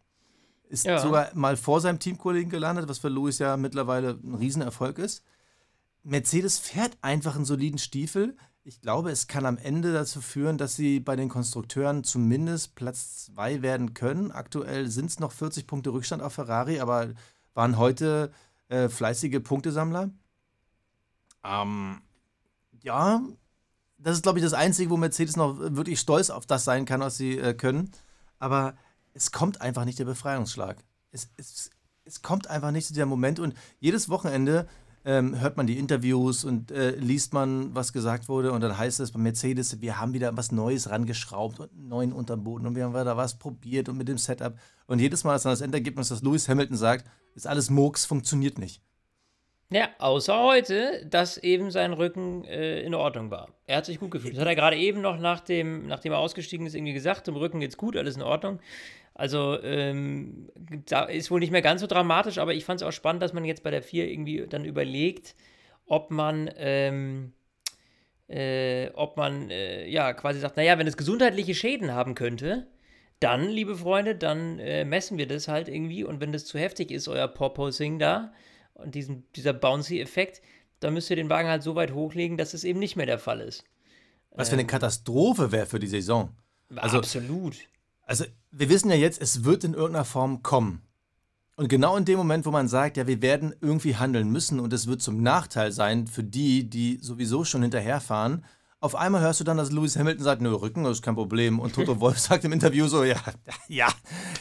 Ist 0.69 0.85
ja. 0.85 0.97
sogar 0.97 1.29
mal 1.35 1.55
vor 1.55 1.81
seinem 1.81 1.99
Teamkollegen 1.99 2.49
gelandet, 2.49 2.89
was 2.89 2.97
für 2.97 3.09
Lewis 3.09 3.37
ja 3.37 3.57
mittlerweile 3.57 4.19
ein 4.23 4.33
Riesenerfolg 4.33 4.97
ist. 4.97 5.23
Mercedes 6.01 6.57
fährt 6.57 6.97
einfach 7.03 7.35
einen 7.35 7.45
soliden 7.45 7.77
Stiefel. 7.77 8.35
Ich 8.65 8.79
glaube, 8.79 9.11
es 9.11 9.27
kann 9.27 9.45
am 9.45 9.57
Ende 9.57 9.91
dazu 9.91 10.21
führen, 10.21 10.57
dass 10.57 10.77
sie 10.77 11.01
bei 11.01 11.17
den 11.17 11.27
Konstrukteuren 11.27 12.05
zumindest 12.05 12.75
Platz 12.75 13.25
2 13.25 13.61
werden 13.61 13.93
können. 13.93 14.31
Aktuell 14.31 14.89
sind 14.89 15.07
es 15.07 15.19
noch 15.19 15.33
40 15.33 15.67
Punkte 15.67 15.89
Rückstand 15.91 16.23
auf 16.23 16.33
Ferrari, 16.33 16.79
aber 16.79 17.09
waren 17.53 17.77
heute 17.77 18.31
äh, 18.69 18.87
fleißige 18.87 19.43
Punktesammler. 19.43 20.11
Ähm, 21.43 22.01
ja, 22.81 23.21
das 23.97 24.15
ist, 24.15 24.23
glaube 24.23 24.39
ich, 24.39 24.45
das 24.45 24.53
Einzige, 24.53 24.89
wo 24.89 24.97
Mercedes 24.97 25.35
noch 25.35 25.59
wirklich 25.59 25.99
stolz 25.99 26.29
auf 26.29 26.45
das 26.45 26.63
sein 26.63 26.85
kann, 26.85 27.01
was 27.01 27.17
sie 27.17 27.37
äh, 27.37 27.53
können. 27.53 27.91
Aber 28.39 28.77
es 29.13 29.33
kommt 29.33 29.59
einfach 29.59 29.83
nicht 29.83 29.99
der 29.99 30.05
Befreiungsschlag. 30.05 30.77
Es, 31.11 31.29
es, 31.35 31.69
es 32.05 32.21
kommt 32.21 32.47
einfach 32.47 32.71
nicht 32.71 32.87
zu 32.87 32.93
der 32.93 33.05
Moment 33.05 33.41
und 33.41 33.55
jedes 33.79 34.07
Wochenende 34.07 34.69
ähm, 35.05 35.39
hört 35.39 35.57
man 35.57 35.67
die 35.67 35.77
Interviews 35.77 36.45
und 36.45 36.71
äh, 36.71 36.91
liest 36.91 37.33
man, 37.33 37.75
was 37.75 37.93
gesagt 37.93 38.29
wurde 38.29 38.51
und 38.51 38.61
dann 38.61 38.77
heißt 38.77 38.99
es 38.99 39.11
bei 39.11 39.19
Mercedes, 39.19 39.81
wir 39.81 39.99
haben 39.99 40.13
wieder 40.13 40.35
was 40.37 40.51
Neues 40.51 40.89
rangeschraubt 40.89 41.59
und 41.59 41.71
einen 41.71 41.87
neuen 41.89 42.13
Unterboden 42.13 42.67
und 42.67 42.75
wir 42.75 42.85
haben 42.85 42.93
da 42.93 43.17
was 43.17 43.37
probiert 43.37 43.89
und 43.89 43.97
mit 43.97 44.07
dem 44.07 44.17
Setup 44.17 44.55
und 44.87 44.99
jedes 44.99 45.23
Mal, 45.23 45.33
dass 45.33 45.43
dann 45.43 45.51
das 45.51 45.61
Endergebnis, 45.61 46.09
dass 46.09 46.21
Lewis 46.21 46.47
Hamilton 46.47 46.77
sagt, 46.77 47.05
ist 47.35 47.47
alles 47.47 47.69
Murks, 47.69 48.05
funktioniert 48.05 48.57
nicht. 48.57 48.81
Ja, 49.69 49.89
außer 49.97 50.37
heute, 50.37 51.03
dass 51.09 51.37
eben 51.37 51.71
sein 51.71 51.93
Rücken 51.93 52.45
äh, 52.45 52.81
in 52.81 52.93
Ordnung 52.93 53.31
war. 53.31 53.49
Er 53.65 53.77
hat 53.77 53.87
sich 53.87 53.99
gut 53.99 54.11
gefühlt. 54.11 54.35
Das 54.35 54.41
hat 54.41 54.47
er 54.47 54.55
gerade 54.55 54.77
eben 54.77 55.01
noch, 55.01 55.17
nach 55.17 55.39
dem, 55.39 55.87
nachdem 55.87 56.11
er 56.11 56.19
ausgestiegen 56.19 56.67
ist, 56.67 56.75
irgendwie 56.75 56.93
gesagt, 56.93 57.27
im 57.27 57.35
Rücken 57.35 57.59
geht's 57.59 57.77
gut, 57.77 57.97
alles 57.97 58.15
in 58.15 58.21
Ordnung. 58.21 58.59
Also 59.15 59.61
ähm, 59.61 60.49
da 60.87 61.03
ist 61.03 61.29
wohl 61.29 61.39
nicht 61.39 61.51
mehr 61.51 61.61
ganz 61.61 61.81
so 61.81 61.87
dramatisch, 61.87 62.39
aber 62.39 62.53
ich 62.53 62.65
fand 62.65 62.81
es 62.81 62.87
auch 62.87 62.91
spannend, 62.91 63.21
dass 63.21 63.33
man 63.33 63.45
jetzt 63.45 63.63
bei 63.63 63.71
der 63.71 63.83
4 63.83 64.09
irgendwie 64.09 64.47
dann 64.47 64.65
überlegt, 64.65 65.35
ob 65.85 66.09
man, 66.09 66.49
ähm, 66.55 67.33
äh, 68.27 68.89
ob 68.93 69.17
man 69.17 69.51
äh, 69.51 69.87
ja 69.87 70.13
quasi 70.13 70.39
sagt, 70.39 70.57
naja, 70.57 70.79
wenn 70.79 70.87
es 70.87 70.97
gesundheitliche 70.97 71.53
Schäden 71.53 71.91
haben 71.91 72.15
könnte, 72.15 72.67
dann, 73.19 73.47
liebe 73.47 73.75
Freunde, 73.75 74.15
dann 74.15 74.57
äh, 74.59 74.83
messen 74.83 75.17
wir 75.17 75.27
das 75.27 75.47
halt 75.47 75.69
irgendwie 75.69 76.03
und 76.03 76.19
wenn 76.19 76.31
das 76.33 76.45
zu 76.45 76.57
heftig 76.57 76.89
ist, 76.89 77.07
euer 77.07 77.27
Porposing 77.27 77.99
da 77.99 78.33
und 78.73 78.95
diesen, 78.95 79.31
dieser 79.33 79.53
Bouncy-Effekt, 79.53 80.41
dann 80.79 80.95
müsst 80.95 81.09
ihr 81.09 81.15
den 81.15 81.29
Wagen 81.29 81.47
halt 81.47 81.63
so 81.63 81.75
weit 81.75 81.93
hochlegen, 81.93 82.37
dass 82.37 82.53
es 82.53 82.63
eben 82.63 82.79
nicht 82.79 82.95
mehr 82.95 83.05
der 83.05 83.19
Fall 83.19 83.39
ist. 83.41 83.63
Was 84.31 84.49
für 84.49 84.53
eine 84.53 84.63
ähm, 84.63 84.67
Katastrophe 84.67 85.51
wäre 85.51 85.67
für 85.67 85.79
die 85.79 85.87
Saison. 85.87 86.35
Also, 86.75 86.97
absolut. 86.97 87.55
Also, 88.03 88.25
wir 88.51 88.69
wissen 88.69 88.89
ja 88.89 88.95
jetzt, 88.95 89.21
es 89.21 89.43
wird 89.43 89.63
in 89.63 89.73
irgendeiner 89.73 90.05
Form 90.05 90.43
kommen. 90.43 90.81
Und 91.55 91.69
genau 91.69 91.95
in 91.97 92.05
dem 92.05 92.17
Moment, 92.17 92.45
wo 92.45 92.51
man 92.51 92.67
sagt, 92.67 92.97
ja, 92.97 93.07
wir 93.07 93.21
werden 93.21 93.53
irgendwie 93.61 93.95
handeln 93.95 94.29
müssen 94.29 94.59
und 94.59 94.73
es 94.73 94.87
wird 94.87 95.01
zum 95.01 95.21
Nachteil 95.21 95.71
sein 95.71 96.07
für 96.07 96.23
die, 96.23 96.69
die 96.69 96.97
sowieso 96.99 97.43
schon 97.43 97.61
hinterherfahren, 97.61 98.43
auf 98.83 98.95
einmal 98.95 99.21
hörst 99.21 99.39
du 99.39 99.45
dann, 99.45 99.55
dass 99.55 99.71
Lewis 99.71 99.97
Hamilton 99.97 100.23
sagt, 100.25 100.41
nö, 100.41 100.53
Rücken 100.53 100.83
das 100.83 100.97
ist 100.97 101.01
kein 101.03 101.15
Problem. 101.15 101.61
Und 101.61 101.73
Toto 101.73 101.97
Wolf 102.01 102.19
sagt 102.19 102.43
im 102.43 102.51
Interview 102.51 102.85
so, 102.87 103.05
ja, 103.05 103.15
ja, 103.69 103.87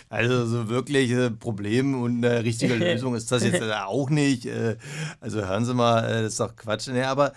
also 0.08 0.46
so 0.46 0.68
wirklich 0.68 1.12
äh, 1.12 1.30
Problem 1.30 2.02
und 2.02 2.24
eine 2.24 2.42
richtige 2.42 2.74
Lösung 2.74 3.14
ist 3.14 3.30
das 3.30 3.44
jetzt 3.44 3.62
auch 3.62 4.10
nicht. 4.10 4.46
Äh, 4.46 4.78
also 5.20 5.46
hören 5.46 5.64
Sie 5.64 5.74
mal, 5.74 6.02
äh, 6.04 6.22
das 6.22 6.32
ist 6.32 6.40
doch 6.40 6.56
Quatsch. 6.56 6.88
Nee, 6.88 7.04
aber 7.04 7.34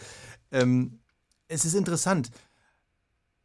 ähm, 0.52 0.98
es 1.48 1.64
ist 1.64 1.76
interessant. 1.76 2.32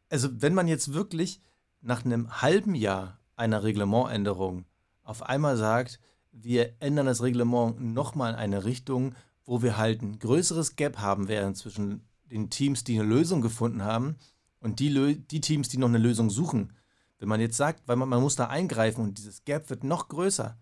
Also 0.09 0.29
wenn 0.31 0.55
man 0.55 0.67
jetzt 0.67 0.93
wirklich 0.93 1.39
nach 1.81 2.05
einem 2.05 2.41
halben 2.41 2.75
Jahr 2.75 3.19
einer 3.35 3.63
Reglementänderung 3.63 4.65
auf 5.03 5.23
einmal 5.23 5.57
sagt, 5.57 5.99
wir 6.31 6.73
ändern 6.79 7.05
das 7.05 7.21
Reglement 7.21 7.81
nochmal 7.81 8.33
in 8.33 8.39
eine 8.39 8.63
Richtung, 8.63 9.15
wo 9.43 9.61
wir 9.61 9.77
halt 9.77 10.01
ein 10.01 10.19
größeres 10.19 10.75
Gap 10.75 10.99
haben 10.99 11.27
werden 11.27 11.55
zwischen 11.55 12.07
den 12.25 12.49
Teams, 12.49 12.83
die 12.83 12.99
eine 12.99 13.07
Lösung 13.07 13.41
gefunden 13.41 13.83
haben 13.83 14.15
und 14.59 14.79
die, 14.79 15.17
die 15.17 15.41
Teams, 15.41 15.69
die 15.69 15.77
noch 15.77 15.89
eine 15.89 15.97
Lösung 15.97 16.29
suchen. 16.29 16.73
Wenn 17.19 17.27
man 17.27 17.41
jetzt 17.41 17.57
sagt, 17.57 17.87
weil 17.87 17.97
man, 17.97 18.09
man 18.09 18.21
muss 18.21 18.35
da 18.35 18.47
eingreifen 18.47 19.03
und 19.03 19.17
dieses 19.17 19.43
Gap 19.43 19.69
wird 19.69 19.83
noch 19.83 20.07
größer, 20.07 20.57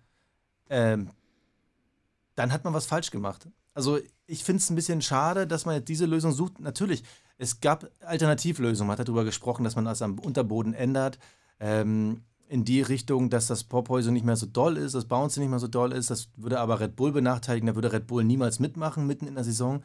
ähm, 0.69 1.11
dann 2.35 2.51
hat 2.51 2.63
man 2.63 2.73
was 2.73 2.85
falsch 2.85 3.11
gemacht. 3.11 3.47
Also 3.73 3.99
ich 4.25 4.43
finde 4.43 4.61
es 4.61 4.69
ein 4.69 4.75
bisschen 4.75 5.01
schade, 5.01 5.45
dass 5.45 5.65
man 5.65 5.75
jetzt 5.75 5.89
diese 5.89 6.05
Lösung 6.05 6.31
sucht. 6.31 6.59
Natürlich, 6.59 7.03
es 7.39 7.61
gab 7.61 7.89
Alternativlösungen. 8.01 8.87
Man 8.87 8.97
hat 8.97 9.07
darüber 9.07 9.23
gesprochen, 9.23 9.63
dass 9.63 9.75
man 9.75 9.85
das 9.85 10.01
am 10.01 10.19
Unterboden 10.19 10.73
ändert. 10.73 11.17
Ähm, 11.59 12.21
in 12.49 12.65
die 12.65 12.81
Richtung, 12.81 13.29
dass 13.29 13.47
das 13.47 13.63
Porpoise 13.63 14.11
nicht 14.11 14.25
mehr 14.25 14.35
so 14.35 14.45
doll 14.45 14.75
ist, 14.77 14.95
das 14.95 15.05
Bounce 15.05 15.39
nicht 15.39 15.49
mehr 15.49 15.59
so 15.59 15.67
doll 15.67 15.93
ist. 15.93 16.09
Das 16.09 16.29
würde 16.35 16.59
aber 16.59 16.79
Red 16.79 16.95
Bull 16.95 17.11
benachteiligen. 17.11 17.67
Da 17.67 17.75
würde 17.75 17.93
Red 17.93 18.07
Bull 18.07 18.23
niemals 18.23 18.59
mitmachen 18.59 19.07
mitten 19.07 19.27
in 19.27 19.35
der 19.35 19.43
Saison. 19.43 19.83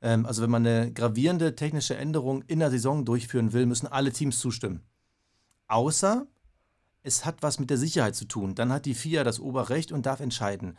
Ähm, 0.00 0.24
also 0.24 0.42
wenn 0.42 0.50
man 0.50 0.66
eine 0.66 0.92
gravierende 0.92 1.54
technische 1.54 1.96
Änderung 1.96 2.42
in 2.46 2.60
der 2.60 2.70
Saison 2.70 3.04
durchführen 3.04 3.52
will, 3.52 3.66
müssen 3.66 3.86
alle 3.86 4.12
Teams 4.12 4.38
zustimmen. 4.38 4.80
Außer 5.66 6.26
es 7.02 7.26
hat 7.26 7.42
was 7.42 7.58
mit 7.58 7.68
der 7.68 7.76
Sicherheit 7.76 8.16
zu 8.16 8.24
tun. 8.24 8.54
Dann 8.54 8.72
hat 8.72 8.86
die 8.86 8.94
FIA 8.94 9.24
das 9.24 9.40
Oberrecht 9.40 9.92
und 9.92 10.06
darf 10.06 10.20
entscheiden. 10.20 10.78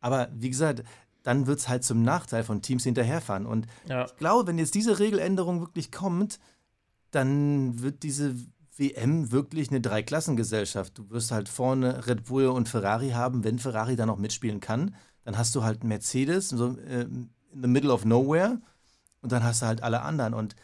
Aber 0.00 0.28
wie 0.32 0.50
gesagt, 0.50 0.84
dann 1.24 1.46
wird 1.46 1.58
es 1.58 1.68
halt 1.68 1.82
zum 1.82 2.02
Nachteil 2.02 2.44
von 2.44 2.62
Teams 2.62 2.84
hinterherfahren. 2.84 3.46
Und 3.46 3.66
ja. 3.88 4.04
ich 4.04 4.16
glaube, 4.16 4.46
wenn 4.46 4.58
jetzt 4.58 4.74
diese 4.74 5.00
Regeländerung 5.00 5.60
wirklich 5.60 5.90
kommt, 5.90 6.38
dann 7.10 7.80
wird 7.80 8.02
diese 8.02 8.36
WM 8.76 9.32
wirklich 9.32 9.70
eine 9.70 9.80
Dreiklassengesellschaft. 9.80 10.98
Du 10.98 11.10
wirst 11.10 11.30
halt 11.30 11.48
vorne 11.48 12.06
Red 12.06 12.24
Bull 12.24 12.46
und 12.46 12.68
Ferrari 12.68 13.10
haben, 13.10 13.42
wenn 13.42 13.58
Ferrari 13.58 13.96
da 13.96 14.04
noch 14.04 14.18
mitspielen 14.18 14.60
kann. 14.60 14.94
Dann 15.24 15.38
hast 15.38 15.54
du 15.54 15.64
halt 15.64 15.82
Mercedes, 15.82 16.50
so 16.50 16.76
äh, 16.76 17.02
in 17.02 17.30
the 17.50 17.68
middle 17.68 17.92
of 17.92 18.04
nowhere. 18.04 18.60
Und 19.22 19.32
dann 19.32 19.42
hast 19.42 19.62
du 19.62 19.66
halt 19.66 19.82
alle 19.82 20.02
anderen. 20.02 20.34
Und 20.34 20.54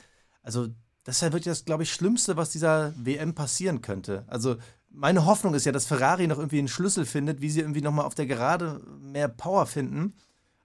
also, 0.43 0.69
das 1.05 1.17
ist 1.17 1.23
ja 1.23 1.29
wirklich 1.29 1.45
das, 1.45 1.65
glaube 1.65 1.85
ich, 1.85 1.93
Schlimmste, 1.93 2.37
was 2.37 2.51
dieser 2.51 2.93
WM 2.97 3.35
passieren 3.35 3.81
könnte. 3.81 4.25
Also, 4.27 4.57
meine 4.91 5.25
Hoffnung 5.25 5.55
ist 5.55 5.65
ja, 5.65 5.73
dass 5.73 5.87
Ferrari 5.87 6.27
noch 6.27 6.39
irgendwie 6.39 6.59
einen 6.59 6.69
Schlüssel 6.69 7.07
findet, 7.07 7.41
wie 7.41 7.49
sie 7.49 7.61
irgendwie 7.61 7.81
nochmal 7.81 8.05
auf 8.05 8.15
der 8.15 8.27
Gerade 8.27 8.83
mehr 9.01 9.29
Power 9.29 9.65
finden. 9.65 10.15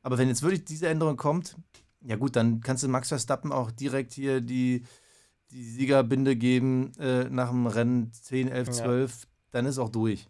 Aber 0.06 0.20
wenn 0.20 0.28
jetzt 0.28 0.44
wirklich 0.44 0.64
diese 0.64 0.88
Änderung 0.88 1.18
kommt, 1.18 1.56
ja 2.06 2.16
gut, 2.16 2.36
dann 2.36 2.62
kannst 2.62 2.84
du 2.84 2.88
Max 2.88 3.08
Verstappen 3.08 3.52
auch 3.52 3.72
direkt 3.72 4.14
hier 4.14 4.40
die, 4.40 4.84
die 5.50 5.64
Siegerbinde 5.64 6.36
geben 6.36 6.92
äh, 7.00 7.24
nach 7.24 7.50
dem 7.50 7.66
Rennen 7.66 8.12
10, 8.14 8.50
11, 8.50 8.70
12. 8.70 9.12
Ja. 9.12 9.28
Dann 9.50 9.66
ist 9.66 9.80
auch 9.80 9.90
durch. 9.90 10.28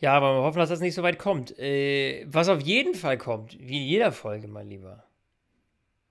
Ja, 0.00 0.14
aber 0.14 0.34
wir 0.34 0.42
hoffen, 0.42 0.58
dass 0.58 0.70
das 0.70 0.80
nicht 0.80 0.96
so 0.96 1.04
weit 1.04 1.20
kommt. 1.20 1.56
Äh, 1.56 2.26
was 2.28 2.48
auf 2.48 2.62
jeden 2.62 2.94
Fall 2.96 3.16
kommt, 3.16 3.56
wie 3.60 3.76
in 3.76 3.84
jeder 3.84 4.10
Folge, 4.10 4.48
mein 4.48 4.66
Lieber, 4.66 5.04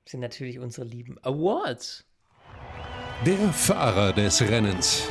sind 0.05 0.21
natürlich 0.21 0.57
unsere 0.57 0.87
lieben 0.87 1.17
Awards. 1.21 2.05
Der 3.25 3.37
Fahrer 3.51 4.13
des 4.13 4.41
Rennens. 4.41 5.09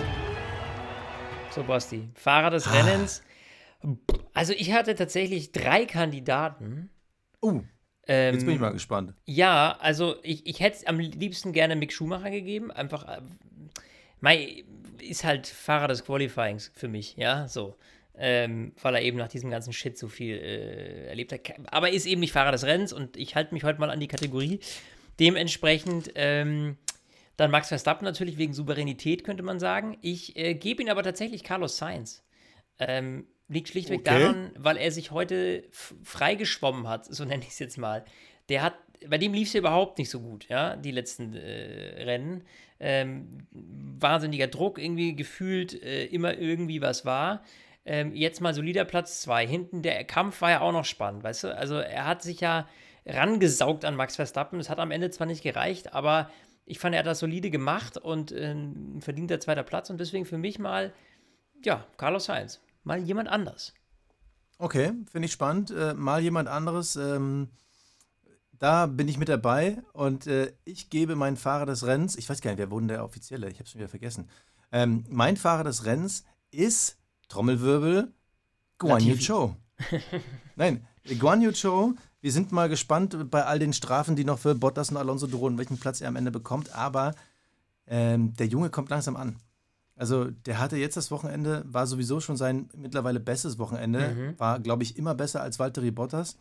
So, 1.50 1.62
Basti, 1.64 2.08
Fahrer 2.14 2.48
des 2.48 2.66
ah. 2.66 2.70
Rennens. 2.70 3.22
Also 4.32 4.54
ich 4.54 4.72
hatte 4.72 4.94
tatsächlich 4.94 5.52
drei 5.52 5.84
Kandidaten. 5.84 6.88
Oh. 7.42 7.60
Ähm, 8.06 8.34
jetzt 8.34 8.46
bin 8.46 8.54
ich 8.54 8.60
mal 8.60 8.72
gespannt. 8.72 9.14
Ja, 9.26 9.76
also 9.78 10.16
ich, 10.22 10.46
ich 10.46 10.60
hätte 10.60 10.86
am 10.86 10.98
liebsten 10.98 11.52
gerne 11.52 11.76
Mick 11.76 11.92
Schumacher 11.92 12.30
gegeben. 12.30 12.70
Einfach, 12.70 13.06
äh, 13.06 13.20
Mai 14.20 14.64
ist 15.00 15.24
halt 15.24 15.46
Fahrer 15.46 15.88
des 15.88 16.04
Qualifyings 16.04 16.72
für 16.74 16.88
mich, 16.88 17.16
ja, 17.16 17.46
so. 17.48 17.76
Ähm, 18.14 18.72
weil 18.82 18.94
er 18.96 19.02
eben 19.02 19.18
nach 19.18 19.28
diesem 19.28 19.50
ganzen 19.50 19.72
Shit 19.72 19.96
so 19.98 20.06
viel 20.06 20.36
äh, 20.36 21.08
erlebt 21.08 21.32
hat. 21.32 21.40
Aber 21.70 21.90
ist 21.90 22.06
eben 22.06 22.20
nicht 22.20 22.32
Fahrer 22.32 22.52
des 22.52 22.64
Rennens 22.64 22.92
und 22.92 23.16
ich 23.16 23.34
halte 23.34 23.54
mich 23.54 23.64
heute 23.64 23.80
mal 23.80 23.90
an 23.90 24.00
die 24.00 24.08
Kategorie. 24.08 24.60
Dementsprechend 25.18 26.12
ähm, 26.14 26.76
dann 27.36 27.50
Max 27.50 27.68
Verstappen 27.68 28.04
natürlich 28.04 28.38
wegen 28.38 28.52
Souveränität, 28.52 29.24
könnte 29.24 29.42
man 29.42 29.58
sagen. 29.58 29.96
Ich 30.02 30.36
äh, 30.36 30.54
gebe 30.54 30.82
ihn 30.82 30.90
aber 30.90 31.02
tatsächlich 31.02 31.42
Carlos 31.42 31.78
Sainz. 31.78 32.22
Ähm, 32.78 33.26
Liegt 33.52 33.68
schlichtweg 33.68 34.00
okay. 34.00 34.18
daran, 34.18 34.50
weil 34.56 34.78
er 34.78 34.90
sich 34.90 35.10
heute 35.10 35.64
freigeschwommen 36.02 36.88
hat, 36.88 37.04
so 37.04 37.24
nenne 37.26 37.42
ich 37.42 37.50
es 37.50 37.58
jetzt 37.58 37.76
mal. 37.76 38.02
Der 38.48 38.62
hat, 38.62 38.74
bei 39.06 39.18
dem 39.18 39.34
lief 39.34 39.48
es 39.48 39.52
ja 39.52 39.60
überhaupt 39.60 39.98
nicht 39.98 40.08
so 40.08 40.20
gut, 40.20 40.48
ja, 40.48 40.74
die 40.74 40.90
letzten 40.90 41.34
äh, 41.34 42.02
Rennen. 42.02 42.44
Ähm, 42.80 43.46
wahnsinniger 43.52 44.46
Druck, 44.46 44.78
irgendwie 44.78 45.14
gefühlt 45.14 45.80
äh, 45.82 46.06
immer 46.06 46.38
irgendwie 46.38 46.80
was 46.80 47.04
war. 47.04 47.44
Ähm, 47.84 48.14
jetzt 48.14 48.40
mal 48.40 48.54
solider 48.54 48.86
Platz 48.86 49.20
2. 49.20 49.46
Hinten 49.46 49.82
der 49.82 50.02
Kampf 50.04 50.40
war 50.40 50.50
ja 50.50 50.60
auch 50.62 50.72
noch 50.72 50.86
spannend, 50.86 51.22
weißt 51.22 51.44
du? 51.44 51.56
Also 51.56 51.74
er 51.74 52.06
hat 52.06 52.22
sich 52.22 52.40
ja 52.40 52.66
rangesaugt 53.04 53.84
an 53.84 53.96
Max 53.96 54.16
Verstappen. 54.16 54.58
Es 54.60 54.70
hat 54.70 54.78
am 54.78 54.90
Ende 54.90 55.10
zwar 55.10 55.26
nicht 55.26 55.42
gereicht, 55.42 55.92
aber 55.92 56.30
ich 56.64 56.78
fand, 56.78 56.94
er 56.94 57.00
hat 57.00 57.06
das 57.06 57.18
solide 57.18 57.50
gemacht 57.50 57.98
und 57.98 58.32
äh, 58.32 58.56
verdient 59.00 59.30
der 59.30 59.40
zweiter 59.40 59.62
Platz 59.62 59.90
und 59.90 60.00
deswegen 60.00 60.24
für 60.24 60.38
mich 60.38 60.58
mal, 60.58 60.94
ja, 61.62 61.84
Carlos 61.98 62.24
Sainz 62.24 62.62
mal 62.82 62.98
jemand 62.98 63.28
anders. 63.28 63.74
Okay, 64.58 64.92
finde 65.10 65.26
ich 65.26 65.32
spannend. 65.32 65.70
Äh, 65.70 65.94
mal 65.94 66.20
jemand 66.20 66.48
anderes. 66.48 66.96
Ähm, 66.96 67.48
da 68.62 68.86
bin 68.86 69.08
ich 69.08 69.18
mit 69.18 69.28
dabei 69.28 69.82
und 69.92 70.28
äh, 70.28 70.52
ich 70.64 70.88
gebe 70.88 71.16
meinen 71.16 71.36
Fahrer 71.36 71.66
des 71.66 71.84
Rennens, 71.84 72.14
ich 72.14 72.30
weiß 72.30 72.40
gar 72.40 72.52
nicht, 72.52 72.58
wer 72.58 72.70
wurde 72.70 72.86
der 72.86 73.04
offizielle, 73.04 73.50
ich 73.50 73.56
habe 73.56 73.64
es 73.64 73.74
wieder 73.74 73.88
vergessen. 73.88 74.28
Ähm, 74.70 75.04
mein 75.08 75.36
Fahrer 75.36 75.64
des 75.64 75.84
Rennens 75.84 76.22
ist, 76.52 76.96
Trommelwirbel, 77.28 78.12
Guan 78.78 79.02
Yu 79.02 79.16
Cho. 79.16 79.56
Nein, 80.56 80.86
Guan 81.18 81.42
Yu 81.42 81.50
Cho, 81.50 81.94
wir 82.20 82.30
sind 82.30 82.52
mal 82.52 82.68
gespannt 82.68 83.32
bei 83.32 83.44
all 83.44 83.58
den 83.58 83.72
Strafen, 83.72 84.14
die 84.14 84.24
noch 84.24 84.38
für 84.38 84.54
Bottas 84.54 84.90
und 84.90 84.96
Alonso 84.96 85.26
drohen, 85.26 85.58
welchen 85.58 85.78
Platz 85.78 86.00
er 86.00 86.06
am 86.06 86.14
Ende 86.14 86.30
bekommt, 86.30 86.72
aber 86.72 87.16
ähm, 87.88 88.32
der 88.34 88.46
Junge 88.46 88.70
kommt 88.70 88.90
langsam 88.90 89.16
an. 89.16 89.38
Also 90.02 90.32
der 90.32 90.58
hatte 90.58 90.76
jetzt 90.76 90.96
das 90.96 91.12
Wochenende, 91.12 91.62
war 91.64 91.86
sowieso 91.86 92.18
schon 92.18 92.36
sein 92.36 92.68
mittlerweile 92.74 93.20
bestes 93.20 93.60
Wochenende, 93.60 94.08
mhm. 94.08 94.36
war, 94.36 94.58
glaube 94.58 94.82
ich, 94.82 94.96
immer 94.96 95.14
besser 95.14 95.40
als 95.42 95.60
Valtteri 95.60 95.92
Bottas. 95.92 96.38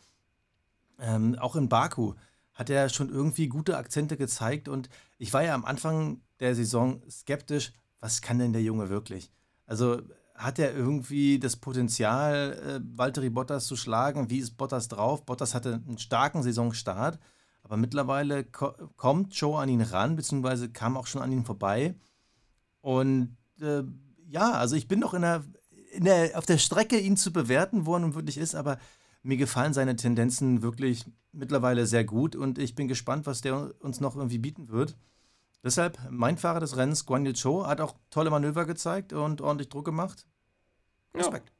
ähm, 0.98 1.38
auch 1.38 1.56
in 1.56 1.70
Baku 1.70 2.16
hat 2.56 2.72
er 2.72 2.90
schon 2.90 3.10
irgendwie 3.10 3.50
gute 3.50 3.78
Akzente 3.78 4.18
gezeigt 4.18 4.68
und 4.68 4.90
ich 5.20 5.32
war 5.32 5.44
ja 5.44 5.54
am 5.54 5.64
Anfang 5.64 6.22
der 6.40 6.56
Saison 6.56 7.04
skeptisch, 7.08 7.72
was 8.00 8.24
kann 8.24 8.40
denn 8.40 8.52
der 8.52 8.64
Junge 8.64 8.90
wirklich? 8.90 9.32
Also 9.68 10.02
hat 10.34 10.58
er 10.58 10.74
irgendwie 10.74 11.38
das 11.38 11.56
Potenzial, 11.56 12.54
äh, 12.54 12.98
Valtteri 12.98 13.30
Bottas 13.30 13.68
zu 13.68 13.76
schlagen? 13.76 14.32
Wie 14.32 14.40
ist 14.40 14.58
Bottas 14.58 14.88
drauf? 14.88 15.24
Bottas 15.24 15.54
hatte 15.54 15.84
einen 15.88 16.00
starken 16.00 16.42
Saisonstart, 16.42 17.20
aber 17.62 17.78
mittlerweile 17.78 18.44
ko 18.44 18.74
kommt 18.98 19.36
Joe 19.36 19.62
an 19.62 19.70
ihn 19.70 19.82
ran, 19.82 20.16
beziehungsweise 20.16 20.72
kam 20.72 20.98
auch 20.98 21.06
schon 21.06 21.22
an 21.22 21.32
ihn 21.32 21.46
vorbei. 21.46 21.94
Und 22.82 23.38
äh, 23.62 23.84
ja, 24.28 24.52
also 24.52 24.76
ich 24.76 24.88
bin 24.88 25.00
noch 25.00 25.14
in 25.14 25.22
der, 25.22 25.44
in 25.92 26.06
der, 26.06 26.38
auf 26.38 26.46
der 26.46 26.58
Strecke, 26.58 26.98
ihn 26.98 27.18
zu 27.18 27.34
bewerten, 27.34 27.86
wo 27.86 27.96
er 27.96 28.00
nun 28.00 28.16
wirklich 28.16 28.38
ist, 28.38 28.56
aber 28.56 28.80
mir 29.24 29.38
gefallen 29.38 29.74
seine 29.74 29.96
Tendenzen 29.96 30.62
wirklich 30.62 31.06
mittlerweile 31.32 31.86
sehr 31.86 32.04
gut 32.04 32.36
und 32.36 32.58
ich 32.58 32.76
bin 32.76 32.88
gespannt, 32.88 33.26
was 33.26 33.42
der 33.42 33.74
uns 33.80 34.00
noch 34.00 34.16
irgendwie 34.16 34.40
bieten 34.40 34.70
wird. 34.70 34.98
Deshalb 35.64 36.00
mein 36.10 36.38
Fahrer 36.38 36.60
des 36.60 36.76
Rennens, 36.76 37.06
Guan 37.06 37.26
Yu 37.26 37.34
Zhou, 37.34 37.68
hat 37.68 37.82
auch 37.82 37.96
tolle 38.10 38.32
Manöver 38.32 38.66
gezeigt 38.66 39.14
und 39.14 39.42
ordentlich 39.42 39.70
Druck 39.70 39.86
gemacht. 39.86 40.26
Respekt. 41.14 41.52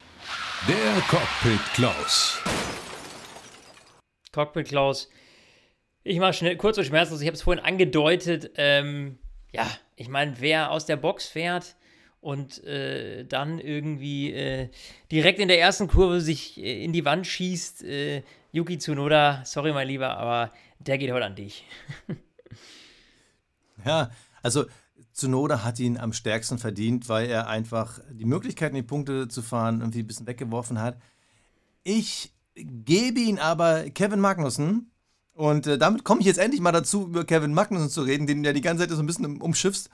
Ja. 0.00 0.74
Der 0.74 1.02
Cockpit 1.02 1.60
Klaus. 1.74 2.38
Cockpit 4.32 4.66
Klaus. 4.66 5.08
Ich 6.02 6.18
mache 6.18 6.32
schnell, 6.32 6.56
kurz 6.56 6.78
und 6.78 6.84
schmerzlos, 6.84 7.20
ich 7.20 7.26
habe 7.26 7.36
es 7.36 7.42
vorhin 7.42 7.64
angedeutet. 7.64 8.50
Ähm, 8.56 9.18
ja, 9.52 9.66
ich 9.96 10.08
meine, 10.08 10.40
wer 10.40 10.70
aus 10.70 10.86
der 10.86 10.96
Box 10.96 11.26
fährt 11.26 11.76
und 12.20 12.64
äh, 12.64 13.24
dann 13.24 13.58
irgendwie 13.58 14.32
äh, 14.32 14.70
direkt 15.12 15.38
in 15.38 15.48
der 15.48 15.60
ersten 15.60 15.88
Kurve 15.88 16.20
sich 16.20 16.58
äh, 16.58 16.82
in 16.82 16.92
die 16.92 17.04
Wand 17.04 17.26
schießt, 17.26 17.84
äh, 17.84 18.22
Yuki 18.50 18.78
Tsunoda, 18.78 19.42
sorry 19.44 19.72
mein 19.72 19.88
Lieber, 19.88 20.16
aber 20.16 20.52
der 20.78 20.98
geht 20.98 21.12
heute 21.12 21.26
an 21.26 21.36
dich. 21.36 21.66
ja, 23.84 24.10
also 24.42 24.64
Tsunoda 25.12 25.62
hat 25.62 25.78
ihn 25.78 25.98
am 25.98 26.12
stärksten 26.12 26.58
verdient, 26.58 27.08
weil 27.08 27.28
er 27.28 27.48
einfach 27.48 28.00
die 28.10 28.24
Möglichkeiten, 28.24 28.74
die 28.74 28.82
Punkte 28.82 29.28
zu 29.28 29.42
fahren, 29.42 29.80
irgendwie 29.80 30.00
ein 30.00 30.06
bisschen 30.06 30.26
weggeworfen 30.26 30.80
hat. 30.80 30.98
Ich 31.82 32.32
gebe 32.54 33.20
ihn 33.20 33.38
aber 33.38 33.90
Kevin 33.90 34.20
Magnussen. 34.20 34.90
Und 35.34 35.66
äh, 35.66 35.78
damit 35.78 36.04
komme 36.04 36.20
ich 36.20 36.26
jetzt 36.26 36.38
endlich 36.38 36.60
mal 36.60 36.72
dazu, 36.72 37.06
über 37.08 37.24
Kevin 37.24 37.52
Magnussen 37.54 37.90
zu 37.90 38.02
reden, 38.02 38.26
den 38.26 38.42
du 38.42 38.48
ja 38.48 38.52
die 38.52 38.60
ganze 38.60 38.84
Zeit 38.84 38.96
so 38.96 39.02
ein 39.02 39.06
bisschen 39.06 39.40
umschiffst. 39.40 39.90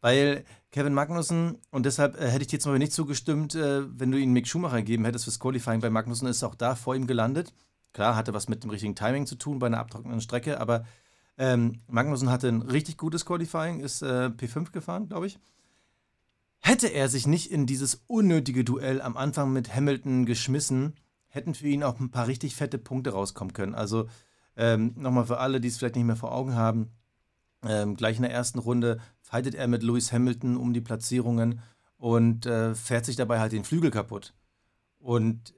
Weil 0.00 0.44
Kevin 0.72 0.94
Magnussen, 0.94 1.58
und 1.70 1.84
deshalb 1.84 2.18
äh, 2.18 2.28
hätte 2.28 2.42
ich 2.42 2.48
dir 2.48 2.56
jetzt 2.56 2.66
mal 2.66 2.78
nicht 2.78 2.92
zugestimmt, 2.92 3.54
äh, 3.54 3.82
wenn 3.98 4.10
du 4.10 4.18
ihn 4.18 4.32
Mick 4.32 4.48
Schumacher 4.48 4.78
gegeben 4.78 5.04
hättest 5.04 5.24
fürs 5.24 5.38
Qualifying 5.38 5.80
bei 5.80 5.90
Magnussen, 5.90 6.26
ist 6.26 6.42
auch 6.42 6.54
da 6.54 6.74
vor 6.74 6.94
ihm 6.94 7.06
gelandet. 7.06 7.52
Klar, 7.92 8.16
hatte 8.16 8.32
was 8.32 8.48
mit 8.48 8.64
dem 8.64 8.70
richtigen 8.70 8.94
Timing 8.94 9.26
zu 9.26 9.34
tun 9.34 9.58
bei 9.58 9.66
einer 9.66 9.80
abtrocknenden 9.80 10.22
Strecke, 10.22 10.60
aber 10.60 10.86
ähm, 11.36 11.80
Magnussen 11.88 12.30
hatte 12.30 12.48
ein 12.48 12.62
richtig 12.62 12.96
gutes 12.96 13.26
Qualifying, 13.26 13.80
ist 13.80 14.02
äh, 14.02 14.30
P5 14.34 14.72
gefahren, 14.72 15.08
glaube 15.08 15.26
ich. 15.26 15.38
Hätte 16.60 16.88
er 16.88 17.08
sich 17.08 17.26
nicht 17.26 17.50
in 17.50 17.66
dieses 17.66 18.02
unnötige 18.06 18.64
Duell 18.64 19.02
am 19.02 19.16
Anfang 19.16 19.52
mit 19.52 19.74
Hamilton 19.74 20.24
geschmissen, 20.24 20.94
hätten 21.28 21.54
für 21.54 21.66
ihn 21.66 21.82
auch 21.82 21.98
ein 21.98 22.10
paar 22.10 22.26
richtig 22.26 22.54
fette 22.54 22.78
Punkte 22.78 23.10
rauskommen 23.10 23.52
können. 23.52 23.74
Also 23.74 24.08
ähm, 24.60 24.92
nochmal 24.96 25.24
für 25.24 25.38
alle, 25.38 25.58
die 25.58 25.68
es 25.68 25.78
vielleicht 25.78 25.96
nicht 25.96 26.04
mehr 26.04 26.16
vor 26.16 26.32
Augen 26.32 26.54
haben, 26.54 26.90
ähm, 27.64 27.96
gleich 27.96 28.16
in 28.16 28.22
der 28.22 28.32
ersten 28.32 28.58
Runde 28.58 28.98
fightet 29.22 29.54
er 29.54 29.66
mit 29.68 29.82
Lewis 29.82 30.12
Hamilton 30.12 30.58
um 30.58 30.74
die 30.74 30.82
Platzierungen 30.82 31.60
und 31.96 32.44
äh, 32.44 32.74
fährt 32.74 33.06
sich 33.06 33.16
dabei 33.16 33.40
halt 33.40 33.52
den 33.52 33.64
Flügel 33.64 33.90
kaputt. 33.90 34.34
Und 34.98 35.54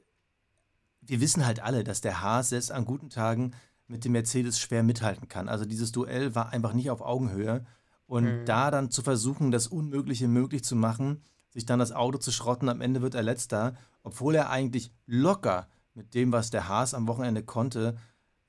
wir 1.01 1.21
wissen 1.21 1.45
halt 1.45 1.61
alle, 1.61 1.83
dass 1.83 2.01
der 2.01 2.23
Haas 2.23 2.51
selbst 2.51 2.71
an 2.71 2.85
guten 2.85 3.11
Tagen 3.11 3.53
mit 3.89 4.05
dem 4.05 4.13
Mercedes 4.13 4.61
schwer 4.61 4.85
mithalten 4.85 5.27
kann. 5.29 5.49
Also 5.49 5.65
dieses 5.65 5.91
Duell 5.91 6.37
war 6.37 6.51
einfach 6.51 6.73
nicht 6.73 6.91
auf 6.91 7.01
Augenhöhe. 7.01 7.67
Und 8.07 8.25
mhm. 8.25 8.45
da 8.45 8.71
dann 8.71 8.91
zu 8.91 9.03
versuchen, 9.03 9.51
das 9.51 9.67
Unmögliche 9.67 10.29
möglich 10.29 10.63
zu 10.63 10.77
machen, 10.77 11.23
sich 11.51 11.67
dann 11.67 11.81
das 11.81 11.93
Auto 11.93 12.19
zu 12.19 12.31
schrotten, 12.31 12.69
am 12.69 12.81
Ende 12.81 13.03
wird 13.03 13.15
er 13.15 13.23
letzter, 13.23 13.75
obwohl 14.05 14.37
er 14.37 14.51
eigentlich 14.51 14.93
locker 15.07 15.67
mit 15.95 16.15
dem, 16.15 16.31
was 16.31 16.51
der 16.51 16.69
Haas 16.69 16.95
am 16.95 17.09
Wochenende 17.09 17.43
konnte, 17.43 17.97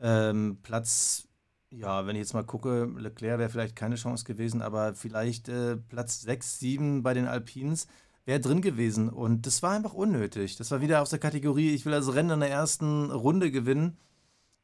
ähm, 0.04 0.60
Platz, 0.62 1.28
ja, 1.72 2.06
wenn 2.06 2.16
ich 2.16 2.20
jetzt 2.20 2.34
mal 2.34 2.44
gucke, 2.44 2.92
Leclerc 2.98 3.40
wäre 3.40 3.50
vielleicht 3.50 3.76
keine 3.76 3.96
Chance 3.96 4.26
gewesen, 4.26 4.62
aber 4.62 4.94
vielleicht 4.94 5.48
äh, 5.50 5.78
Platz 5.78 6.22
6, 6.22 6.60
7 6.60 7.04
bei 7.04 7.14
den 7.14 7.26
Alpins 7.26 7.88
wäre 8.26 8.42
drin 8.42 8.62
gewesen. 8.62 9.10
Und 9.10 9.48
das 9.48 9.64
war 9.64 9.72
einfach 9.72 9.94
unnötig. 9.94 10.58
Das 10.58 10.72
war 10.72 10.82
wieder 10.82 11.02
aus 11.02 11.10
der 11.10 11.20
Kategorie, 11.20 11.74
ich 11.74 11.86
will 11.86 11.94
das 11.94 12.14
Rennen 12.14 12.32
in 12.32 12.40
der 12.42 12.52
ersten 12.52 13.10
Runde 13.12 13.50
gewinnen. 13.50 13.98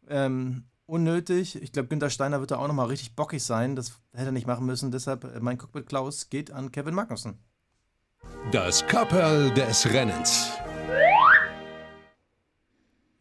Ähm, 0.07 0.65
unnötig. 0.85 1.61
Ich 1.61 1.71
glaube, 1.71 1.87
Günther 1.87 2.09
Steiner 2.09 2.41
wird 2.41 2.51
da 2.51 2.57
auch 2.57 2.67
nochmal 2.67 2.87
richtig 2.87 3.15
bockig 3.15 3.41
sein. 3.41 3.75
Das 3.75 3.93
hätte 4.11 4.27
er 4.27 4.31
nicht 4.33 4.47
machen 4.47 4.65
müssen. 4.65 4.91
Deshalb, 4.91 5.23
äh, 5.23 5.39
mein 5.39 5.57
Cockpit 5.57 5.87
Klaus 5.87 6.29
geht 6.29 6.51
an 6.51 6.71
Kevin 6.71 6.95
Magnussen. 6.95 7.39
Das 8.51 8.85
Kapperl 8.87 9.51
des 9.51 9.85
Rennens. 9.93 10.51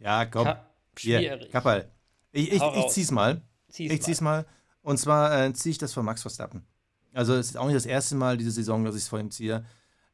Ja, 0.00 0.24
komm. 0.26 0.44
Ka 0.44 0.64
Hier, 0.96 1.48
Kapperl. 1.50 1.90
Ich, 2.32 2.52
ich, 2.52 2.62
ich 2.62 2.88
zieh's 2.88 3.10
mal. 3.10 3.42
Zieh's 3.68 3.92
ich 3.92 4.02
zieh's 4.02 4.20
mal. 4.20 4.46
Und 4.82 4.98
zwar 4.98 5.44
äh, 5.44 5.52
ziehe 5.52 5.72
ich 5.72 5.78
das 5.78 5.92
von 5.92 6.04
Max 6.04 6.22
Verstappen. 6.22 6.66
Also, 7.12 7.34
es 7.34 7.50
ist 7.50 7.56
auch 7.56 7.66
nicht 7.66 7.76
das 7.76 7.86
erste 7.86 8.14
Mal 8.14 8.36
diese 8.36 8.50
Saison, 8.50 8.84
dass 8.84 8.94
ich 8.94 9.02
es 9.02 9.08
vor 9.08 9.18
ihm 9.18 9.30
ziehe. 9.30 9.64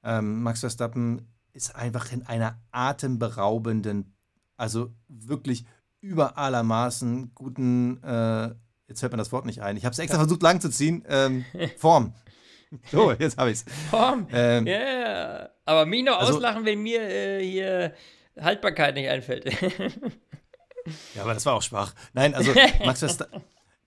Ähm, 0.02 0.42
Max 0.42 0.60
Verstappen 0.60 1.28
ist 1.52 1.74
einfach 1.76 2.12
in 2.12 2.26
einer 2.26 2.58
atemberaubenden, 2.72 4.14
also 4.56 4.92
wirklich 5.08 5.64
über 6.00 6.36
allermaßen 6.36 7.32
guten, 7.34 8.02
äh, 8.02 8.54
jetzt 8.88 9.00
fällt 9.00 9.12
mir 9.12 9.18
das 9.18 9.32
Wort 9.32 9.46
nicht 9.46 9.62
ein, 9.62 9.76
ich 9.76 9.84
habe 9.84 9.92
es 9.92 9.98
extra 9.98 10.18
versucht 10.18 10.42
lang 10.42 10.60
zu 10.60 10.68
ziehen, 10.68 11.04
ähm, 11.08 11.44
Form. 11.78 12.12
So, 12.90 13.12
jetzt 13.12 13.38
habe 13.38 13.50
ich 13.50 13.58
es. 13.58 13.64
Form. 13.88 14.26
Ähm, 14.32 14.66
yeah. 14.66 15.50
Aber 15.64 15.86
mich 15.86 16.04
noch 16.04 16.18
also, 16.18 16.34
auslachen, 16.34 16.64
wenn 16.64 16.82
mir 16.82 17.00
äh, 17.02 17.44
hier 17.44 17.94
Haltbarkeit 18.38 18.94
nicht 18.94 19.08
einfällt. 19.08 19.46
ja, 21.14 21.22
aber 21.22 21.35
das 21.35 21.47
war 21.47 21.55
auch 21.55 21.62
schwach. 21.62 21.95
Nein, 22.12 22.35
also 22.35 22.53
Max, 22.85 23.01
Versta 23.01 23.26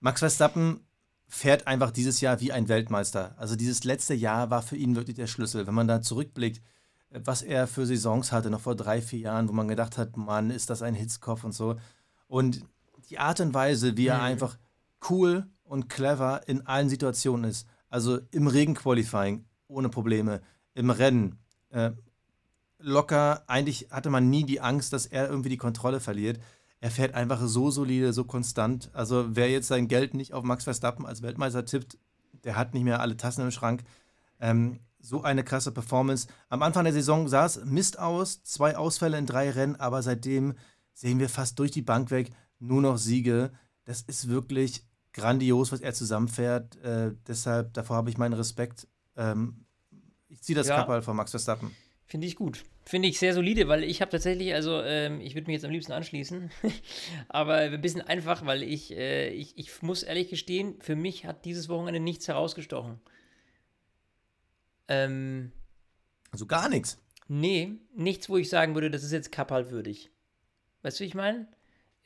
Max 0.00 0.20
Verstappen 0.20 0.80
fährt 1.26 1.66
einfach 1.66 1.90
dieses 1.90 2.20
Jahr 2.20 2.40
wie 2.40 2.52
ein 2.52 2.68
Weltmeister. 2.68 3.34
Also 3.36 3.56
dieses 3.56 3.84
letzte 3.84 4.14
Jahr 4.14 4.50
war 4.50 4.62
für 4.62 4.76
ihn 4.76 4.96
wirklich 4.96 5.16
der 5.16 5.26
Schlüssel. 5.26 5.66
Wenn 5.66 5.74
man 5.74 5.88
da 5.88 6.00
zurückblickt, 6.00 6.62
was 7.10 7.42
er 7.42 7.66
für 7.66 7.86
Saisons 7.86 8.32
hatte, 8.32 8.50
noch 8.50 8.60
vor 8.60 8.74
drei, 8.74 9.02
vier 9.02 9.20
Jahren, 9.20 9.48
wo 9.48 9.52
man 9.52 9.68
gedacht 9.68 9.98
hat, 9.98 10.16
Mann, 10.16 10.50
ist 10.50 10.70
das 10.70 10.82
ein 10.82 10.94
Hitzkopf 10.94 11.44
und 11.44 11.52
so. 11.52 11.76
Und 12.26 12.64
die 13.10 13.18
Art 13.18 13.40
und 13.40 13.54
Weise, 13.54 13.96
wie 13.96 14.06
er 14.06 14.18
mhm. 14.18 14.24
einfach 14.24 14.58
cool 15.10 15.46
und 15.64 15.88
clever 15.88 16.42
in 16.46 16.66
allen 16.66 16.88
Situationen 16.88 17.50
ist. 17.50 17.66
Also 17.90 18.18
im 18.30 18.46
Regenqualifying 18.46 19.44
ohne 19.68 19.88
Probleme, 19.88 20.40
im 20.74 20.90
Rennen 20.90 21.38
äh, 21.70 21.90
locker. 22.78 23.44
Eigentlich 23.46 23.88
hatte 23.90 24.10
man 24.10 24.30
nie 24.30 24.44
die 24.44 24.60
Angst, 24.60 24.92
dass 24.92 25.06
er 25.06 25.28
irgendwie 25.28 25.50
die 25.50 25.56
Kontrolle 25.56 26.00
verliert. 26.00 26.40
Er 26.80 26.90
fährt 26.90 27.14
einfach 27.14 27.40
so 27.44 27.70
solide, 27.70 28.12
so 28.12 28.24
konstant. 28.24 28.90
Also 28.92 29.26
wer 29.30 29.50
jetzt 29.50 29.68
sein 29.68 29.88
Geld 29.88 30.14
nicht 30.14 30.32
auf 30.32 30.44
Max 30.44 30.64
Verstappen 30.64 31.06
als 31.06 31.22
Weltmeister 31.22 31.64
tippt, 31.64 31.98
der 32.44 32.56
hat 32.56 32.74
nicht 32.74 32.84
mehr 32.84 33.00
alle 33.00 33.16
Tassen 33.16 33.42
im 33.42 33.50
Schrank. 33.50 33.82
Ähm, 34.40 34.78
so 35.00 35.22
eine 35.22 35.44
krasse 35.44 35.72
Performance. 35.72 36.28
Am 36.48 36.62
Anfang 36.62 36.84
der 36.84 36.92
Saison 36.92 37.28
sah 37.28 37.46
es 37.46 37.64
Mist 37.64 37.98
aus, 37.98 38.42
zwei 38.42 38.76
Ausfälle 38.76 39.18
in 39.18 39.26
drei 39.26 39.50
Rennen, 39.50 39.76
aber 39.76 40.02
seitdem 40.02 40.54
sehen 40.92 41.18
wir 41.18 41.28
fast 41.28 41.58
durch 41.58 41.70
die 41.70 41.82
Bank 41.82 42.10
weg 42.10 42.30
nur 42.58 42.82
noch 42.82 42.98
Siege. 42.98 43.52
Das 43.84 44.02
ist 44.02 44.28
wirklich 44.28 44.84
grandios, 45.12 45.72
was 45.72 45.80
er 45.80 45.94
zusammenfährt. 45.94 46.76
Äh, 46.82 47.12
deshalb, 47.26 47.74
davor 47.74 47.96
habe 47.96 48.10
ich 48.10 48.18
meinen 48.18 48.34
Respekt. 48.34 48.88
Ähm, 49.16 49.64
ich 50.28 50.42
ziehe 50.42 50.56
das 50.56 50.68
ja. 50.68 50.76
Kappal 50.76 51.02
von 51.02 51.16
Max 51.16 51.30
Verstappen. 51.30 51.74
Finde 52.08 52.26
ich 52.26 52.36
gut. 52.36 52.64
Finde 52.86 53.06
ich 53.06 53.18
sehr 53.18 53.34
solide, 53.34 53.68
weil 53.68 53.84
ich 53.84 54.00
habe 54.00 54.10
tatsächlich, 54.10 54.54
also 54.54 54.82
ähm, 54.82 55.20
ich 55.20 55.34
würde 55.34 55.46
mich 55.46 55.56
jetzt 55.56 55.66
am 55.66 55.70
liebsten 55.70 55.92
anschließen, 55.92 56.50
aber 57.28 57.56
ein 57.56 57.80
bisschen 57.82 58.00
einfach, 58.00 58.46
weil 58.46 58.62
ich, 58.62 58.96
äh, 58.96 59.28
ich, 59.28 59.58
ich 59.58 59.82
muss 59.82 60.02
ehrlich 60.02 60.30
gestehen, 60.30 60.80
für 60.80 60.96
mich 60.96 61.26
hat 61.26 61.44
dieses 61.44 61.68
Wochenende 61.68 62.00
nichts 62.00 62.26
herausgestochen. 62.26 62.98
Ähm, 64.88 65.52
also 66.30 66.46
gar 66.46 66.70
nichts? 66.70 66.98
Nee, 67.28 67.72
nichts, 67.94 68.30
wo 68.30 68.38
ich 68.38 68.48
sagen 68.48 68.74
würde, 68.74 68.90
das 68.90 69.04
ist 69.04 69.12
jetzt 69.12 69.30
Kappal 69.30 69.70
würdig. 69.70 70.10
Weißt 70.80 70.98
du, 70.98 71.04
wie 71.04 71.08
ich 71.08 71.14
meine? 71.14 71.46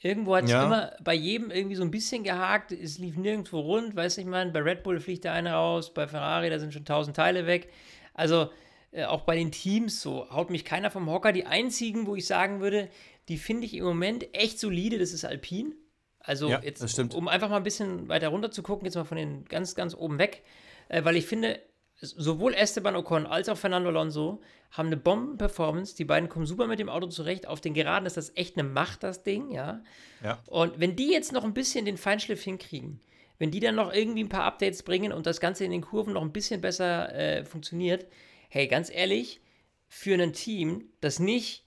Irgendwo 0.01 0.35
hat 0.35 0.47
es 0.47 0.51
ja. 0.51 0.65
immer 0.65 0.97
bei 1.05 1.15
jedem 1.15 1.53
irgendwie 1.53 1.77
so 1.77 1.85
ein 1.85 1.93
bisschen 1.93 2.25
gehakt. 2.25 2.73
Es 2.73 2.99
lief 2.99 3.17
nirgendwo 3.17 3.61
rund, 3.61 3.95
weißt 3.95 4.17
du, 4.17 4.23
ich 4.23 4.27
meine? 4.27 4.51
Bei 4.51 4.59
Red 4.59 4.83
Bull 4.83 4.99
fliegt 4.99 5.23
der 5.23 5.33
eine 5.33 5.53
raus, 5.53 5.95
bei 5.95 6.09
Ferrari, 6.09 6.51
da 6.51 6.59
sind 6.59 6.75
schon 6.75 6.85
tausend 6.85 7.15
Teile 7.15 7.47
weg. 7.47 7.71
Also 8.15 8.51
äh, 8.93 9.05
auch 9.05 9.23
bei 9.23 9.37
den 9.37 9.51
Teams 9.51 10.01
so, 10.01 10.31
haut 10.31 10.51
mich 10.51 10.65
keiner 10.65 10.91
vom 10.91 11.11
Hocker. 11.11 11.33
Die 11.33 11.47
einzigen, 11.47 12.07
wo 12.07 12.15
ich 12.15 12.27
sagen 12.27 12.61
würde, 12.61 12.89
die 13.29 13.39
finde 13.39 13.67
ich 13.67 13.75
im 13.75 13.85
Moment 13.85 14.35
echt 14.35 14.61
solide, 14.61 14.99
das 14.99 15.13
ist 15.13 15.25
Alpine. 15.25 15.75
Also 16.21 16.49
ja, 16.49 16.61
jetzt, 16.63 16.99
um 17.15 17.27
einfach 17.27 17.49
mal 17.49 17.57
ein 17.57 17.63
bisschen 17.65 18.09
weiter 18.09 18.29
runter 18.29 18.51
zu 18.51 18.63
gucken, 18.63 18.85
jetzt 18.85 18.95
mal 18.95 19.05
von 19.05 19.17
den 19.17 19.45
ganz, 19.47 19.75
ganz 19.75 19.95
oben 19.95 20.19
weg, 20.19 20.45
äh, 20.89 21.05
weil 21.05 21.17
ich 21.17 21.27
finde, 21.27 21.61
sowohl 21.97 22.55
Esteban 22.55 22.97
Ocon 22.97 23.27
als 23.27 23.49
auch 23.49 23.57
Fernando 23.57 23.89
Alonso 23.89 24.41
haben 24.71 24.87
eine 24.87 24.97
Bomben-Performance. 24.97 25.97
Die 25.97 26.05
beiden 26.05 26.29
kommen 26.29 26.47
super 26.47 26.67
mit 26.67 26.79
dem 26.79 26.89
Auto 26.89 27.07
zurecht. 27.07 27.47
Auf 27.47 27.61
den 27.61 27.75
Geraden 27.75 28.07
ist 28.07 28.17
das 28.17 28.37
echt 28.37 28.57
eine 28.57 28.69
Macht, 28.69 29.03
das 29.03 29.23
Ding, 29.23 29.51
ja. 29.51 29.83
ja. 30.23 30.39
Und 30.47 30.81
wenn 30.81 30.97
die 30.97 31.11
jetzt 31.11 31.33
noch 31.33 31.45
ein 31.45 31.55
bisschen 31.55 31.85
den 31.85 31.97
Feinschliff 31.97 32.43
hinkriegen, 32.43 33.01
wenn 33.39 33.51
die 33.51 33.61
dann 33.61 33.75
noch 33.75 33.93
irgendwie 33.93 34.25
ein 34.25 34.29
paar 34.29 34.45
Updates 34.45 34.83
bringen 34.83 35.13
und 35.13 35.27
das 35.27 35.41
Ganze 35.41 35.65
in 35.65 35.71
den 35.71 35.83
Kurven 35.83 36.15
noch 36.15 36.23
ein 36.23 36.33
bisschen 36.33 36.61
besser 36.61 37.15
äh, 37.15 37.45
funktioniert, 37.45 38.07
hey, 38.53 38.69
ganz 38.69 38.91
ehrlich, 38.91 39.41
für 39.89 40.15
ein 40.15 40.35
Team, 40.35 40.85
das 41.01 41.19
nicht 41.19 41.65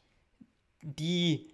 die 0.84 1.48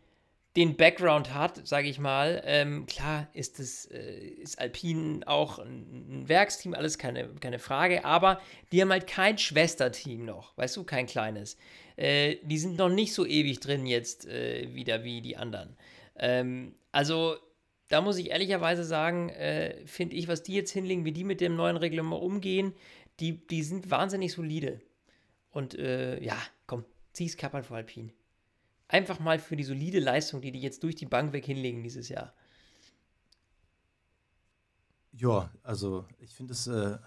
den 0.58 0.76
Background 0.76 1.34
hat, 1.34 1.66
sage 1.66 1.88
ich 1.88 2.00
mal. 2.00 2.42
Ähm, 2.46 2.86
klar 2.86 3.30
ist 3.32 3.58
das 3.58 3.86
äh, 3.86 4.28
ist 4.28 4.60
Alpine 4.60 5.26
auch 5.26 5.58
ein, 5.58 6.28
Werksteam, 6.28 6.74
alles 6.74 6.98
keine, 6.98 7.30
keine 7.36 7.60
Frage, 7.60 8.04
aber 8.04 8.42
die 8.74 8.82
haben 8.82 8.92
halt 8.92 9.08
kein 9.08 9.38
Schwesterteam 9.38 10.26
noch, 10.26 10.58
weißt 10.58 10.76
du, 10.76 10.84
kein 10.84 11.06
kleines. 11.06 11.56
Äh, 11.96 12.36
die 12.44 12.58
sind 12.58 12.78
noch 12.78 12.90
nicht 12.90 13.14
so 13.14 13.26
ewig 13.26 13.62
drin 13.62 13.86
jetzt 13.86 14.28
äh, 14.28 14.76
wieder 14.76 15.06
wie 15.06 15.22
die 15.22 15.38
anderen. 15.38 15.78
Ähm, 16.18 16.76
also 16.92 17.38
da 17.88 18.02
muss 18.02 18.18
ich 18.18 18.32
ehrlicherweise 18.32 18.84
sagen, 18.84 19.30
äh, 19.30 19.78
finde 19.86 20.18
ich, 20.18 20.28
was 20.28 20.44
die 20.44 20.56
jetzt 20.56 20.72
hinlegen, 20.72 21.06
wie 21.06 21.14
die 21.14 21.24
mit 21.24 21.40
dem 21.40 21.56
neuen 21.56 21.78
Reglement 21.78 22.22
umgehen, 22.22 22.74
die, 23.22 23.48
die 23.48 23.64
sind 23.64 23.90
wahnsinnig 23.90 24.34
solide. 24.34 24.82
Und 25.52 25.76
äh, 25.76 26.22
ja, 26.24 26.38
komm, 26.66 26.86
zieh's 27.14 27.38
Kappern 27.38 27.64
vor 27.64 27.78
Alpine. 27.78 28.12
Einfach 28.88 29.20
mal 29.20 29.40
für 29.40 29.56
die 29.56 29.64
solide 29.64 30.00
Leistung, 30.00 30.42
die 30.42 30.52
die 30.52 30.62
jetzt 30.62 30.84
durch 30.84 30.96
die 30.96 31.06
Bank 31.06 31.34
weg 31.34 31.46
hinlegen 31.46 31.84
dieses 31.84 32.10
Jahr. 32.10 32.34
Ja, 35.14 35.50
also 35.64 36.06
ich 36.20 36.34
finde 36.34 36.54
es, 36.54 36.68
äh, 36.68 36.98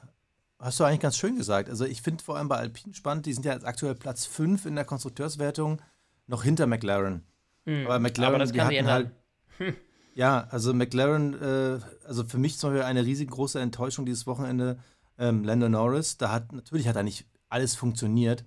hast 0.58 0.78
du 0.78 0.84
eigentlich 0.84 1.00
ganz 1.00 1.16
schön 1.16 1.36
gesagt. 1.36 1.68
Also 1.68 1.84
ich 1.84 2.02
finde 2.02 2.22
vor 2.22 2.36
allem 2.36 2.48
bei 2.48 2.56
Alpine 2.56 2.94
spannend, 2.94 3.26
die 3.26 3.32
sind 3.32 3.44
ja 3.44 3.54
jetzt 3.54 3.66
aktuell 3.66 3.94
Platz 3.94 4.26
5 4.26 4.66
in 4.66 4.76
der 4.76 4.84
Konstrukteurswertung, 4.84 5.80
noch 6.26 6.42
hinter 6.42 6.66
McLaren. 6.66 7.22
Mhm, 7.64 7.86
aber 7.86 7.98
McLaren, 7.98 8.40
aber 8.40 8.52
die 8.52 8.60
hatten 8.60 8.86
halt. 8.86 9.10
Hm. 9.58 9.74
Ja, 10.14 10.46
also 10.50 10.72
McLaren, 10.72 11.34
äh, 11.34 11.80
also 12.06 12.24
für 12.24 12.38
mich 12.38 12.58
zum 12.58 12.70
Beispiel 12.70 12.84
eine 12.84 13.04
riesengroße 13.04 13.60
Enttäuschung 13.60 14.06
dieses 14.06 14.26
Wochenende. 14.26 14.78
Ähm, 15.18 15.44
Lando 15.44 15.68
Norris, 15.68 16.18
da 16.18 16.30
hat 16.30 16.52
natürlich 16.52 16.88
hat 16.88 16.96
da 16.96 17.02
nicht 17.02 17.26
alles 17.54 17.76
funktioniert, 17.76 18.44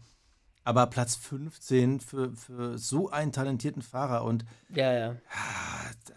aber 0.66 0.86
Platz 0.88 1.16
15 1.16 2.02
für, 2.02 2.36
für 2.36 2.78
so 2.78 3.10
einen 3.10 3.32
talentierten 3.32 3.82
Fahrer 3.82 4.26
und 4.26 4.44
ja, 4.70 4.92
ja. 4.92 5.16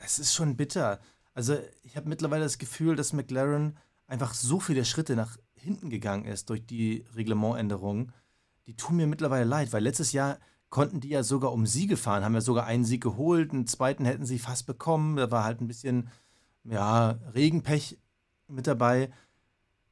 Es 0.05 0.18
ist 0.18 0.34
schon 0.34 0.57
bitter. 0.57 0.99
Also 1.32 1.57
ich 1.84 1.97
habe 1.97 2.09
mittlerweile 2.09 2.43
das 2.43 2.59
Gefühl, 2.59 2.97
dass 2.97 3.12
McLaren 3.12 3.78
einfach 4.09 4.34
so 4.34 4.59
viele 4.59 4.84
Schritte 4.84 5.14
nach 5.14 5.36
hinten 5.55 5.88
gegangen 5.88 6.24
ist 6.24 6.51
durch 6.51 6.66
die 6.66 7.05
Reglementänderungen. 7.14 8.12
Die 8.66 8.74
tun 8.74 8.97
mir 8.97 9.07
mittlerweile 9.07 9.45
leid, 9.45 9.72
weil 9.72 9.84
letztes 9.84 10.11
Jahr 10.11 10.41
konnten 10.68 11.01
die 11.01 11.11
ja 11.11 11.22
sogar 11.22 11.53
um 11.53 11.66
Siege 11.66 11.97
fahren, 11.97 12.24
haben 12.24 12.34
ja 12.34 12.41
sogar 12.41 12.66
einen 12.66 12.84
Sieg 12.84 13.03
geholt, 13.03 13.53
einen 13.53 13.68
zweiten 13.68 14.05
hätten 14.05 14.26
sie 14.26 14.41
fast 14.41 14.66
bekommen. 14.66 15.14
Da 15.14 15.30
war 15.30 15.45
halt 15.45 15.61
ein 15.61 15.68
bisschen 15.68 16.09
ja, 16.64 17.11
Regenpech 17.34 17.99
mit 18.49 18.66
dabei. 18.66 19.12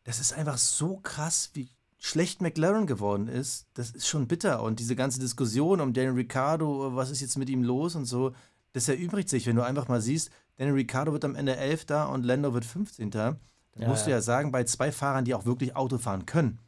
Das 0.02 0.18
ist 0.18 0.32
einfach 0.32 0.58
so 0.58 0.96
krass, 0.96 1.50
wie 1.54 1.68
schlecht 1.98 2.40
McLaren 2.40 2.86
geworden 2.86 3.28
ist, 3.28 3.66
das 3.74 3.90
ist 3.90 4.06
schon 4.06 4.28
bitter. 4.28 4.62
Und 4.62 4.78
diese 4.78 4.96
ganze 4.96 5.20
Diskussion 5.20 5.80
um 5.80 5.92
Daniel 5.92 6.14
Ricciardo, 6.14 6.94
was 6.94 7.10
ist 7.10 7.20
jetzt 7.20 7.36
mit 7.36 7.50
ihm 7.50 7.62
los 7.62 7.96
und 7.96 8.04
so, 8.04 8.34
das 8.72 8.88
erübrigt 8.88 9.28
sich, 9.28 9.46
wenn 9.46 9.56
du 9.56 9.62
einfach 9.62 9.88
mal 9.88 10.00
siehst, 10.00 10.30
Daniel 10.56 10.76
Ricciardo 10.76 11.12
wird 11.12 11.24
am 11.24 11.34
Ende 11.34 11.56
11. 11.56 11.86
und 12.12 12.24
Lando 12.24 12.54
wird 12.54 12.64
15. 12.64 13.10
Dann 13.10 13.38
ja, 13.76 13.88
musst 13.88 14.06
du 14.06 14.10
ja 14.10 14.20
sagen, 14.20 14.52
bei 14.52 14.64
zwei 14.64 14.92
Fahrern, 14.92 15.24
die 15.24 15.34
auch 15.34 15.44
wirklich 15.44 15.76
Auto 15.76 15.98
fahren 15.98 16.26
können, 16.26 16.60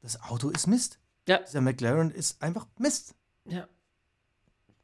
das 0.00 0.22
Auto 0.22 0.50
ist 0.50 0.66
Mist. 0.66 0.98
Ja. 1.26 1.38
Dieser 1.38 1.60
McLaren 1.60 2.10
ist 2.10 2.42
einfach 2.42 2.66
Mist. 2.78 3.14
Ja. 3.44 3.68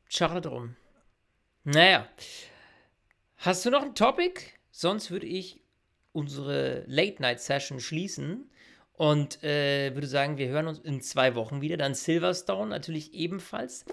Schade 0.08 0.40
drum. 0.40 0.76
Naja. 1.64 2.06
Hast 3.36 3.64
du 3.64 3.70
noch 3.70 3.82
ein 3.82 3.94
Topic? 3.94 4.40
Sonst 4.70 5.10
würde 5.10 5.26
ich 5.26 5.62
unsere 6.12 6.84
Late-Night-Session 6.86 7.80
schließen 7.80 8.50
und 8.96 9.42
äh, 9.42 9.92
würde 9.94 10.06
sagen, 10.06 10.38
wir 10.38 10.48
hören 10.48 10.68
uns 10.68 10.78
in 10.78 11.00
zwei 11.00 11.34
Wochen 11.34 11.60
wieder. 11.60 11.76
Dann 11.76 11.94
Silverstone 11.94 12.70
natürlich 12.70 13.12
ebenfalls. 13.14 13.84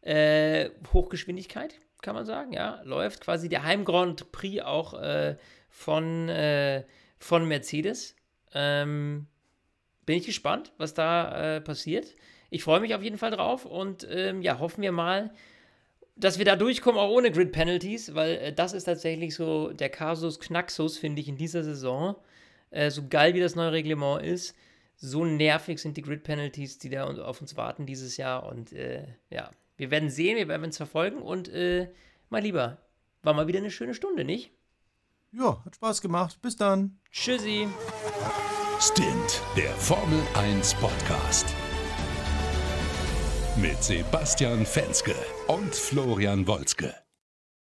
Äh, 0.00 0.70
Hochgeschwindigkeit, 0.92 1.80
kann 2.00 2.14
man 2.14 2.24
sagen, 2.24 2.52
ja. 2.52 2.80
Läuft 2.84 3.20
quasi 3.20 3.48
der 3.48 3.64
Heim 3.64 3.84
Grand 3.84 4.32
Prix 4.32 4.62
auch 4.64 4.94
äh, 4.94 5.36
von, 5.68 6.28
äh, 6.28 6.84
von 7.18 7.46
Mercedes. 7.46 8.16
Ähm, 8.54 9.26
bin 10.06 10.16
ich 10.16 10.26
gespannt, 10.26 10.72
was 10.78 10.94
da 10.94 11.56
äh, 11.56 11.60
passiert. 11.60 12.16
Ich 12.48 12.64
freue 12.64 12.80
mich 12.80 12.94
auf 12.94 13.02
jeden 13.02 13.18
Fall 13.18 13.32
drauf 13.32 13.66
und 13.66 14.06
ähm, 14.10 14.40
ja, 14.40 14.58
hoffen 14.58 14.80
wir 14.80 14.92
mal, 14.92 15.30
dass 16.16 16.38
wir 16.38 16.46
da 16.46 16.56
durchkommen, 16.56 16.98
auch 16.98 17.10
ohne 17.10 17.30
Grid 17.30 17.52
Penalties, 17.52 18.14
weil 18.14 18.36
äh, 18.36 18.52
das 18.52 18.72
ist 18.72 18.84
tatsächlich 18.84 19.34
so 19.34 19.72
der 19.72 19.90
Kasus 19.90 20.40
Knaxus, 20.40 20.96
finde 20.96 21.20
ich, 21.20 21.28
in 21.28 21.36
dieser 21.36 21.62
Saison. 21.62 22.16
Äh, 22.70 22.90
so 22.90 23.08
geil 23.08 23.34
wie 23.34 23.40
das 23.40 23.54
neue 23.54 23.72
Reglement 23.72 24.22
ist, 24.22 24.54
so 24.96 25.24
nervig 25.24 25.78
sind 25.78 25.96
die 25.96 26.02
Grid 26.02 26.24
Penalties, 26.24 26.78
die 26.78 26.90
da 26.90 27.06
auf 27.06 27.40
uns 27.40 27.56
warten 27.56 27.86
dieses 27.86 28.16
Jahr. 28.16 28.46
Und 28.46 28.72
äh, 28.72 29.06
ja, 29.30 29.50
wir 29.76 29.90
werden 29.90 30.10
sehen, 30.10 30.36
wir 30.36 30.48
werden 30.48 30.68
es 30.70 30.76
verfolgen. 30.76 31.22
Und 31.22 31.48
äh, 31.48 31.88
mein 32.30 32.42
Lieber, 32.42 32.78
war 33.22 33.34
mal 33.34 33.46
wieder 33.46 33.58
eine 33.58 33.70
schöne 33.70 33.94
Stunde, 33.94 34.24
nicht? 34.24 34.52
Ja, 35.32 35.62
hat 35.64 35.76
Spaß 35.76 36.00
gemacht. 36.00 36.40
Bis 36.42 36.56
dann. 36.56 36.98
Tschüssi. 37.10 37.68
Stint, 38.80 39.42
der 39.56 39.70
Formel 39.72 40.20
1 40.34 40.74
Podcast. 40.74 41.46
Mit 43.56 43.82
Sebastian 43.82 44.64
Fenske 44.64 45.14
und 45.48 45.74
Florian 45.74 46.46
Wolzke. 46.46 46.94